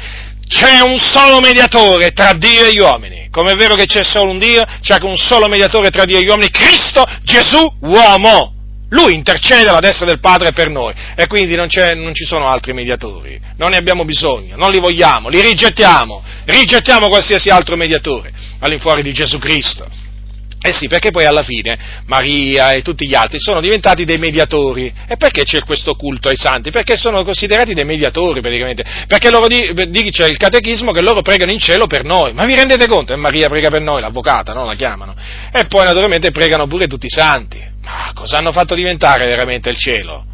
[0.48, 3.28] c'è un solo mediatore tra Dio e gli uomini.
[3.30, 6.18] Come è vero che c'è solo un Dio, c'è anche un solo mediatore tra Dio
[6.18, 8.54] e gli uomini, Cristo Gesù uomo.
[8.90, 12.72] Lui intercede alla destra del Padre per noi e quindi non, non, ci sono altri
[12.72, 19.02] mediatori, non ne abbiamo bisogno, non li vogliamo, li rigettiamo, rigettiamo qualsiasi altro mediatore all'infuori
[19.02, 20.06] di Gesù Cristo.
[20.60, 24.92] Eh sì, perché poi alla fine Maria e tutti gli altri sono diventati dei mediatori.
[25.06, 26.70] E perché c'è questo culto ai santi?
[26.70, 28.84] Perché sono considerati dei mediatori praticamente.
[29.06, 32.32] Perché loro dice il catechismo che loro pregano in cielo per noi.
[32.32, 33.12] Ma vi rendete conto?
[33.12, 34.64] E Maria prega per noi, l'avvocata, no?
[34.64, 35.14] La chiamano.
[35.52, 37.67] E poi naturalmente pregano pure tutti i santi.
[37.88, 40.26] Ma cosa hanno fatto diventare veramente il cielo?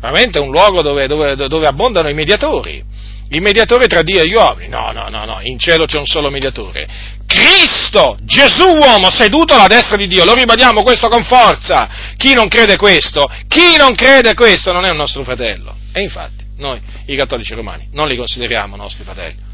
[0.00, 2.82] Veramente un luogo dove, dove, dove abbondano i mediatori.
[3.30, 4.68] Il mediatore tra Dio e gli uomini.
[4.68, 6.88] No, no, no, no, in cielo c'è un solo mediatore.
[7.26, 10.24] Cristo, Gesù uomo, seduto alla destra di Dio.
[10.24, 12.14] Lo ribadiamo questo con forza.
[12.16, 15.76] Chi non crede questo, chi non crede questo non è un nostro fratello.
[15.92, 19.47] E infatti, noi, i cattolici romani, non li consideriamo nostri fratelli.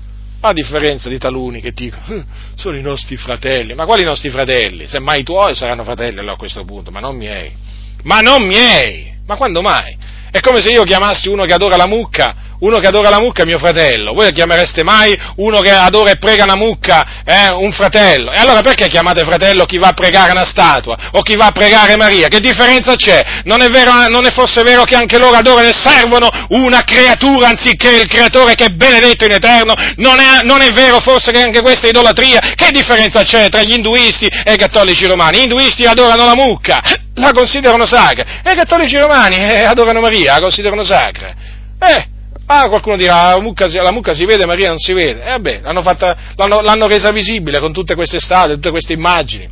[0.47, 3.73] A differenza di taluni che dicono, eh, sono i nostri fratelli.
[3.73, 4.87] Ma quali nostri fratelli?
[4.87, 7.51] Semmai i tuoi saranno fratelli allora a questo punto, ma non miei.
[8.03, 9.11] Ma non miei!
[9.25, 9.97] Ma quando mai?
[10.35, 12.35] È come se io chiamassi uno che adora la mucca
[12.65, 16.17] uno che adora la mucca è mio fratello, voi chiamereste mai uno che adora e
[16.17, 18.33] prega una mucca eh, un fratello?
[18.33, 21.51] E allora perché chiamate fratello chi va a pregare una statua o chi va a
[21.51, 22.29] pregare Maria?
[22.29, 23.43] Che differenza c'è?
[23.45, 27.49] Non è, vero, non è forse vero che anche loro adorano e servono una creatura
[27.49, 29.75] anziché il creatore che è benedetto in eterno?
[29.97, 32.41] Non è, non è vero forse che anche questa è idolatria?
[32.55, 35.39] Che differenza c'è tra gli induisti e i cattolici romani?
[35.39, 36.81] Gli induisti adorano la mucca,
[37.17, 41.35] la considerano sacra, e i cattolici romani eh, adorano Maria, la considerano sacra.
[41.79, 42.13] Eh,
[42.47, 45.23] Ah, qualcuno dirà, la mucca, la mucca si vede, Maria non si vede.
[45.23, 49.49] Eh, vabbè, l'hanno, fatta, l'hanno, l'hanno resa visibile con tutte queste state, tutte queste immagini.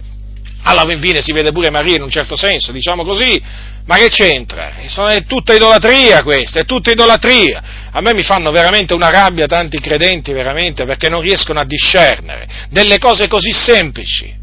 [0.65, 3.43] Alla fine si vede pure Maria in un certo senso, diciamo così,
[3.87, 4.75] ma che c'entra?
[4.77, 7.63] È tutta idolatria questa, è tutta idolatria.
[7.91, 12.47] A me mi fanno veramente una rabbia tanti credenti, veramente, perché non riescono a discernere
[12.69, 14.41] delle cose così semplici.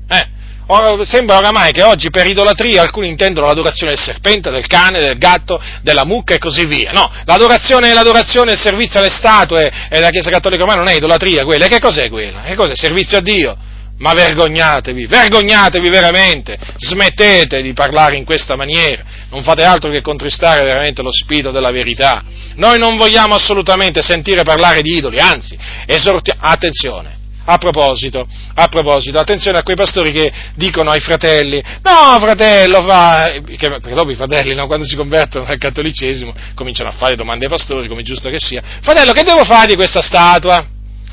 [0.70, 1.06] Eh?
[1.06, 5.60] sembra oramai che oggi per idolatria alcuni intendono l'adorazione del serpente, del cane, del gatto,
[5.82, 6.92] della mucca e così via.
[6.92, 11.44] No, l'adorazione, l'adorazione e il servizio alle statue della Chiesa Cattolica Romana non è idolatria
[11.44, 11.66] quella.
[11.66, 12.42] E che cos'è quella?
[12.42, 12.76] Che cos'è?
[12.76, 13.58] Servizio a Dio?
[13.98, 20.64] Ma vergognatevi, vergognatevi veramente, smettete di parlare in questa maniera, non fate altro che contristare
[20.64, 22.24] veramente lo spirito della verità.
[22.56, 29.18] Noi non vogliamo assolutamente sentire parlare di idoli, anzi, esortiamo, attenzione, a proposito, a proposito,
[29.18, 34.16] attenzione a quei pastori che dicono ai fratelli, no fratello, fa, che, perché dopo i
[34.16, 38.30] fratelli no, quando si convertono al cattolicesimo cominciano a fare domande ai pastori, come giusto
[38.30, 40.66] che sia, fratello che devo fare di questa statua?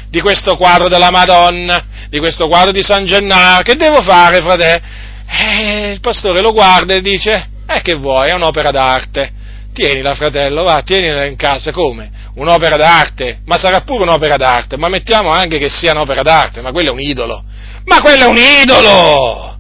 [0.09, 4.81] Di questo quadro della Madonna, di questo quadro di San Gennaro, che devo fare fratello?
[5.29, 9.33] E il pastore lo guarda e dice, eh che vuoi, è un'opera d'arte,
[9.77, 12.11] tienila fratello, va, tienila in casa, come?
[12.37, 16.73] un'opera d'arte, ma sarà pure un'opera d'arte, ma mettiamo anche che sia un'opera d'arte, ma
[16.73, 17.45] quello è un idolo.
[17.85, 19.59] Ma quello è un idolo!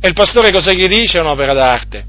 [0.00, 1.18] E il pastore cosa gli dice?
[1.18, 2.04] Un'opera d'arte.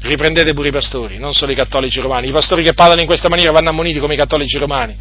[0.00, 2.28] Riprendete pure i pastori, non solo i cattolici romani.
[2.28, 4.96] I pastori che parlano in questa maniera vanno ammoniti come i cattolici romani,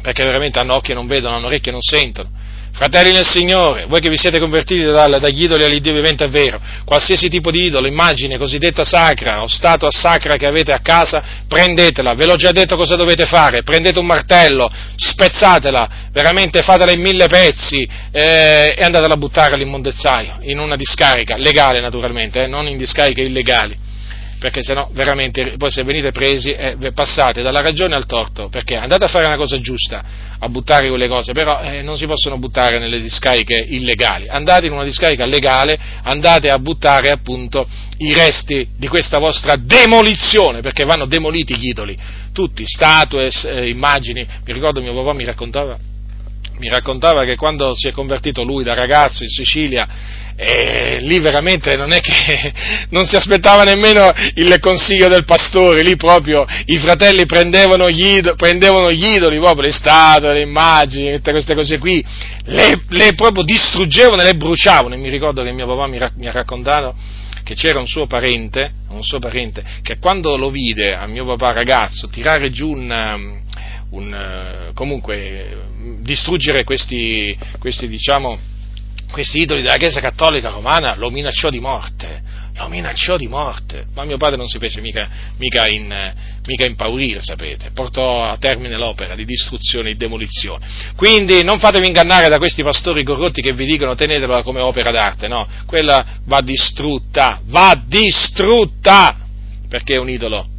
[0.00, 2.30] perché veramente hanno occhi e non vedono, hanno orecchie e non sentono
[2.74, 6.58] Fratelli nel Signore, voi che vi siete convertiti dal, dagli idoli all'Iddio vivente è vero,
[6.86, 12.14] qualsiasi tipo di idolo, immagine cosiddetta sacra o statua sacra che avete a casa, prendetela,
[12.14, 17.26] ve l'ho già detto cosa dovete fare, prendete un martello, spezzatela, veramente fatela in mille
[17.26, 22.78] pezzi eh, e andatela a buttare all'immondezzaio, in una discarica, legale naturalmente, eh, non in
[22.78, 23.90] discariche illegali
[24.42, 28.74] perché se no veramente poi se venite presi eh, passate dalla ragione al torto, perché
[28.74, 30.02] andate a fare una cosa giusta,
[30.36, 34.72] a buttare quelle cose, però eh, non si possono buttare nelle discariche illegali, andate in
[34.72, 37.64] una discarica legale, andate a buttare appunto
[37.98, 41.96] i resti di questa vostra demolizione, perché vanno demoliti gli idoli,
[42.32, 45.78] tutti, statue, eh, immagini, mi ricordo mio papà mi raccontava,
[46.58, 49.86] mi raccontava che quando si è convertito lui da ragazzo in Sicilia,
[50.34, 52.52] e lì veramente non è che
[52.90, 58.36] non si aspettava nemmeno il consiglio del pastore, lì proprio i fratelli prendevano gli, idoli,
[58.36, 62.04] prendevano gli idoli, proprio le statue, le immagini, tutte queste cose qui,
[62.44, 64.94] le, le proprio distruggevano e le bruciavano.
[64.94, 66.94] E mi ricordo che mio papà mi, mi ha raccontato
[67.44, 71.52] che c'era un suo parente, un suo parente, che quando lo vide a mio papà
[71.52, 73.40] ragazzo tirare giù un,
[73.92, 78.38] un comunque distruggere questi, questi diciamo,
[79.10, 82.22] questi idoli della Chiesa Cattolica Romana lo minacciò di morte,
[82.54, 86.12] lo minacciò di morte, ma mio padre non si fece mica, mica, in,
[86.46, 90.66] mica impaurire, sapete, portò a termine l'opera di distruzione e demolizione.
[90.96, 95.28] Quindi non fatevi ingannare da questi pastori corrotti che vi dicono tenetela come opera d'arte,
[95.28, 99.18] no, quella va distrutta, va distrutta,
[99.68, 100.51] perché è un idolo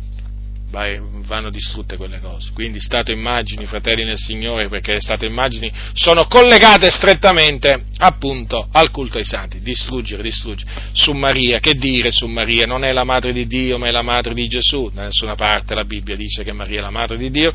[0.73, 2.51] vanno distrutte quelle cose.
[2.53, 8.89] Quindi state immagini, fratelli nel Signore, perché le state immagini sono collegate strettamente appunto al
[8.89, 9.61] culto ai santi.
[9.61, 10.69] Distruggere, distruggere.
[10.93, 12.65] Su Maria, che dire su Maria?
[12.65, 14.89] Non è la madre di Dio, ma è la madre di Gesù.
[14.91, 17.53] Da nessuna parte la Bibbia dice che Maria è la madre di Dio.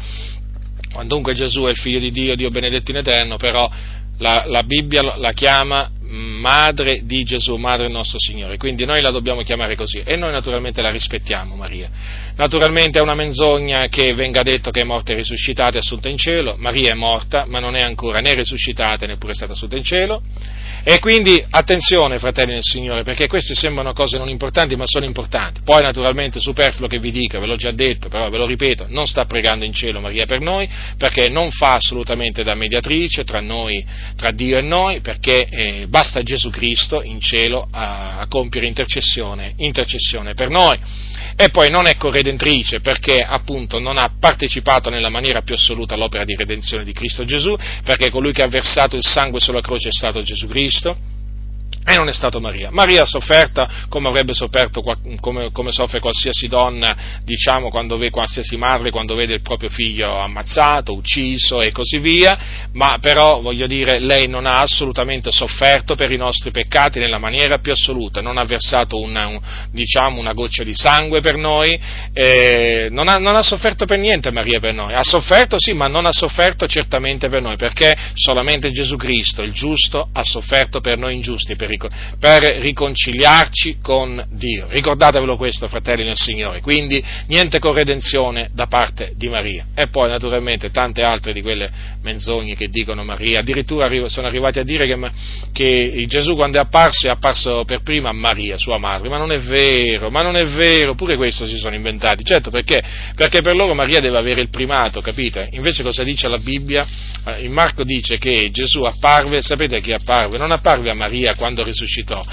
[0.92, 3.68] Quandunque Gesù è il figlio di Dio, Dio benedetto in eterno, però
[4.18, 9.10] la, la Bibbia la chiama madre di Gesù, madre del nostro Signore, quindi noi la
[9.10, 11.90] dobbiamo chiamare così e noi naturalmente la rispettiamo Maria.
[12.36, 16.16] Naturalmente è una menzogna che venga detto che è morta e risuscitata e assunta in
[16.16, 20.22] cielo, Maria è morta ma non è ancora né risuscitata neppure stata assunta in cielo
[20.84, 25.60] e quindi attenzione fratelli del Signore perché queste sembrano cose non importanti ma sono importanti.
[25.62, 29.04] Poi naturalmente superfluo che vi dica, ve l'ho già detto, però ve lo ripeto, non
[29.06, 33.84] sta pregando in cielo Maria per noi perché non fa assolutamente da mediatrice tra noi,
[34.16, 39.54] tra Dio e noi perché eh, basta Gesù Cristo in cielo a, a compiere intercessione,
[39.56, 40.78] intercessione per noi.
[41.34, 46.24] E poi non è corredentrice perché appunto non ha partecipato nella maniera più assoluta all'opera
[46.24, 49.92] di redenzione di Cristo Gesù, perché colui che ha versato il sangue sulla croce è
[49.92, 51.16] stato Gesù Cristo
[51.90, 52.68] E non è stato Maria.
[52.70, 56.94] Maria ha sofferto come avrebbe sofferto, come, come soffre qualsiasi donna,
[57.24, 62.68] diciamo, quando vede, qualsiasi madre quando vede il proprio figlio ammazzato, ucciso e così via,
[62.72, 67.56] ma però, voglio dire, lei non ha assolutamente sofferto per i nostri peccati nella maniera
[67.56, 69.40] più assoluta, non ha versato una, un,
[69.70, 71.80] diciamo, una goccia di sangue per noi,
[72.12, 74.92] eh, non, ha, non ha sofferto per niente Maria per noi.
[74.92, 79.52] Ha sofferto sì, ma non ha sofferto certamente per noi, perché solamente Gesù Cristo, il
[79.52, 81.76] giusto, ha sofferto per noi ingiusti, per i
[82.18, 84.66] per riconciliarci con Dio.
[84.68, 86.60] Ricordatevelo questo, fratelli nel Signore.
[86.60, 89.66] Quindi niente corredenzione da parte di Maria.
[89.74, 91.70] E poi naturalmente tante altre di quelle
[92.02, 93.40] menzogne che dicono Maria.
[93.40, 95.10] Addirittura sono arrivati a dire che,
[95.52, 99.08] che Gesù quando è apparso è apparso per prima a Maria, sua madre.
[99.08, 100.94] Ma non è vero, ma non è vero.
[100.94, 102.24] Pure questo si sono inventati.
[102.24, 102.82] Certo, perché?
[103.14, 105.48] Perché per loro Maria deve avere il primato, capite?
[105.52, 106.86] Invece cosa dice la Bibbia?
[107.24, 110.38] Eh, in Marco dice che Gesù apparve, sapete a chi apparve?
[110.38, 112.24] Non apparve a Maria quando risuscitò,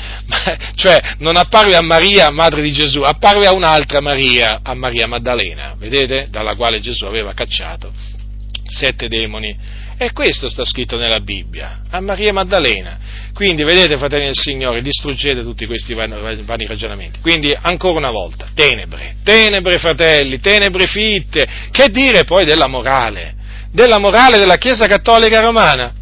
[0.76, 5.76] cioè non apparve a Maria, madre di Gesù, apparve a un'altra Maria, a Maria Maddalena,
[5.78, 6.28] vedete?
[6.30, 7.94] Dalla quale Gesù aveva cacciato
[8.68, 9.84] sette demoni.
[9.98, 13.00] E questo sta scritto nella Bibbia, a Maria Maddalena.
[13.34, 17.20] Quindi, vedete, fratelli del Signore, distruggete tutti questi vari ragionamenti.
[17.22, 21.48] Quindi, ancora una volta, tenebre, tenebre, fratelli, tenebre fitte.
[21.72, 23.36] Che dire poi della morale?
[23.72, 25.94] Della morale della Chiesa Cattolica Romana?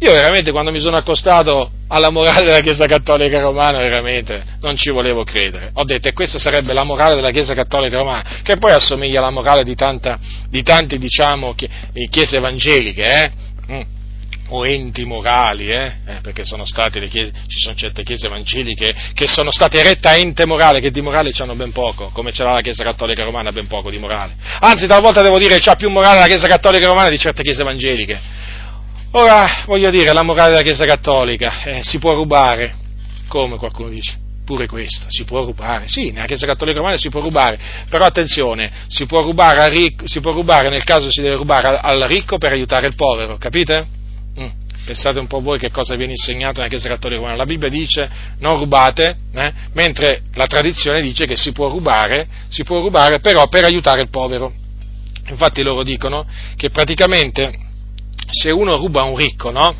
[0.00, 4.90] Io veramente quando mi sono accostato alla morale della Chiesa Cattolica Romana, veramente non ci
[4.90, 5.70] volevo credere.
[5.74, 9.30] Ho detto, e questa sarebbe la morale della Chiesa Cattolica Romana, che poi assomiglia alla
[9.30, 10.16] morale di, tanta,
[10.48, 11.54] di tante, diciamo,
[12.10, 13.32] chiese evangeliche, eh?
[13.70, 13.80] Mm.
[14.50, 15.92] o enti morali, eh?
[16.06, 20.08] Eh, perché sono state le chiese, ci sono certe chiese evangeliche che sono state erette
[20.08, 23.24] a ente morale, che di morale c'hanno ben poco, come ce l'ha la Chiesa Cattolica
[23.24, 24.36] Romana, ben poco di morale.
[24.60, 27.62] Anzi, talvolta devo dire che c'ha più morale la Chiesa Cattolica Romana di certe chiese
[27.62, 28.36] evangeliche.
[29.12, 32.74] Ora, voglio dire, la morale della Chiesa Cattolica, eh, si può rubare,
[33.26, 37.22] come qualcuno dice, pure questo, si può rubare, sì, nella Chiesa Cattolica Romana si può
[37.22, 37.58] rubare,
[37.88, 42.02] però attenzione, si può rubare, ricco, si può rubare nel caso si deve rubare al
[42.02, 43.86] ricco per aiutare il povero, capite?
[44.38, 44.48] Mm.
[44.84, 47.36] Pensate un po' voi che cosa viene insegnato nella Chiesa Cattolica Romana.
[47.36, 48.08] La Bibbia dice
[48.40, 49.52] non rubate, eh?
[49.72, 54.08] mentre la tradizione dice che si può rubare, si può rubare però per aiutare il
[54.08, 54.52] povero.
[55.28, 56.26] Infatti loro dicono
[56.56, 57.67] che praticamente
[58.30, 59.74] se uno ruba un ricco, no?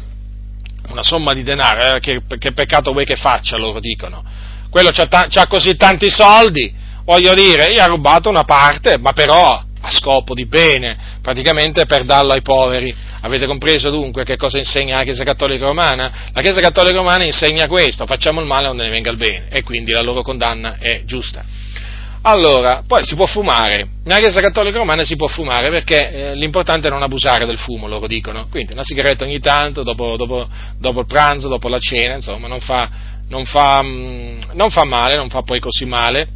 [0.91, 4.25] Una somma di denaro, eh, che, che, peccato vuoi che faccia, loro dicono.
[4.71, 6.73] Quello ha così tanti soldi,
[7.05, 12.05] voglio dire, gli ha rubato una parte, ma però a scopo di bene, praticamente per
[12.05, 12.95] darlo ai poveri.
[13.21, 16.31] Avete compreso dunque che cosa insegna la Chiesa Cattolica Romana?
[16.33, 19.63] La Chiesa Cattolica Romana insegna questo, facciamo il male onde ne venga il bene, e
[19.63, 21.45] quindi la loro condanna è giusta.
[22.29, 26.89] Allora, poi si può fumare, nella Chiesa Cattolica Romana si può fumare perché eh, l'importante
[26.89, 30.47] è non abusare del fumo, loro dicono, quindi una sigaretta ogni tanto, dopo, dopo,
[30.79, 32.91] dopo il pranzo, dopo la cena, insomma, non fa,
[33.29, 36.29] non, fa, mm, non fa, male, non fa poi così male,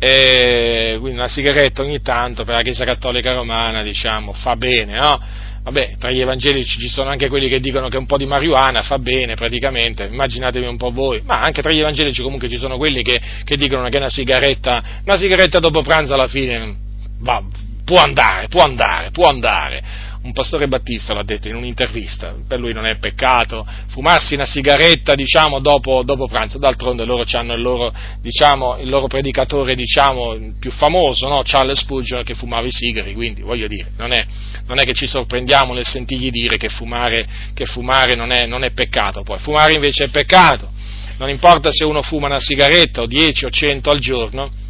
[0.00, 5.20] e, quindi una sigaretta ogni tanto per la Chiesa Cattolica Romana, diciamo, fa bene, no?
[5.64, 8.82] Vabbè, tra gli evangelici ci sono anche quelli che dicono che un po' di marijuana
[8.82, 12.76] fa bene praticamente, immaginatevi un po' voi, ma anche tra gli evangelici comunque ci sono
[12.78, 16.76] quelli che, che dicono che una sigaretta, una sigaretta dopo pranzo alla fine
[17.20, 17.44] va,
[17.84, 22.72] può andare, può andare, può andare un pastore battista l'ha detto in un'intervista, per lui
[22.72, 27.92] non è peccato fumarsi una sigaretta diciamo, dopo, dopo pranzo, d'altronde loro hanno il loro,
[28.20, 31.42] diciamo, il loro predicatore diciamo, più famoso, no?
[31.44, 34.24] Charles Spurgeon che fumava i sigari, quindi voglio dire, non è,
[34.66, 38.62] non è che ci sorprendiamo nel sentirgli dire che fumare, che fumare non, è, non
[38.62, 40.70] è peccato, poi fumare invece è peccato,
[41.18, 44.61] non importa se uno fuma una sigaretta o 10 o 100 al giorno,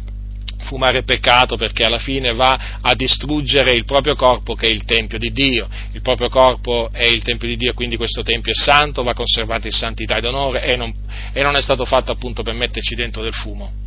[0.63, 5.17] fumare peccato perché alla fine va a distruggere il proprio corpo che è il Tempio
[5.17, 5.67] di Dio.
[5.91, 9.67] Il proprio corpo è il Tempio di Dio, quindi questo Tempio è santo, va conservato
[9.67, 10.93] in santità ed onore e non,
[11.31, 13.82] e non è stato fatto appunto per metterci dentro del fumo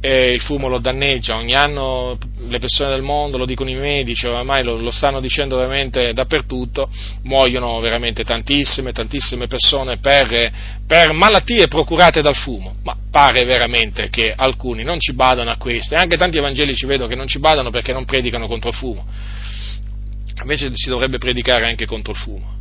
[0.00, 2.18] eh, il fumo lo danneggia, ogni anno
[2.48, 6.88] le persone del mondo, lo dicono i medici, oramai lo, lo, stanno dicendo veramente dappertutto,
[7.22, 10.52] muoiono veramente tantissime, tantissime persone per,
[10.86, 15.94] per, malattie procurate dal fumo, ma pare veramente che alcuni non ci badano a questo,
[15.94, 19.04] e anche tanti evangelici vedo che non ci badano perché non predicano contro il fumo,
[20.40, 22.54] invece si dovrebbe predicare anche contro il fumo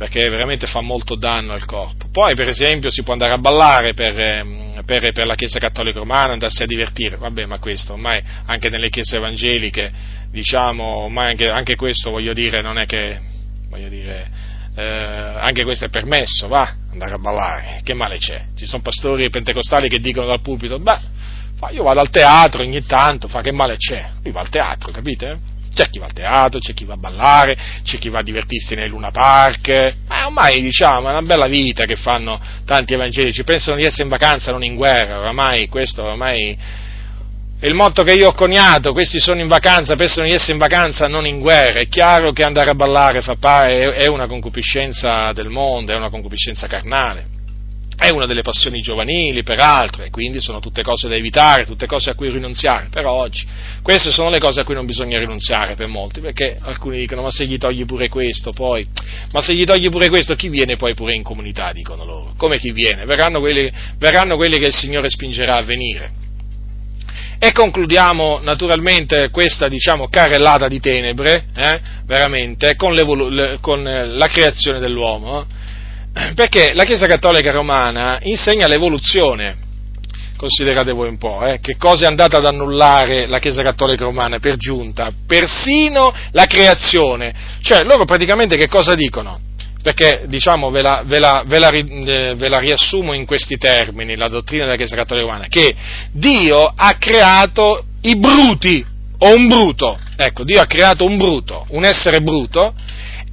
[0.00, 2.06] perché veramente fa molto danno al corpo.
[2.10, 6.00] Poi, per esempio, si può andare a ballare per, ehm, per, per la Chiesa Cattolica
[6.00, 9.92] Romana, andarsi a divertire, vabbè, ma questo ormai anche nelle chiese evangeliche,
[10.32, 13.20] diciamo, ormai anche, anche questo, voglio dire, non è che,
[13.68, 14.28] voglio dire,
[14.74, 18.46] eh, anche questo è permesso, va, andare a ballare, che male c'è?
[18.56, 20.98] Ci sono pastori pentecostali che dicono dal pulpito, beh,
[21.70, 24.10] io vado al teatro ogni tanto, fa che male c'è?
[24.24, 25.38] Lui va al teatro, capite?
[25.74, 28.74] C'è chi va al teatro, c'è chi va a ballare, c'è chi va a divertirsi
[28.74, 33.76] nei Luna Park, ma ormai diciamo è una bella vita che fanno tanti evangelici, pensano
[33.76, 36.56] di essere in vacanza, non in guerra, oramai questo ormai
[37.60, 40.58] è il motto che io ho coniato, questi sono in vacanza, pensano di essere in
[40.58, 45.32] vacanza, non in guerra, è chiaro che andare a ballare fa pare, è una concupiscenza
[45.32, 47.38] del mondo, è una concupiscenza carnale
[48.00, 52.08] è una delle passioni giovanili, peraltro, e quindi sono tutte cose da evitare, tutte cose
[52.08, 53.46] a cui rinunziare, però oggi
[53.82, 57.30] queste sono le cose a cui non bisogna rinunziare per molti, perché alcuni dicono ma
[57.30, 58.86] se gli togli pure questo, poi,
[59.32, 62.58] ma se gli togli pure questo, chi viene poi pure in comunità, dicono loro, come
[62.58, 63.04] chi viene?
[63.04, 66.12] Verranno quelli, verranno quelli che il Signore spingerà a venire.
[67.38, 75.42] E concludiamo naturalmente questa diciamo, carrellata di tenebre, eh, veramente, con, con, la creazione dell'uomo.
[75.42, 75.59] Eh
[76.34, 79.68] perché la Chiesa Cattolica Romana insegna l'evoluzione.
[80.36, 84.38] Considerate voi un po', eh, che cosa è andata ad annullare la Chiesa Cattolica Romana
[84.38, 85.12] per giunta?
[85.26, 87.34] Persino la creazione.
[87.60, 89.38] Cioè, loro praticamente che cosa dicono?
[89.82, 94.16] Perché, diciamo, ve la, ve, la, ve, la, eh, ve la, riassumo in questi termini,
[94.16, 95.74] la dottrina della Chiesa Cattolica Romana, che
[96.10, 98.84] Dio ha creato i bruti,
[99.22, 102.74] o un bruto, ecco, Dio ha creato un bruto, un essere bruto,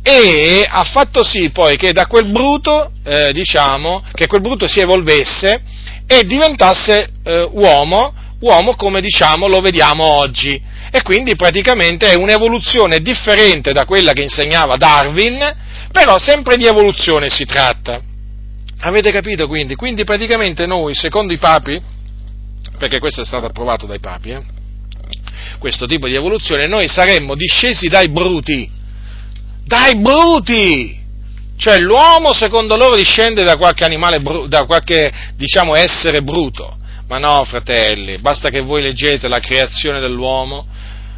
[0.09, 4.79] e ha fatto sì poi che da quel bruto, eh, diciamo, che quel bruto si
[4.79, 5.61] evolvesse
[6.07, 10.63] e diventasse eh, uomo, uomo come diciamo lo vediamo oggi.
[10.91, 15.53] E quindi praticamente è un'evoluzione differente da quella che insegnava Darwin,
[15.91, 17.99] però sempre di evoluzione si tratta.
[18.79, 19.75] Avete capito quindi?
[19.75, 21.81] Quindi praticamente noi, secondo i papi,
[22.79, 24.41] perché questo è stato approvato dai papi, eh,
[25.59, 28.76] questo tipo di evoluzione, noi saremmo discesi dai bruti,
[29.67, 30.95] dai bruti!
[31.57, 36.77] Cioè l'uomo secondo loro discende da qualche animale, da qualche diciamo essere bruto.
[37.07, 40.65] Ma no, fratelli, basta che voi leggete la creazione dell'uomo,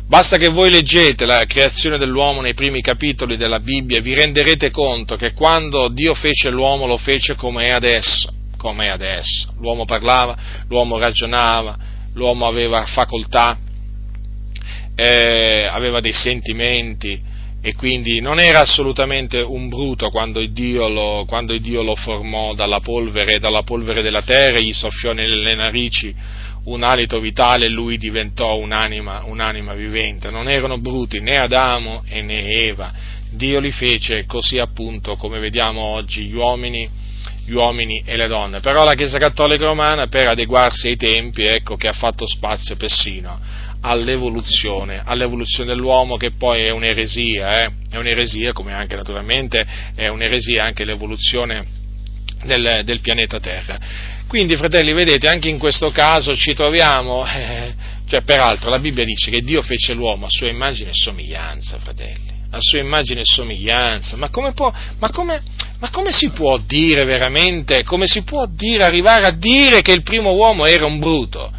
[0.07, 4.69] basta che voi leggete la creazione dell'uomo nei primi capitoli della Bibbia e vi renderete
[4.69, 9.51] conto che quando Dio fece l'uomo lo fece come è adesso, come è adesso.
[9.57, 11.75] L'uomo parlava, l'uomo ragionava,
[12.13, 13.57] l'uomo aveva facoltà,
[14.95, 17.19] eh, aveva dei sentimenti,
[17.61, 22.79] e quindi non era assolutamente un bruto quando Dio lo, quando Dio lo formò dalla
[22.79, 26.15] polvere, dalla polvere della terra, gli soffiò nelle narici
[26.65, 30.29] un alito vitale e lui diventò un'anima, un'anima vivente.
[30.29, 32.93] Non erano bruti né Adamo né Eva.
[33.31, 36.89] Dio li fece così appunto come vediamo oggi gli uomini,
[37.45, 38.61] gli uomini e le donne.
[38.61, 43.58] Però la Chiesa Cattolica Romana, per adeguarsi ai tempi, ecco che ha fatto spazio persino
[43.81, 47.71] all'evoluzione, all'evoluzione dell'uomo che poi è un'eresia, eh?
[47.91, 49.65] è un'eresia come anche naturalmente
[49.95, 51.65] è un'eresia anche l'evoluzione
[52.43, 53.77] del, del pianeta Terra.
[54.27, 57.73] Quindi, fratelli, vedete, anche in questo caso ci troviamo, eh,
[58.07, 62.31] cioè, peraltro la Bibbia dice che Dio fece l'uomo a sua immagine e somiglianza, fratelli,
[62.51, 65.41] a sua immagine e somiglianza, ma come, può, ma come,
[65.79, 70.03] ma come si può dire veramente, come si può dire, arrivare a dire che il
[70.03, 71.51] primo uomo era un bruto?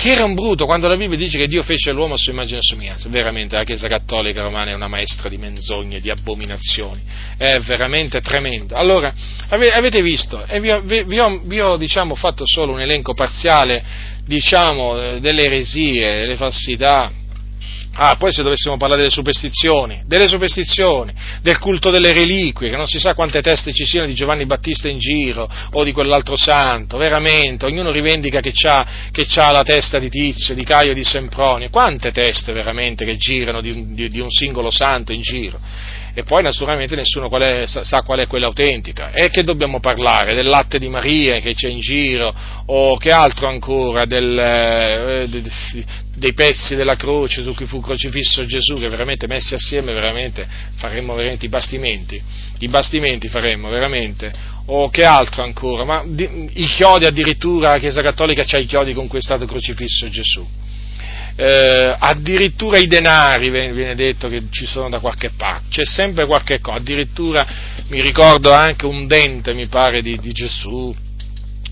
[0.00, 2.60] Che era un bruto quando la Bibbia dice che Dio fece l'uomo a sua immagine
[2.60, 3.10] e somiglianza.
[3.10, 7.02] Veramente la Chiesa Cattolica Romana è una maestra di menzogne, di abominazioni,
[7.36, 8.74] è veramente tremendo.
[8.76, 9.12] Allora,
[9.48, 13.84] avete visto, e vi ho, vi ho, vi ho diciamo, fatto solo un elenco parziale
[14.24, 17.12] diciamo, eh, delle eresie, delle falsità,
[17.94, 21.12] Ah, poi se dovessimo parlare delle superstizioni, delle superstizioni,
[21.42, 24.88] del culto delle reliquie, che non si sa quante teste ci siano di Giovanni Battista
[24.88, 30.08] in giro o di quell'altro santo, veramente, ognuno rivendica che ha che la testa di
[30.08, 34.70] Tizio, di Caio, di Sempronio, quante teste veramente che girano di, di, di un singolo
[34.70, 35.58] santo in giro
[36.14, 39.12] e poi naturalmente nessuno qual è, sa qual è quella autentica.
[39.12, 40.34] E che dobbiamo parlare?
[40.34, 42.34] Del latte di Maria che c'è in giro,
[42.66, 45.28] o che altro ancora, del, eh,
[46.16, 50.46] dei pezzi della croce su cui fu crocifisso Gesù, che veramente messi assieme veramente
[50.76, 52.20] faremmo veramente i bastimenti,
[52.58, 54.32] i bastimenti faremmo veramente,
[54.66, 58.92] o che altro ancora, ma di, i chiodi addirittura, la Chiesa Cattolica c'ha i chiodi
[58.94, 60.46] con cui è stato crocifisso Gesù
[61.40, 66.60] eh, addirittura i denari viene detto che ci sono da qualche parte, c'è sempre qualche
[66.60, 67.46] cosa, addirittura
[67.88, 70.94] mi ricordo anche un dente, mi pare, di, di Gesù,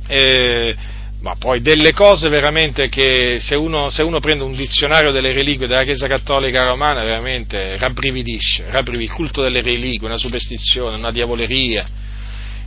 [0.06, 0.74] eh,
[1.20, 5.66] ma poi delle cose veramente che se uno, se uno, prende un dizionario delle reliquie
[5.66, 11.86] della Chiesa Cattolica Romana veramente rabbrividisce, rabbrividisce, il culto delle reliquie, una superstizione, una diavoleria,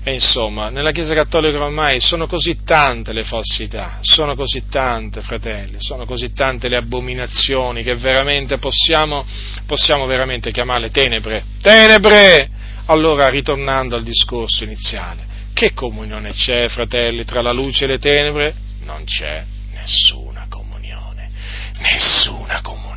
[0.03, 5.76] e insomma, nella Chiesa Cattolica ormai sono così tante le falsità, sono così tante, fratelli,
[5.78, 9.23] sono così tante le abominazioni che veramente possiamo,
[9.68, 11.44] possiamo veramente chiamarle tenebre.
[11.61, 12.49] Tenebre!
[12.86, 15.23] Allora, ritornando al discorso iniziale,
[15.53, 18.56] che comunione c'è, fratelli, tra la luce e le tenebre?
[18.84, 21.30] Non c'è nessuna comunione,
[21.78, 22.91] nessuna comunione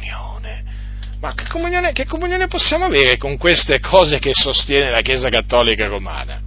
[1.20, 5.86] Ma che comunione, che comunione possiamo avere con queste cose che sostiene la Chiesa Cattolica
[5.86, 6.43] Romana?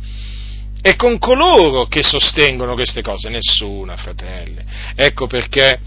[0.88, 3.28] E con coloro che sostengono queste cose?
[3.28, 4.64] Nessuna, fratelli.
[4.96, 5.78] Ecco perché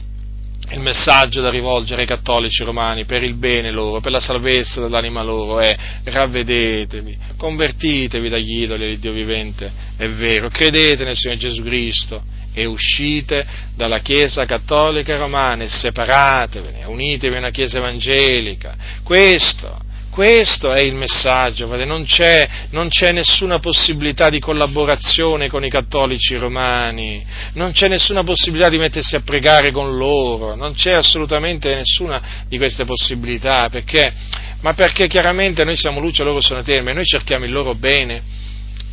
[0.73, 5.23] il messaggio da rivolgere ai cattolici romani per il bene loro, per la salvezza dell'anima
[5.23, 5.75] loro è
[6.05, 12.23] ravvedetevi, convertitevi dagli idoli del Dio vivente, è vero, credete nel Signore Gesù Cristo
[12.53, 18.77] e uscite dalla Chiesa cattolica romana e separatevene, unitevi a una Chiesa evangelica.
[19.03, 25.71] Questo questo è il messaggio, non c'è, non c'è, nessuna possibilità di collaborazione con i
[25.71, 27.25] cattolici romani,
[27.55, 32.59] non c'è nessuna possibilità di mettersi a pregare con loro, non c'è assolutamente nessuna di
[32.59, 34.13] queste possibilità, perché,
[34.61, 38.39] ma perché chiaramente noi siamo luce, loro sono tenebre, noi cerchiamo il loro bene.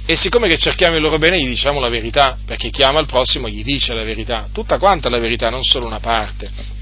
[0.09, 3.07] E siccome che cerchiamo il loro bene, gli diciamo la verità, perché chi ama il
[3.07, 6.76] prossimo gli dice la verità, tutta quanta la verità, non solo una parte.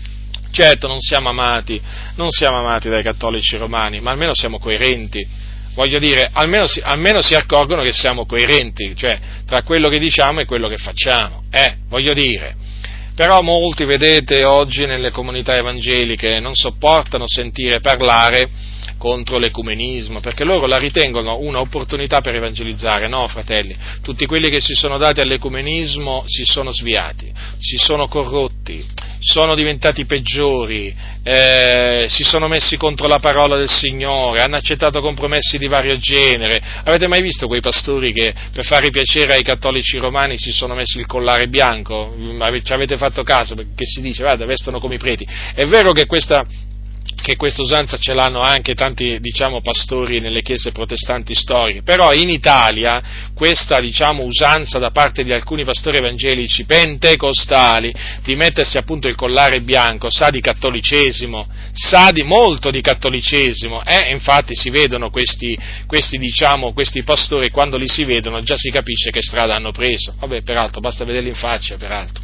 [0.56, 1.82] Certo, non siamo amati,
[2.16, 5.28] non siamo amati dai cattolici romani, ma almeno siamo coerenti.
[5.74, 10.40] Voglio dire, almeno si, almeno si accorgono che siamo coerenti, cioè tra quello che diciamo
[10.40, 11.44] e quello che facciamo.
[11.52, 12.56] Eh, voglio dire.
[13.16, 18.50] Però molti, vedete, oggi nelle comunità evangeliche non sopportano sentire parlare
[18.98, 23.08] contro l'ecumenismo, perché loro la ritengono un'opportunità per evangelizzare.
[23.08, 28.86] No, fratelli, tutti quelli che si sono dati all'ecumenismo si sono sviati, si sono corrotti,
[29.20, 35.58] sono diventati peggiori, eh, si sono messi contro la parola del Signore, hanno accettato compromessi
[35.58, 36.62] di vario genere.
[36.84, 41.00] Avete mai visto quei pastori che per fare piacere ai cattolici romani si sono messi
[41.00, 42.16] il collare bianco?
[42.64, 43.56] Ci avete fatto caso?
[43.56, 45.28] Perché si dice, guarda, vestono come i preti.
[45.54, 46.46] È vero che questa
[47.26, 52.30] che questa usanza ce l'hanno anche tanti diciamo, pastori nelle chiese protestanti storiche, però in
[52.30, 53.02] Italia
[53.34, 57.92] questa diciamo, usanza da parte di alcuni pastori evangelici pentecostali
[58.22, 64.12] di mettersi appunto il collare bianco sa di cattolicesimo, sa di molto di cattolicesimo, eh?
[64.12, 65.58] infatti si vedono questi,
[65.88, 70.14] questi, diciamo, questi pastori quando li si vedono già si capisce che strada hanno preso,
[70.20, 72.22] vabbè peraltro basta vederli in faccia peraltro.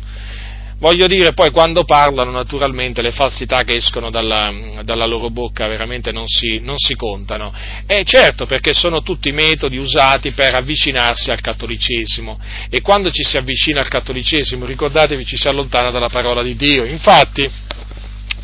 [0.82, 4.52] Voglio dire, poi quando parlano naturalmente le falsità che escono dalla,
[4.82, 7.54] dalla loro bocca veramente non si, non si, contano.
[7.86, 13.38] E certo perché sono tutti metodi usati per avvicinarsi al cattolicesimo e quando ci si
[13.38, 16.84] avvicina al cattolicesimo ricordatevi ci si allontana dalla parola di Dio.
[16.84, 17.48] Infatti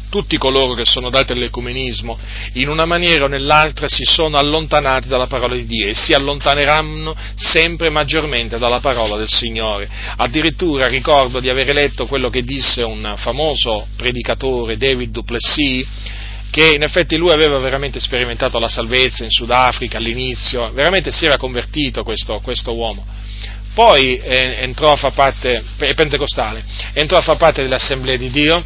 [0.09, 2.17] tutti coloro che sono dati all'ecumenismo,
[2.53, 7.15] in una maniera o nell'altra si sono allontanati dalla parola di Dio e si allontaneranno
[7.35, 9.89] sempre maggiormente dalla parola del Signore.
[10.17, 15.87] Addirittura ricordo di aver letto quello che disse un famoso predicatore, David Duplessis,
[16.49, 21.37] che in effetti lui aveva veramente sperimentato la salvezza in Sudafrica all'inizio, veramente si era
[21.37, 23.05] convertito questo, questo uomo.
[23.73, 26.63] Poi eh, entrò a far parte, è pentecostale,
[26.93, 28.63] entrò a far parte dell'Assemblea di Dio,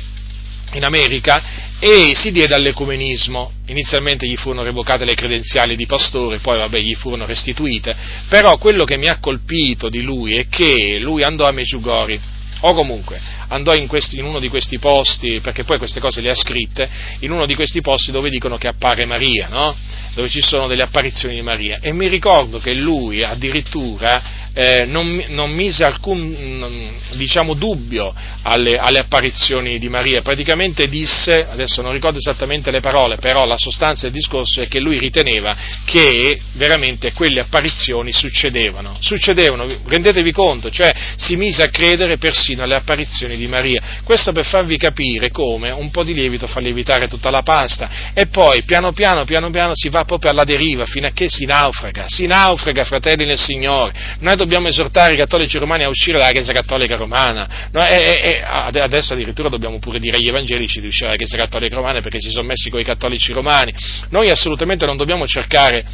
[0.74, 1.42] in America
[1.80, 3.52] e si diede all'ecumenismo.
[3.68, 7.96] Inizialmente gli furono revocate le credenziali di pastore, poi vabbè gli furono restituite,
[8.30, 12.20] però quello che mi ha colpito di lui è che lui andò a Meggiugori,
[12.62, 13.20] o comunque
[13.52, 16.90] andò in, questi, in, uno di questi posti, perché poi queste cose le ha scritte,
[17.20, 19.76] in uno di questi posti dove dicono che appare Maria, no?
[20.14, 21.80] dove ci sono delle apparizioni di Maria.
[21.82, 29.00] E mi ricordo che lui addirittura eh, non, non, mise alcun diciamo, dubbio alle, alle,
[29.00, 34.14] apparizioni di Maria, praticamente disse, adesso non ricordo esattamente le parole, però la sostanza del
[34.16, 35.56] discorso è che lui riteneva
[35.86, 42.76] che veramente quelle apparizioni succedevano, succedevano, rendetevi conto, cioè si mise a credere persino alle
[42.76, 47.30] apparizioni di Maria, questo per farvi capire come un po' di lievito fa lievitare tutta
[47.30, 51.12] la pasta e poi piano piano, piano piano si va proprio alla deriva fino a
[51.12, 55.90] che si naufraga, si naufraga fratelli nel Signore, noi dobbiamo esortare i cattolici romani a
[55.90, 57.70] uscire dalla Chiesa Cattolica Romana.
[57.72, 61.76] No, e, e, adesso addirittura dobbiamo pure dire agli evangelici di uscire dalla Chiesa Cattolica
[61.76, 63.74] Romana perché si sono messi con i cattolici romani.
[64.10, 65.86] Noi assolutamente non dobbiamo cercare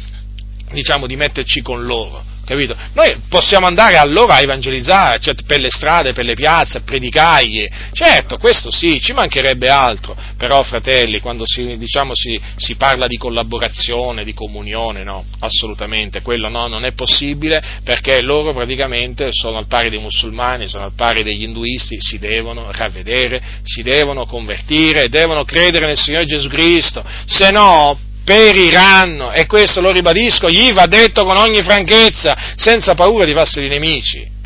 [0.72, 2.74] diciamo, di metterci con loro capito?
[2.94, 7.68] Noi possiamo andare allora a evangelizzare, cioè, per le strade, per le piazze, a predicargli,
[7.92, 13.18] certo, questo sì, ci mancherebbe altro, però fratelli, quando si, diciamo, si, si parla di
[13.18, 19.66] collaborazione, di comunione, no, assolutamente, quello no, non è possibile perché loro praticamente sono al
[19.66, 25.44] pari dei musulmani, sono al pari degli induisti, si devono ravvedere, si devono convertire, devono
[25.44, 31.24] credere nel Signore Gesù Cristo, se no periranno e questo lo ribadisco, gli va detto
[31.24, 34.36] con ogni franchezza, senza paura di farsi nemici.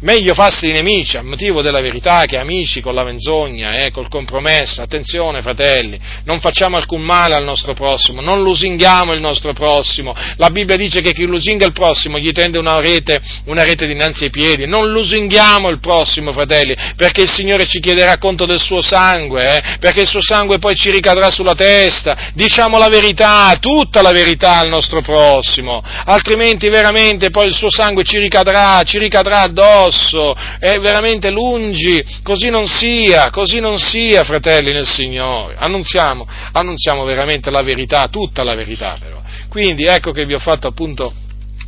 [0.00, 4.82] Meglio farsi nemici a motivo della verità che amici con la menzogna, eh, col compromesso.
[4.82, 10.14] Attenzione, fratelli, non facciamo alcun male al nostro prossimo, non lusinghiamo il nostro prossimo.
[10.36, 14.24] La Bibbia dice che chi lusinga il prossimo gli tende una rete, una rete dinanzi
[14.24, 14.66] ai piedi.
[14.66, 19.76] Non lusinghiamo il prossimo, fratelli, perché il Signore ci chiederà conto del suo sangue, eh,
[19.78, 22.32] perché il suo sangue poi ci ricadrà sulla testa.
[22.34, 28.02] Diciamo la verità, tutta la verità al nostro prossimo, altrimenti veramente poi il suo sangue
[28.02, 34.24] ci ricadrà, ci ricadrà addosso addosso, è veramente lungi, così non sia, così non sia,
[34.24, 35.54] fratelli nel Signore.
[35.56, 39.22] Annunziamo, annunziamo veramente la verità, tutta la verità però.
[39.48, 41.14] Quindi ecco che vi ho fatto appunto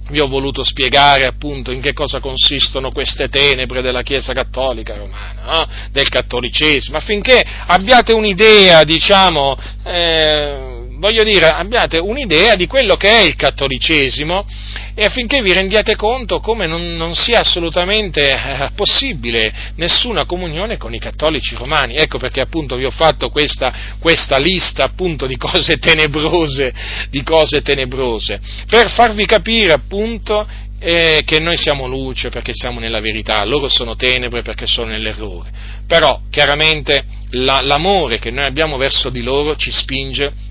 [0.08, 5.64] vi ho voluto spiegare appunto in che cosa consistono queste tenebre della Chiesa Cattolica Romana,
[5.64, 5.66] eh?
[5.90, 13.20] del cattolicesimo, affinché abbiate un'idea, diciamo, eh, voglio dire, abbiate un'idea di quello che è
[13.22, 14.46] il cattolicesimo
[14.94, 20.94] e affinché vi rendiate conto come non, non sia assolutamente eh, possibile nessuna comunione con
[20.94, 21.96] i cattolici romani.
[21.96, 26.72] Ecco perché appunto vi ho fatto questa, questa lista appunto di cose tenebrose,
[27.10, 30.46] di cose tenebrose, per farvi capire appunto
[30.78, 35.50] eh, che noi siamo luce perché siamo nella verità, loro sono tenebre perché sono nell'errore.
[35.86, 40.45] Però chiaramente la, l'amore che noi abbiamo verso di loro ci spinge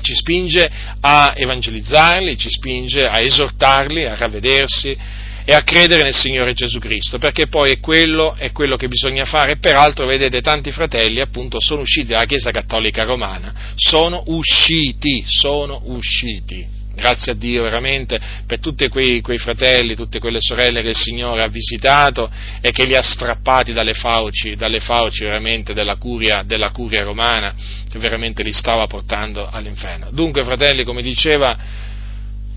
[0.00, 0.70] ci spinge
[1.00, 4.96] a evangelizzarli, ci spinge a esortarli a ravvedersi
[5.44, 9.24] e a credere nel Signore Gesù Cristo, perché poi è quello, è quello che bisogna
[9.24, 9.56] fare.
[9.58, 16.78] Peraltro, vedete, tanti fratelli appunto sono usciti dalla Chiesa Cattolica Romana, sono usciti, sono usciti
[17.00, 21.42] grazie a Dio veramente per tutti quei, quei, fratelli, tutte quelle sorelle che il Signore
[21.42, 26.70] ha visitato e che li ha strappati dalle fauci, dalle fauci veramente della curia, della
[26.70, 27.54] curia romana
[27.90, 30.10] che veramente li stava portando all'inferno.
[30.12, 31.56] Dunque, fratelli, come diceva,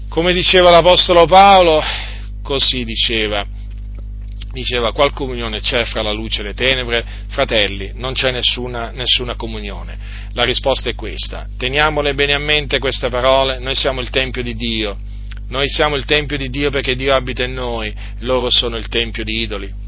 [0.10, 1.82] come diceva l'Apostolo Paolo,
[2.44, 3.46] così diceva,
[4.54, 7.04] diceva qual comunione c'è fra la luce e le tenebre?
[7.30, 9.98] Fratelli, non c'è nessuna, nessuna, comunione.
[10.34, 11.48] La risposta è questa.
[11.58, 14.96] Teniamole bene a mente queste parole, noi siamo il Tempio di Dio,
[15.50, 19.24] noi siamo il Tempio di Dio perché Dio abita in noi, loro sono il Tempio
[19.24, 19.82] di idoli.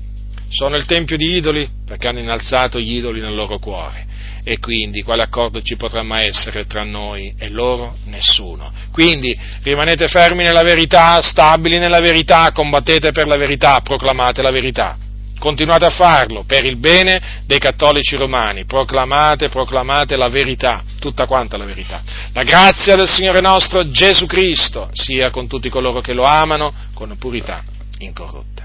[0.50, 4.14] Sono il Tempio di idoli perché hanno innalzato gli idoli nel loro cuore
[4.48, 7.96] e quindi quale accordo ci potrà mai essere tra noi e loro?
[8.06, 8.72] Nessuno.
[8.92, 14.98] Quindi rimanete fermi nella verità, stabili nella verità, combattete per la verità, proclamate la verità.
[15.40, 21.58] Continuate a farlo per il bene dei cattolici romani, proclamate, proclamate la verità, tutta quanta
[21.58, 22.04] la verità.
[22.32, 27.16] La grazia del Signore nostro Gesù Cristo sia con tutti coloro che lo amano con
[27.18, 27.64] purità
[27.98, 28.65] incorrotta.